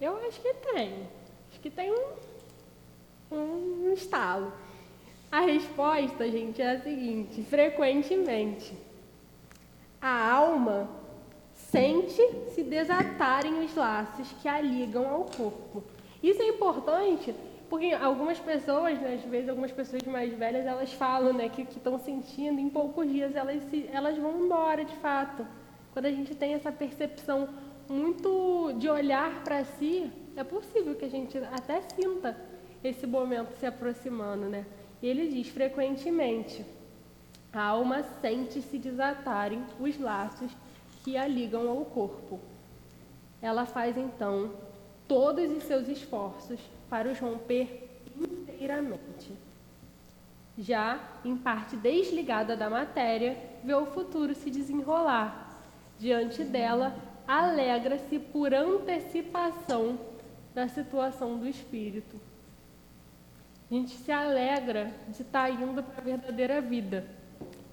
Eu 0.00 0.16
acho 0.26 0.40
que 0.40 0.54
tem. 0.54 1.06
Acho 1.52 1.60
que 1.60 1.70
tem 1.70 1.92
um, 1.92 3.36
um 3.36 3.92
estalo. 3.92 4.52
A 5.30 5.42
resposta, 5.42 6.28
gente, 6.28 6.60
é 6.60 6.72
a 6.72 6.82
seguinte: 6.82 7.44
frequentemente, 7.44 8.74
a 10.02 10.32
alma 10.32 10.90
sente 11.76 12.22
se 12.54 12.62
desatarem 12.62 13.62
os 13.62 13.74
laços 13.74 14.26
que 14.40 14.48
a 14.48 14.58
ligam 14.58 15.06
ao 15.06 15.24
corpo. 15.24 15.84
Isso 16.22 16.40
é 16.40 16.48
importante 16.48 17.34
porque 17.68 17.92
algumas 17.92 18.38
pessoas, 18.38 18.98
né, 18.98 19.20
às 19.22 19.30
vezes 19.30 19.50
algumas 19.50 19.72
pessoas 19.72 20.02
mais 20.04 20.32
velhas, 20.32 20.64
elas 20.64 20.90
falam 20.94 21.34
né, 21.34 21.50
que 21.50 21.62
estão 21.62 21.98
sentindo, 21.98 22.58
em 22.58 22.70
poucos 22.70 23.06
dias 23.06 23.36
elas, 23.36 23.62
se, 23.64 23.90
elas 23.92 24.16
vão 24.16 24.44
embora 24.44 24.86
de 24.86 24.96
fato. 24.96 25.46
Quando 25.92 26.06
a 26.06 26.10
gente 26.10 26.34
tem 26.34 26.54
essa 26.54 26.72
percepção 26.72 27.46
muito 27.90 28.72
de 28.78 28.88
olhar 28.88 29.44
para 29.44 29.62
si, 29.64 30.10
é 30.34 30.42
possível 30.42 30.94
que 30.94 31.04
a 31.04 31.10
gente 31.10 31.36
até 31.38 31.82
sinta 31.94 32.38
esse 32.82 33.06
momento 33.06 33.54
se 33.58 33.66
aproximando, 33.66 34.46
né? 34.46 34.64
E 35.02 35.06
ele 35.06 35.28
diz 35.28 35.48
frequentemente: 35.48 36.64
a 37.52 37.62
alma 37.62 38.02
sente 38.22 38.62
se 38.62 38.78
desatarem 38.78 39.62
os 39.78 39.98
laços 39.98 40.50
que 41.06 41.16
a 41.16 41.24
ligam 41.28 41.68
ao 41.68 41.84
corpo. 41.84 42.40
Ela 43.40 43.64
faz 43.64 43.96
então 43.96 44.50
todos 45.06 45.56
os 45.56 45.62
seus 45.62 45.86
esforços 45.86 46.58
para 46.90 47.08
os 47.08 47.16
romper 47.20 47.88
inteiramente. 48.18 49.32
Já 50.58 50.98
em 51.24 51.36
parte 51.36 51.76
desligada 51.76 52.56
da 52.56 52.68
matéria, 52.68 53.38
vê 53.62 53.72
o 53.72 53.86
futuro 53.86 54.34
se 54.34 54.50
desenrolar 54.50 55.46
Diante 55.96 56.42
dela, 56.42 56.94
alegra-se 57.26 58.18
por 58.18 58.52
antecipação 58.52 59.96
da 60.52 60.66
situação 60.66 61.38
do 61.38 61.48
espírito. 61.48 62.20
A 63.70 63.74
gente 63.74 63.92
se 63.92 64.10
alegra 64.10 64.92
de 65.08 65.22
estar 65.22 65.44
tá 65.44 65.50
indo 65.50 65.82
para 65.84 65.98
a 65.98 66.04
verdadeira 66.04 66.60
vida. 66.60 67.06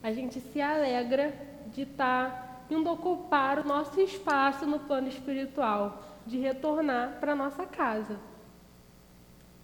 A 0.03 0.11
gente 0.13 0.39
se 0.39 0.61
alegra 0.61 1.33
de 1.73 1.81
estar 1.81 2.31
tá 2.31 2.42
indo 2.69 2.91
ocupar 2.91 3.59
o 3.59 3.67
nosso 3.67 3.99
espaço 3.99 4.65
no 4.65 4.79
plano 4.79 5.07
espiritual, 5.07 6.03
de 6.25 6.37
retornar 6.37 7.17
para 7.19 7.35
nossa 7.35 7.65
casa. 7.65 8.17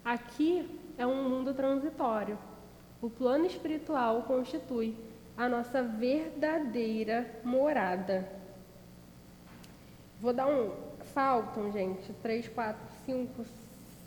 Aqui 0.04 0.70
é 0.98 1.06
um 1.06 1.30
mundo 1.30 1.54
transitório. 1.54 2.38
O 3.02 3.10
plano 3.10 3.46
espiritual 3.46 4.24
constitui 4.24 4.96
a 5.38 5.48
nossa 5.48 5.82
verdadeira 5.82 7.40
morada. 7.44 8.30
Vou 10.20 10.34
dar 10.34 10.48
um. 10.48 10.72
Faltam, 11.14 11.72
gente, 11.72 12.14
três, 12.22 12.48
quatro, 12.50 12.82
cinco, 13.06 13.46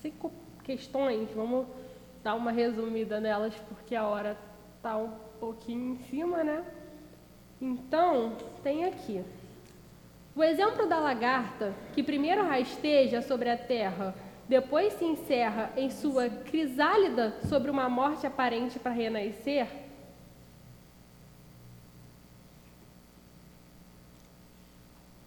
cinco 0.03 0.31
questões. 0.63 1.29
Vamos 1.35 1.67
dar 2.23 2.35
uma 2.35 2.53
resumida 2.53 3.19
nelas, 3.19 3.55
porque 3.69 3.97
a 3.97 4.07
hora 4.07 4.37
está 4.77 4.97
um 4.97 5.11
pouquinho 5.41 5.95
em 5.95 5.99
cima, 6.09 6.45
né? 6.45 6.65
Então, 7.63 8.37
tem 8.65 8.85
aqui. 8.87 9.23
O 10.35 10.43
exemplo 10.43 10.89
da 10.89 10.99
lagarta, 10.99 11.73
que 11.95 12.03
primeiro 12.03 12.45
rasteja 12.45 13.23
sobre 13.23 13.49
a 13.49 13.57
terra, 13.57 14.13
depois 14.49 14.95
se 14.95 15.05
encerra 15.05 15.71
em 15.77 15.89
sua 15.89 16.29
crisálida 16.29 17.37
sobre 17.49 17.71
uma 17.71 17.89
morte 17.89 18.27
aparente 18.27 18.81
para 18.81 18.91
renascer, 18.91 19.69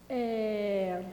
é... 0.10 1.06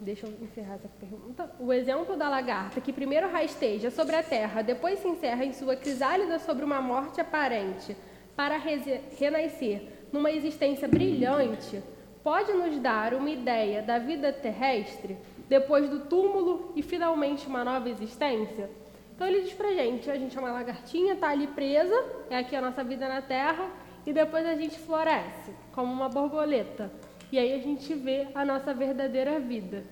Deixa 0.00 0.26
eu 0.26 0.32
encerrar 0.42 0.74
essa 0.76 0.88
pergunta. 0.88 1.48
O 1.60 1.72
exemplo 1.72 2.16
da 2.16 2.28
lagarta, 2.28 2.80
que 2.80 2.92
primeiro 2.92 3.30
rasteja 3.30 3.90
sobre 3.90 4.16
a 4.16 4.22
terra, 4.22 4.62
depois 4.62 4.98
se 4.98 5.06
encerra 5.06 5.44
em 5.44 5.52
sua 5.52 5.76
crisálida 5.76 6.38
sobre 6.38 6.64
uma 6.64 6.80
morte 6.80 7.20
aparente, 7.20 7.94
para 8.36 8.56
renascer 8.56 9.82
numa 10.12 10.30
existência 10.30 10.86
brilhante, 10.88 11.82
pode 12.22 12.52
nos 12.52 12.78
dar 12.78 13.14
uma 13.14 13.30
ideia 13.30 13.82
da 13.82 13.98
vida 13.98 14.32
terrestre, 14.32 15.16
depois 15.48 15.88
do 15.88 16.00
túmulo 16.00 16.72
e 16.76 16.82
finalmente 16.82 17.46
uma 17.46 17.64
nova 17.64 17.88
existência? 17.88 18.70
Então 19.14 19.26
ele 19.26 19.42
diz 19.42 19.52
pra 19.52 19.72
gente, 19.72 20.10
a 20.10 20.16
gente 20.16 20.36
é 20.36 20.40
uma 20.40 20.52
lagartinha, 20.52 21.16
tá 21.16 21.28
ali 21.28 21.46
presa, 21.46 21.94
é 22.30 22.38
aqui 22.38 22.56
a 22.56 22.60
nossa 22.60 22.82
vida 22.82 23.08
na 23.08 23.22
Terra, 23.22 23.68
e 24.04 24.12
depois 24.12 24.44
a 24.46 24.54
gente 24.56 24.78
floresce, 24.78 25.52
como 25.72 25.92
uma 25.92 26.08
borboleta. 26.08 26.90
E 27.30 27.38
aí 27.38 27.52
a 27.54 27.58
gente 27.58 27.94
vê 27.94 28.28
a 28.34 28.44
nossa 28.44 28.74
verdadeira 28.74 29.38
vida. 29.38 29.84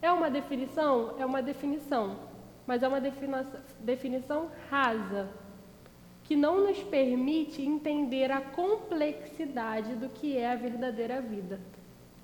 É 0.00 0.12
uma 0.12 0.30
definição? 0.30 1.14
É 1.18 1.26
uma 1.26 1.42
definição, 1.42 2.16
mas 2.66 2.82
é 2.82 2.88
uma 2.88 3.00
definição 3.80 4.50
rasa, 4.70 5.28
que 6.28 6.36
não 6.36 6.60
nos 6.66 6.78
permite 6.82 7.62
entender 7.62 8.30
a 8.30 8.38
complexidade 8.38 9.94
do 9.94 10.10
que 10.10 10.36
é 10.36 10.52
a 10.52 10.56
verdadeira 10.56 11.22
vida. 11.22 11.58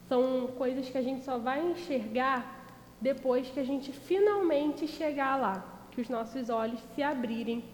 São 0.06 0.46
coisas 0.58 0.90
que 0.90 0.98
a 0.98 1.02
gente 1.02 1.24
só 1.24 1.38
vai 1.38 1.66
enxergar 1.66 2.66
depois 3.00 3.48
que 3.48 3.58
a 3.58 3.64
gente 3.64 3.92
finalmente 3.92 4.86
chegar 4.86 5.40
lá, 5.40 5.64
que 5.90 6.02
os 6.02 6.10
nossos 6.10 6.50
olhos 6.50 6.78
se 6.94 7.02
abrirem 7.02 7.64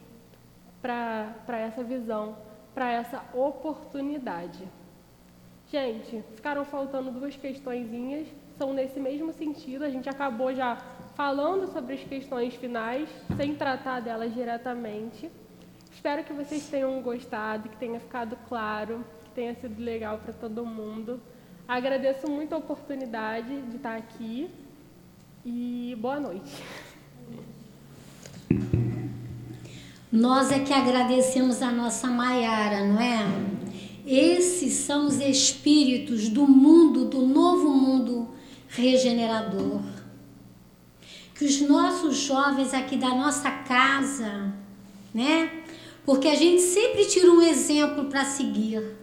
para 0.81 1.59
essa 1.59 1.83
visão, 1.83 2.37
para 2.73 2.89
essa 2.93 3.25
oportunidade. 3.35 4.63
Gente, 5.69 6.23
ficaram 6.37 6.65
faltando 6.65 7.11
duas 7.11 7.35
questõezinhas, 7.35 8.29
são 8.57 8.73
nesse 8.73 9.01
mesmo 9.01 9.33
sentido. 9.33 9.83
A 9.83 9.91
gente 9.91 10.09
acabou 10.09 10.55
já 10.55 10.77
falando 11.17 11.67
sobre 11.73 11.95
as 11.95 12.05
questões 12.05 12.55
finais, 12.55 13.09
sem 13.37 13.57
tratar 13.57 13.99
delas 13.99 14.33
diretamente. 14.33 15.29
Espero 15.93 16.25
que 16.25 16.33
vocês 16.33 16.67
tenham 16.69 17.01
gostado, 17.03 17.69
que 17.69 17.77
tenha 17.77 18.01
ficado 18.01 18.37
claro, 18.49 19.05
que 19.25 19.31
tenha 19.31 19.55
sido 19.55 19.83
legal 19.83 20.19
para 20.19 20.33
todo 20.33 20.65
mundo. 20.65 21.21
Agradeço 21.69 22.29
muito 22.29 22.55
a 22.55 22.59
oportunidade 22.59 23.61
de 23.63 23.77
estar 23.77 23.97
aqui 23.97 24.51
e 25.45 25.97
boa 26.01 26.19
noite. 26.19 26.51
Nós 30.11 30.51
é 30.51 30.59
que 30.59 30.73
agradecemos 30.73 31.63
a 31.63 31.71
nossa 31.71 32.09
Maiara, 32.09 32.85
não 32.85 33.01
é? 33.01 33.25
Esses 34.05 34.73
são 34.73 35.07
os 35.07 35.21
espíritos 35.21 36.29
do 36.29 36.49
mundo, 36.49 37.05
do 37.05 37.21
novo 37.27 37.71
mundo 37.71 38.29
regenerador. 38.69 39.83
Que 41.35 41.45
os 41.45 41.61
nossos 41.61 42.17
jovens 42.17 42.75
aqui 42.75 42.97
da 42.97 43.11
nossa 43.11 43.51
casa, 43.51 44.53
né? 45.15 45.60
Porque 46.05 46.29
a 46.29 46.35
gente 46.35 46.63
sempre 46.63 47.05
tira 47.05 47.31
um 47.31 47.43
exemplo 47.43 48.07
para 48.07 48.25
seguir. 48.25 48.97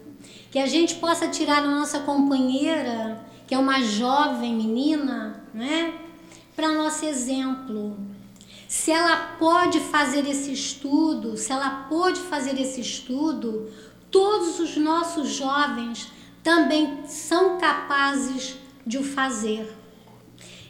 Que 0.51 0.59
a 0.59 0.65
gente 0.65 0.95
possa 0.95 1.27
tirar 1.27 1.59
a 1.59 1.67
nossa 1.67 1.99
companheira, 1.99 3.23
que 3.47 3.53
é 3.53 3.57
uma 3.57 3.81
jovem 3.81 4.55
menina, 4.55 5.43
né? 5.53 5.93
Para 6.55 6.71
nosso 6.71 7.05
exemplo. 7.05 7.97
Se 8.67 8.91
ela 8.91 9.35
pode 9.39 9.79
fazer 9.79 10.27
esse 10.27 10.51
estudo, 10.51 11.37
se 11.37 11.51
ela 11.51 11.85
pode 11.89 12.19
fazer 12.19 12.59
esse 12.59 12.81
estudo, 12.81 13.71
todos 14.11 14.59
os 14.59 14.75
nossos 14.75 15.29
jovens 15.29 16.11
também 16.43 17.05
são 17.07 17.57
capazes 17.57 18.55
de 18.85 18.97
o 18.97 19.03
fazer. 19.03 19.73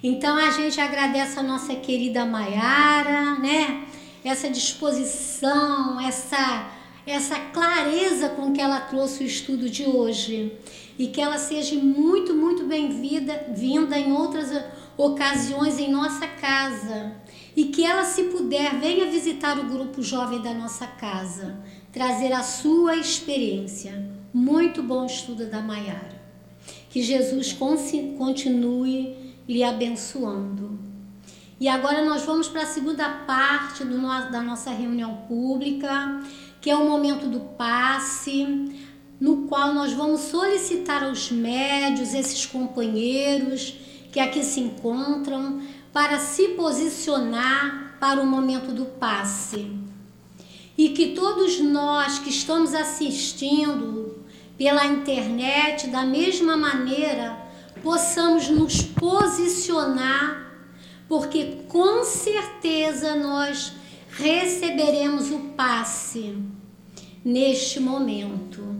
Então 0.01 0.37
a 0.37 0.51
gente 0.51 0.79
agradece 0.79 1.39
a 1.39 1.43
nossa 1.43 1.75
querida 1.75 2.25
Maiara, 2.25 3.35
né? 3.39 3.85
Essa 4.23 4.49
disposição, 4.49 5.99
essa 5.99 6.73
essa 7.07 7.39
clareza 7.39 8.27
com 8.29 8.51
que 8.51 8.59
ela 8.59 8.81
trouxe 8.81 9.23
o 9.23 9.27
estudo 9.27 9.69
de 9.69 9.85
hoje 9.85 10.51
e 10.99 11.07
que 11.07 11.21
ela 11.21 11.37
seja 11.37 11.73
muito, 11.75 12.33
muito 12.33 12.65
bem-vinda 12.65 13.45
vinda 13.55 13.97
em 13.97 14.11
outras 14.11 14.51
ocasiões 14.97 15.79
em 15.79 15.89
nossa 15.89 16.27
casa 16.27 17.13
e 17.55 17.65
que 17.65 17.85
ela, 17.85 18.03
se 18.03 18.25
puder, 18.25 18.77
venha 18.77 19.09
visitar 19.09 19.57
o 19.57 19.63
grupo 19.63 20.03
jovem 20.03 20.41
da 20.41 20.53
nossa 20.53 20.85
casa 20.85 21.57
trazer 21.93 22.33
a 22.33 22.43
sua 22.43 22.97
experiência. 22.97 24.11
Muito 24.33 24.83
bom 24.83 25.05
estudo 25.05 25.45
da 25.45 25.61
Maiara. 25.61 26.21
Que 26.89 27.01
Jesus 27.01 27.53
continue 27.53 29.33
lhe 29.47 29.63
abençoando. 29.63 30.86
E 31.59 31.67
agora 31.67 32.05
nós 32.05 32.23
vamos 32.23 32.47
para 32.47 32.63
a 32.63 32.67
segunda 32.67 33.09
parte 33.25 33.83
do, 33.83 33.99
da 34.29 34.41
nossa 34.41 34.69
reunião 34.69 35.23
pública, 35.27 36.21
que 36.61 36.69
é 36.69 36.75
o 36.75 36.87
momento 36.87 37.27
do 37.27 37.39
passe, 37.39 38.71
no 39.19 39.47
qual 39.47 39.73
nós 39.73 39.91
vamos 39.93 40.21
solicitar 40.21 41.03
aos 41.03 41.31
médios, 41.31 42.13
esses 42.13 42.45
companheiros 42.45 43.73
que 44.11 44.19
aqui 44.19 44.43
se 44.43 44.59
encontram, 44.59 45.61
para 45.91 46.19
se 46.19 46.49
posicionar 46.49 47.97
para 47.99 48.21
o 48.21 48.25
momento 48.27 48.71
do 48.71 48.85
passe. 48.85 49.71
E 50.77 50.89
que 50.89 51.15
todos 51.15 51.59
nós 51.59 52.19
que 52.19 52.29
estamos 52.29 52.75
assistindo 52.75 54.23
pela 54.57 54.85
internet, 54.85 55.87
da 55.87 56.03
mesma 56.03 56.55
maneira, 56.55 57.35
possamos 57.81 58.47
nos 58.49 58.83
posicionar, 58.83 60.46
porque 61.07 61.63
com 61.67 62.03
certeza 62.03 63.15
nós 63.15 63.73
receberemos 64.09 65.31
o 65.31 65.39
passe 65.55 66.37
neste 67.23 67.79
momento. 67.79 68.75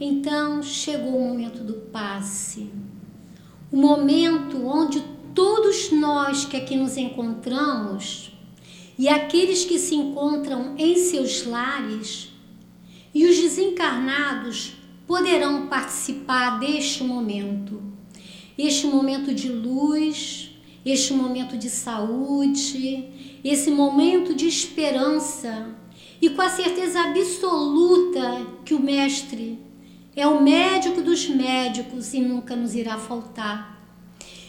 Então 0.00 0.62
chegou 0.62 1.16
o 1.16 1.28
momento 1.28 1.64
do 1.64 1.74
passe, 1.74 2.70
momento 3.78 4.66
onde 4.66 5.00
todos 5.32 5.92
nós 5.92 6.44
que 6.44 6.56
aqui 6.56 6.74
nos 6.74 6.96
encontramos 6.96 8.32
e 8.98 9.08
aqueles 9.08 9.64
que 9.64 9.78
se 9.78 9.94
encontram 9.94 10.74
em 10.76 10.96
seus 10.96 11.46
lares 11.46 12.32
e 13.14 13.24
os 13.24 13.38
desencarnados 13.38 14.72
poderão 15.06 15.68
participar 15.68 16.58
deste 16.58 17.04
momento. 17.04 17.80
Este 18.58 18.88
momento 18.88 19.32
de 19.32 19.48
luz, 19.48 20.50
este 20.84 21.12
momento 21.12 21.56
de 21.56 21.70
saúde, 21.70 23.04
esse 23.44 23.70
momento 23.70 24.34
de 24.34 24.48
esperança 24.48 25.68
e 26.20 26.28
com 26.30 26.42
a 26.42 26.50
certeza 26.50 27.00
absoluta 27.00 28.44
que 28.64 28.74
o 28.74 28.82
Mestre 28.82 29.67
é 30.20 30.26
o 30.26 30.42
médico 30.42 31.00
dos 31.00 31.28
médicos 31.28 32.12
e 32.12 32.20
nunca 32.20 32.56
nos 32.56 32.74
irá 32.74 32.98
faltar. 32.98 33.76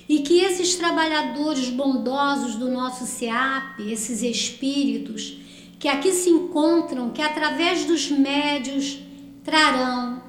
e 0.07 0.21
que 0.23 0.39
esses 0.39 0.75
trabalhadores 0.75 1.69
bondosos 1.69 2.55
do 2.55 2.71
nosso 2.71 3.05
SEAP, 3.05 3.79
esses 3.91 4.23
espíritos 4.23 5.37
que 5.77 5.87
aqui 5.87 6.11
se 6.11 6.31
encontram, 6.31 7.11
que 7.11 7.21
através 7.21 7.85
dos 7.85 8.09
médios 8.09 8.97
trarão 9.43 10.21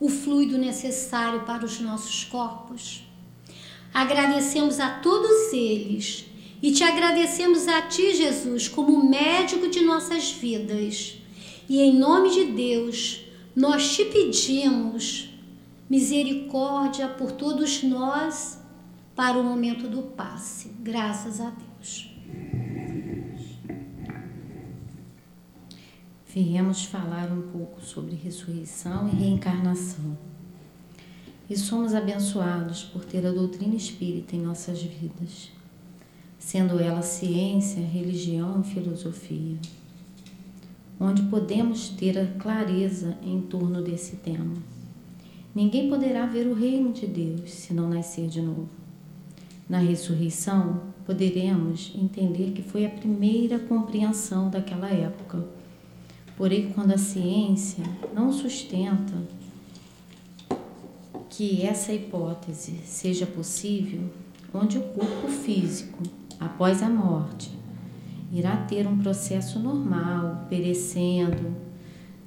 o 0.00 0.08
fluido 0.08 0.58
necessário 0.58 1.40
para 1.42 1.64
os 1.64 1.78
nossos 1.78 2.24
corpos. 2.24 3.04
Agradecemos 3.94 4.80
a 4.80 4.90
todos 4.98 5.52
eles 5.52 6.26
e 6.60 6.72
te 6.72 6.82
agradecemos 6.82 7.68
a 7.68 7.82
ti, 7.82 8.16
Jesus, 8.16 8.66
como 8.66 9.08
médico 9.08 9.68
de 9.68 9.80
nossas 9.80 10.32
vidas. 10.32 11.16
E 11.68 11.80
em 11.80 11.96
nome 11.96 12.30
de 12.30 12.44
Deus, 12.44 13.27
nós 13.58 13.96
te 13.96 14.04
pedimos 14.04 15.30
misericórdia 15.90 17.08
por 17.08 17.32
todos 17.32 17.82
nós 17.82 18.62
para 19.16 19.36
o 19.36 19.42
momento 19.42 19.88
do 19.88 20.02
passe. 20.02 20.68
Graças 20.78 21.40
a 21.40 21.50
Deus. 21.50 22.08
Viemos 26.32 26.84
falar 26.84 27.32
um 27.32 27.50
pouco 27.50 27.82
sobre 27.82 28.14
ressurreição 28.14 29.08
e 29.08 29.16
reencarnação. 29.16 30.16
E 31.50 31.58
somos 31.58 31.94
abençoados 31.94 32.84
por 32.84 33.04
ter 33.04 33.26
a 33.26 33.32
doutrina 33.32 33.74
espírita 33.74 34.36
em 34.36 34.40
nossas 34.40 34.80
vidas, 34.80 35.50
sendo 36.38 36.78
ela 36.78 37.02
ciência, 37.02 37.84
religião 37.84 38.60
e 38.60 38.72
filosofia, 38.72 39.58
onde 41.00 41.22
podemos 41.22 41.88
ter 41.90 42.18
a 42.18 42.26
clareza 42.38 43.16
em 43.22 43.40
torno 43.40 43.82
desse 43.82 44.16
tema. 44.16 44.54
Ninguém 45.54 45.88
poderá 45.88 46.26
ver 46.26 46.46
o 46.46 46.54
reino 46.54 46.92
de 46.92 47.06
Deus 47.06 47.50
se 47.50 47.72
não 47.72 47.88
nascer 47.88 48.28
de 48.28 48.40
novo. 48.40 48.68
Na 49.68 49.78
ressurreição, 49.78 50.80
poderemos 51.04 51.92
entender 51.94 52.52
que 52.52 52.62
foi 52.62 52.86
a 52.86 52.90
primeira 52.90 53.58
compreensão 53.58 54.48
daquela 54.48 54.88
época. 54.88 55.44
Porém, 56.36 56.70
quando 56.70 56.92
a 56.92 56.98
ciência 56.98 57.84
não 58.14 58.32
sustenta 58.32 59.14
que 61.28 61.62
essa 61.62 61.92
hipótese 61.92 62.80
seja 62.84 63.26
possível, 63.26 64.08
onde 64.54 64.78
o 64.78 64.82
corpo 64.82 65.28
físico, 65.28 66.02
após 66.38 66.82
a 66.82 66.88
morte, 66.88 67.57
irá 68.32 68.56
ter 68.56 68.86
um 68.86 68.98
processo 68.98 69.58
normal, 69.58 70.46
perecendo, 70.48 71.56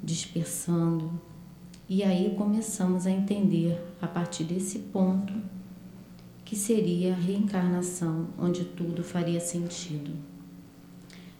dispersando, 0.03 1.11
e 1.87 2.03
aí 2.03 2.35
começamos 2.37 3.05
a 3.05 3.11
entender, 3.11 3.77
a 4.01 4.07
partir 4.07 4.45
desse 4.45 4.79
ponto, 4.79 5.33
que 6.45 6.55
seria 6.55 7.13
a 7.13 7.17
reencarnação, 7.17 8.27
onde 8.39 8.63
tudo 8.63 9.03
faria 9.03 9.39
sentido. 9.39 10.11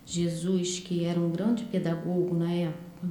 Jesus, 0.06 0.80
que 0.80 1.06
era 1.06 1.20
um 1.20 1.32
grande 1.32 1.64
pedagogo 1.64 2.36
na 2.36 2.52
época, 2.52 3.08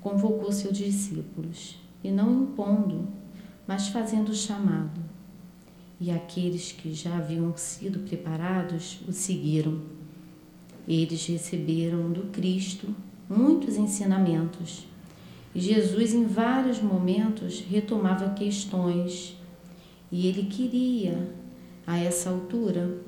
convocou 0.00 0.52
seus 0.52 0.76
discípulos, 0.76 1.78
e 2.02 2.10
não 2.10 2.44
impondo, 2.44 3.08
mas 3.66 3.88
fazendo 3.88 4.30
o 4.30 4.34
chamado. 4.34 5.00
E 6.00 6.10
aqueles 6.10 6.72
que 6.72 6.92
já 6.92 7.16
haviam 7.16 7.56
sido 7.56 8.00
preparados 8.00 9.00
o 9.06 9.12
seguiram. 9.12 9.80
Eles 10.86 11.26
receberam 11.26 12.10
do 12.10 12.30
Cristo 12.30 12.94
muitos 13.28 13.76
ensinamentos 13.76 14.86
e 15.54 15.60
Jesus, 15.60 16.14
em 16.14 16.24
vários 16.24 16.80
momentos, 16.80 17.60
retomava 17.60 18.30
questões 18.30 19.36
e 20.10 20.26
ele 20.26 20.44
queria, 20.44 21.30
a 21.86 21.98
essa 21.98 22.30
altura, 22.30 22.98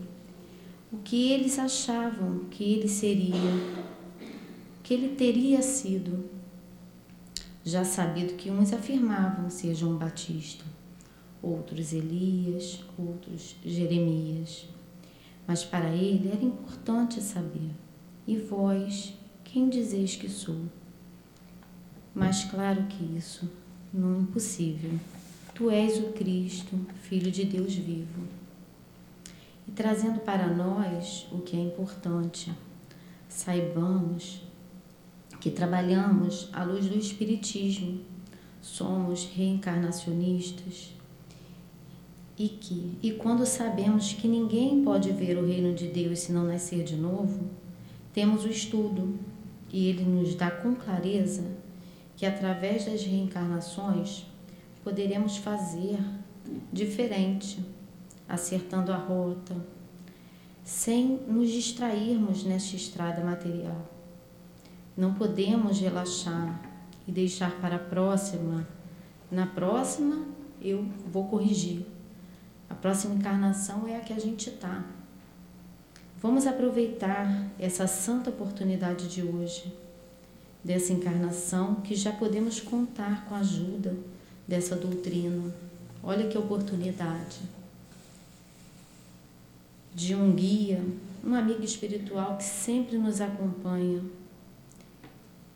o 0.92 0.98
que 0.98 1.32
eles 1.32 1.58
achavam 1.58 2.40
que 2.50 2.64
ele 2.64 2.88
seria, 2.88 3.34
que 4.82 4.92
ele 4.92 5.14
teria 5.16 5.62
sido. 5.62 6.24
Já 7.64 7.82
sabido 7.82 8.34
que 8.34 8.50
uns 8.50 8.74
afirmavam 8.74 9.48
ser 9.48 9.74
João 9.74 9.96
Batista, 9.96 10.64
outros 11.42 11.94
Elias, 11.94 12.84
outros 12.98 13.56
Jeremias. 13.64 14.66
Mas 15.46 15.64
para 15.64 15.90
ele 15.90 16.28
era 16.28 16.44
importante 16.44 17.20
saber: 17.20 17.70
e 18.26 18.36
vós, 18.36 19.14
quem 19.42 19.68
dizeis 19.68 20.16
que 20.16 20.28
sou? 20.28 20.62
Mais 22.14 22.44
claro 22.44 22.84
que 22.84 23.04
isso, 23.16 23.50
não 23.92 24.14
é 24.14 24.18
impossível. 24.18 24.98
Tu 25.54 25.70
és 25.70 25.98
o 25.98 26.12
Cristo, 26.12 26.74
Filho 27.02 27.30
de 27.30 27.44
Deus 27.44 27.74
vivo. 27.74 28.22
E 29.66 29.70
trazendo 29.70 30.20
para 30.20 30.46
nós 30.46 31.26
o 31.32 31.38
que 31.38 31.56
é 31.56 31.60
importante, 31.60 32.52
saibamos 33.28 34.42
que 35.40 35.50
trabalhamos 35.50 36.48
à 36.52 36.64
luz 36.64 36.86
do 36.86 36.96
Espiritismo, 36.96 38.00
somos 38.62 39.26
reencarnacionistas 39.34 40.93
e 42.38 42.48
que, 42.48 42.98
e 43.02 43.12
quando 43.12 43.46
sabemos 43.46 44.12
que 44.12 44.26
ninguém 44.26 44.82
pode 44.82 45.12
ver 45.12 45.38
o 45.38 45.46
reino 45.46 45.72
de 45.74 45.86
Deus 45.86 46.20
se 46.20 46.32
não 46.32 46.44
nascer 46.44 46.82
de 46.82 46.96
novo, 46.96 47.48
temos 48.12 48.44
o 48.44 48.48
estudo 48.48 49.18
e 49.72 49.88
ele 49.88 50.04
nos 50.04 50.34
dá 50.34 50.50
com 50.50 50.74
clareza 50.74 51.44
que 52.16 52.26
através 52.26 52.84
das 52.84 53.04
reencarnações 53.04 54.26
poderemos 54.82 55.36
fazer 55.36 55.98
diferente, 56.72 57.58
acertando 58.28 58.92
a 58.92 58.96
rota, 58.96 59.56
sem 60.62 61.20
nos 61.28 61.50
distrairmos 61.50 62.44
nesta 62.44 62.76
estrada 62.76 63.22
material. 63.24 63.90
Não 64.96 65.14
podemos 65.14 65.80
relaxar 65.80 66.60
e 67.06 67.12
deixar 67.12 67.60
para 67.60 67.76
a 67.76 67.80
próxima. 67.80 68.66
Na 69.30 69.46
próxima, 69.46 70.24
eu 70.60 70.86
vou 71.10 71.26
corrigir. 71.28 71.93
A 72.74 72.76
próxima 72.76 73.14
encarnação 73.14 73.86
é 73.86 73.96
a 73.96 74.00
que 74.00 74.12
a 74.12 74.18
gente 74.18 74.50
está. 74.50 74.84
Vamos 76.20 76.44
aproveitar 76.44 77.48
essa 77.56 77.86
santa 77.86 78.30
oportunidade 78.30 79.06
de 79.06 79.22
hoje 79.22 79.72
dessa 80.62 80.92
encarnação 80.92 81.76
que 81.76 81.94
já 81.94 82.12
podemos 82.12 82.58
contar 82.58 83.26
com 83.26 83.36
a 83.36 83.38
ajuda 83.38 83.96
dessa 84.46 84.74
doutrina. 84.74 85.54
Olha 86.02 86.26
que 86.26 86.36
oportunidade 86.36 87.38
de 89.94 90.16
um 90.16 90.34
guia, 90.34 90.84
um 91.24 91.32
amigo 91.32 91.62
espiritual 91.62 92.36
que 92.36 92.44
sempre 92.44 92.98
nos 92.98 93.20
acompanha. 93.20 94.02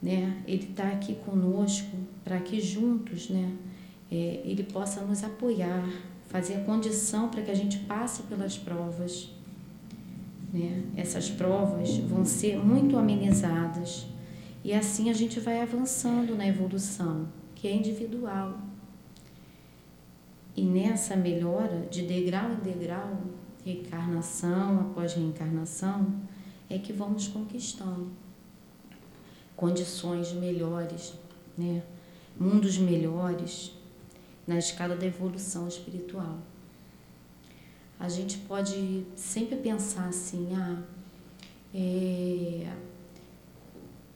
Né? 0.01 0.41
Ele 0.47 0.69
está 0.71 0.93
aqui 0.93 1.17
conosco 1.17 1.97
para 2.23 2.39
que 2.39 2.61
juntos 2.61 3.29
né, 3.29 3.57
é, 4.09 4.41
ele 4.45 4.63
possa 4.63 5.01
nos 5.01 5.25
apoiar, 5.25 5.85
fazer 6.29 6.57
a 6.57 6.65
condição 6.65 7.29
para 7.29 7.43
que 7.43 7.51
a 7.51 7.55
gente 7.55 7.79
passe 7.81 8.23
pelas 8.25 8.57
provas. 8.57 9.31
Né? 10.53 10.85
Essas 10.97 11.29
provas 11.29 11.97
vão 11.99 12.25
ser 12.25 12.57
muito 12.59 12.97
amenizadas 12.97 14.07
e 14.65 14.73
assim 14.73 15.11
a 15.11 15.13
gente 15.13 15.41
vai 15.41 15.61
avançando 15.61 16.37
na 16.37 16.47
evolução, 16.47 17.29
que 17.55 17.67
é 17.67 17.75
individual. 17.75 18.59
E 20.55 20.63
nessa 20.63 21.17
melhora 21.17 21.87
de 21.91 22.03
degrau 22.03 22.53
em 22.53 22.57
degrau, 22.57 23.19
reencarnação 23.65 24.81
após 24.81 25.15
reencarnação, 25.15 26.15
é 26.69 26.79
que 26.79 26.93
vamos 26.93 27.29
conquistando 27.29 28.09
condições 29.57 30.33
melhores, 30.33 31.15
né? 31.57 31.83
mundos 32.39 32.79
melhores 32.79 33.78
na 34.49 34.59
escala 34.59 34.97
da 34.97 35.07
evolução 35.07 35.69
espiritual. 35.69 36.39
A 38.01 38.09
gente 38.09 38.39
pode 38.39 39.05
sempre 39.15 39.57
pensar 39.57 40.09
assim, 40.09 40.49
ah, 40.55 40.83
é, 41.75 42.73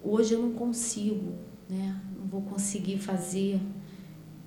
hoje 0.03 0.33
eu 0.33 0.41
não 0.41 0.53
consigo, 0.53 1.35
né? 1.69 2.01
Não 2.19 2.27
vou 2.27 2.41
conseguir 2.41 2.97
fazer, 2.97 3.61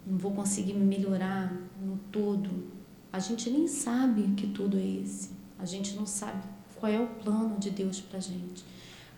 não 0.07 0.17
vou 0.17 0.31
conseguir 0.31 0.73
me 0.73 0.85
melhorar 0.85 1.53
no 1.79 1.97
todo. 2.11 2.65
A 3.13 3.19
gente 3.19 3.51
nem 3.51 3.67
sabe 3.67 4.23
que 4.35 4.47
tudo 4.47 4.79
é 4.79 4.85
esse. 4.85 5.29
A 5.59 5.65
gente 5.65 5.95
não 5.95 6.07
sabe 6.07 6.43
qual 6.77 6.91
é 6.91 6.99
o 6.99 7.07
plano 7.07 7.59
de 7.59 7.69
Deus 7.69 8.01
para 8.01 8.19
gente. 8.19 8.65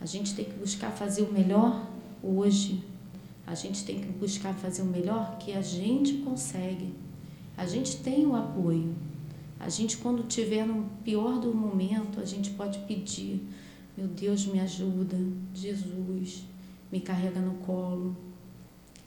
A 0.02 0.06
gente 0.06 0.36
tem 0.36 0.46
que 0.46 0.54
buscar 0.54 0.92
fazer 0.92 1.22
o 1.22 1.32
melhor 1.32 1.88
hoje. 2.22 2.84
A 3.48 3.56
gente 3.56 3.84
tem 3.86 4.00
que 4.02 4.08
buscar 4.08 4.54
fazer 4.54 4.84
o 4.84 4.86
melhor 4.86 5.40
que 5.40 5.54
a 5.54 5.62
gente 5.62 6.18
consegue. 6.18 6.94
A 7.56 7.66
gente 7.66 7.98
tem 7.98 8.28
o 8.28 8.36
apoio. 8.36 8.94
A 9.60 9.70
gente, 9.70 9.98
quando 9.98 10.28
tiver 10.28 10.68
no 10.68 10.84
pior 11.04 11.40
do 11.40 11.56
momento, 11.56 12.20
a 12.20 12.26
gente 12.26 12.52
pode 12.52 12.78
pedir 12.80 13.42
meu 13.98 14.08
Deus, 14.08 14.46
me 14.46 14.60
ajuda. 14.60 15.18
Jesus, 15.56 16.44
me 16.92 17.02
carrega 17.02 17.40
no 17.40 17.56
colo. 17.66 18.16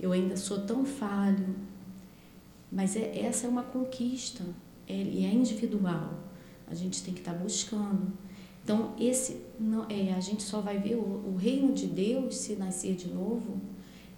Eu 0.00 0.10
ainda 0.10 0.36
sou 0.36 0.62
tão 0.62 0.84
falho. 0.84 1.54
Mas 2.72 2.96
é, 2.96 3.20
essa 3.20 3.46
é 3.46 3.50
uma 3.50 3.62
conquista. 3.62 4.44
ele 4.88 5.24
é 5.24 5.32
individual. 5.32 6.14
A 6.66 6.74
gente 6.74 7.04
tem 7.04 7.14
que 7.14 7.20
estar 7.20 7.34
tá 7.34 7.38
buscando. 7.38 8.12
Então, 8.64 8.94
esse 8.98 9.40
não, 9.60 9.86
é, 9.88 10.12
a 10.12 10.20
gente 10.20 10.42
só 10.42 10.60
vai 10.60 10.78
ver 10.78 10.96
o, 10.96 11.34
o 11.34 11.36
reino 11.36 11.72
de 11.72 11.86
Deus 11.86 12.34
se 12.36 12.56
nascer 12.56 12.96
de 12.96 13.08
novo 13.08 13.60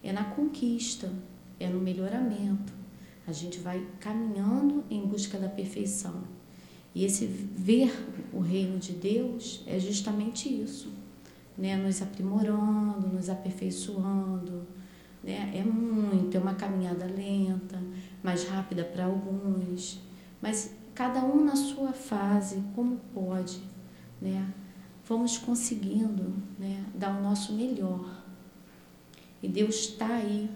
é 0.03 0.12
na 0.12 0.24
conquista, 0.24 1.11
é 1.59 1.69
no 1.69 1.81
melhoramento. 1.81 2.73
A 3.27 3.33
gente 3.33 3.59
vai 3.61 3.87
caminhando 4.01 4.85
em 4.91 5.07
busca 5.07 5.39
da 5.39 5.49
perfeição. 5.49 6.23
E 6.95 7.05
esse 7.05 7.24
ver 7.27 7.93
o 8.33 8.41
reino 8.41 8.79
de 8.79 8.93
Deus 8.93 9.62
é 9.66 9.79
justamente 9.79 10.49
isso, 10.49 10.93
né? 11.57 11.77
Nos 11.77 12.03
aprimorando, 12.03 13.09
nos 13.09 13.31
aperfeiçoando, 13.31 14.66
né? 15.23 15.53
É 15.55 15.65
muito, 15.65 16.37
é 16.37 16.41
uma 16.41 16.55
caminhada 16.55 17.07
lenta, 17.07 17.81
mais 18.23 18.45
rápida 18.45 18.85
para 18.85 19.07
alguns, 19.07 20.01
mas 20.41 20.74
cada 20.95 21.24
um 21.24 21.45
na 21.45 21.57
sua 21.57 21.93
fase, 21.93 22.62
como 22.74 23.01
pode, 23.15 23.61
né? 24.20 24.53
Vamos 25.07 25.39
conseguindo, 25.39 26.35
né? 26.59 26.85
Dar 26.95 27.19
o 27.19 27.23
nosso 27.23 27.55
melhor. 27.55 28.22
E 29.43 29.48
Deus 29.48 29.74
está 29.77 30.06
aí, 30.06 30.48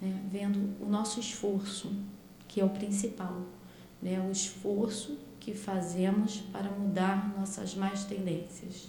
né? 0.00 0.20
Vendo 0.30 0.74
o 0.80 0.88
nosso 0.88 1.18
esforço, 1.18 1.92
que 2.46 2.60
é 2.60 2.64
o 2.64 2.70
principal, 2.70 3.42
né? 4.02 4.20
O 4.20 4.30
esforço 4.30 5.18
que 5.44 5.52
fazemos 5.52 6.38
para 6.52 6.70
mudar 6.70 7.34
nossas 7.38 7.74
más 7.74 8.04
tendências. 8.04 8.88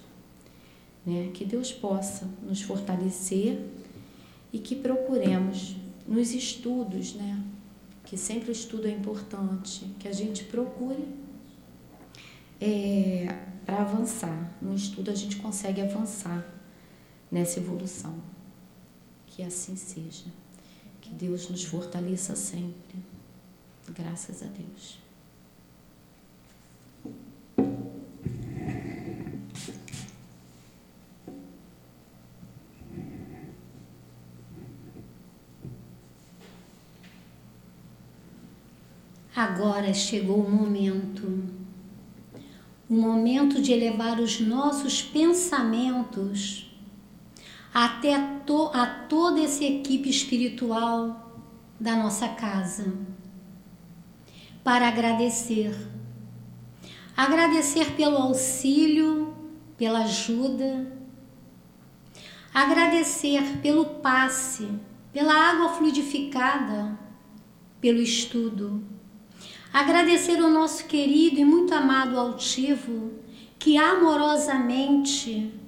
Né? 1.05 1.29
Que 1.33 1.43
Deus 1.43 1.73
possa 1.73 2.29
nos 2.41 2.61
fortalecer 2.61 3.61
e 4.53 4.59
que 4.59 4.73
procuremos 4.73 5.75
nos 6.07 6.31
estudos, 6.31 7.13
né? 7.13 7.43
que 8.05 8.15
sempre 8.15 8.49
o 8.49 8.53
estudo 8.53 8.87
é 8.87 8.91
importante, 8.91 9.85
que 9.99 10.07
a 10.07 10.13
gente 10.13 10.45
procure 10.45 11.05
é, 12.61 13.27
para 13.65 13.81
avançar. 13.81 14.55
No 14.61 14.73
estudo 14.73 15.11
a 15.11 15.15
gente 15.15 15.35
consegue 15.37 15.81
avançar 15.81 16.45
nessa 17.29 17.59
evolução. 17.59 18.15
Que 19.35 19.43
assim 19.43 19.75
seja. 19.75 20.31
Que 21.01 21.09
Deus 21.13 21.49
nos 21.49 21.65
fortaleça 21.65 22.37
sempre. 22.37 22.95
Graças 23.89 24.41
a 24.41 24.45
Deus. 24.45 24.97
Agora 39.35 39.93
chegou 39.93 40.45
o 40.45 40.49
momento, 40.49 41.43
o 42.89 42.93
momento 42.93 43.61
de 43.61 43.73
elevar 43.73 44.17
os 44.21 44.39
nossos 44.39 45.01
pensamentos 45.01 46.64
até 47.75 48.17
to, 48.45 48.71
a 48.73 48.85
toda 48.85 49.41
essa 49.41 49.65
equipe 49.65 50.09
espiritual 50.09 51.43
da 51.77 51.93
nossa 51.93 52.29
casa, 52.29 52.93
para 54.63 54.87
agradecer. 54.87 55.75
Agradecer 57.17 57.91
pelo 57.97 58.15
auxílio, 58.15 59.35
pela 59.77 60.05
ajuda, 60.05 60.89
agradecer 62.53 63.57
pelo 63.61 63.83
passe, 63.85 64.69
pela 65.11 65.33
água 65.33 65.67
fluidificada, 65.73 66.97
pelo 67.81 67.99
estudo. 67.99 68.81
Agradecer 69.73 70.39
ao 70.39 70.49
nosso 70.49 70.85
querido 70.85 71.41
e 71.41 71.45
muito 71.45 71.73
amado 71.73 72.17
altivo 72.17 73.11
que 73.59 73.77
amorosamente 73.77 75.64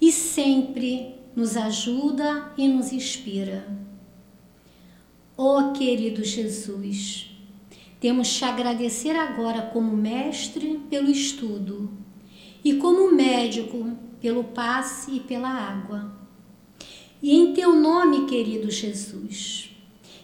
e 0.00 0.12
sempre 0.12 1.14
nos 1.34 1.56
ajuda 1.56 2.52
e 2.56 2.68
nos 2.68 2.92
inspira. 2.92 3.66
Ó 5.36 5.58
oh, 5.58 5.72
querido 5.72 6.24
Jesus, 6.24 7.30
temos 8.00 8.32
te 8.34 8.44
agradecer 8.44 9.14
agora 9.16 9.62
como 9.62 9.96
mestre 9.96 10.80
pelo 10.90 11.10
estudo 11.10 11.90
e 12.64 12.74
como 12.74 13.14
médico 13.14 13.96
pelo 14.20 14.44
passe 14.44 15.16
e 15.16 15.20
pela 15.20 15.48
água. 15.48 16.12
E 17.22 17.36
em 17.36 17.52
teu 17.52 17.74
nome, 17.74 18.26
querido 18.26 18.70
Jesus, 18.70 19.70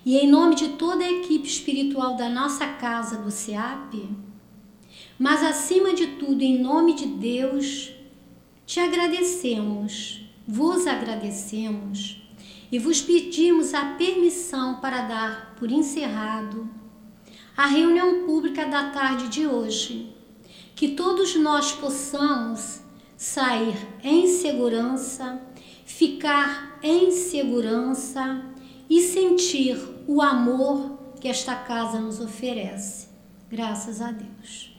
e 0.04 0.16
em 0.16 0.28
nome 0.28 0.54
de 0.54 0.70
toda 0.70 1.04
a 1.04 1.10
equipe 1.10 1.46
espiritual 1.46 2.16
da 2.16 2.28
nossa 2.28 2.66
casa 2.66 3.18
do 3.18 3.30
SEAP, 3.30 4.08
mas 5.18 5.42
acima 5.42 5.94
de 5.94 6.08
tudo, 6.18 6.42
em 6.42 6.60
nome 6.60 6.94
de 6.94 7.06
Deus, 7.06 7.93
te 8.66 8.80
agradecemos, 8.80 10.22
vos 10.46 10.86
agradecemos 10.86 12.22
e 12.72 12.78
vos 12.78 13.00
pedimos 13.00 13.74
a 13.74 13.94
permissão 13.94 14.80
para 14.80 15.02
dar 15.02 15.54
por 15.56 15.70
encerrado 15.70 16.68
a 17.56 17.66
reunião 17.66 18.24
pública 18.26 18.66
da 18.66 18.90
tarde 18.90 19.28
de 19.28 19.46
hoje, 19.46 20.12
que 20.74 20.88
todos 20.88 21.36
nós 21.36 21.72
possamos 21.72 22.80
sair 23.16 23.76
em 24.02 24.26
segurança, 24.26 25.40
ficar 25.84 26.78
em 26.82 27.10
segurança 27.10 28.42
e 28.90 29.00
sentir 29.02 29.78
o 30.06 30.20
amor 30.20 30.98
que 31.20 31.28
esta 31.28 31.54
casa 31.54 31.98
nos 32.00 32.18
oferece. 32.18 33.08
Graças 33.48 34.00
a 34.00 34.10
Deus. 34.10 34.73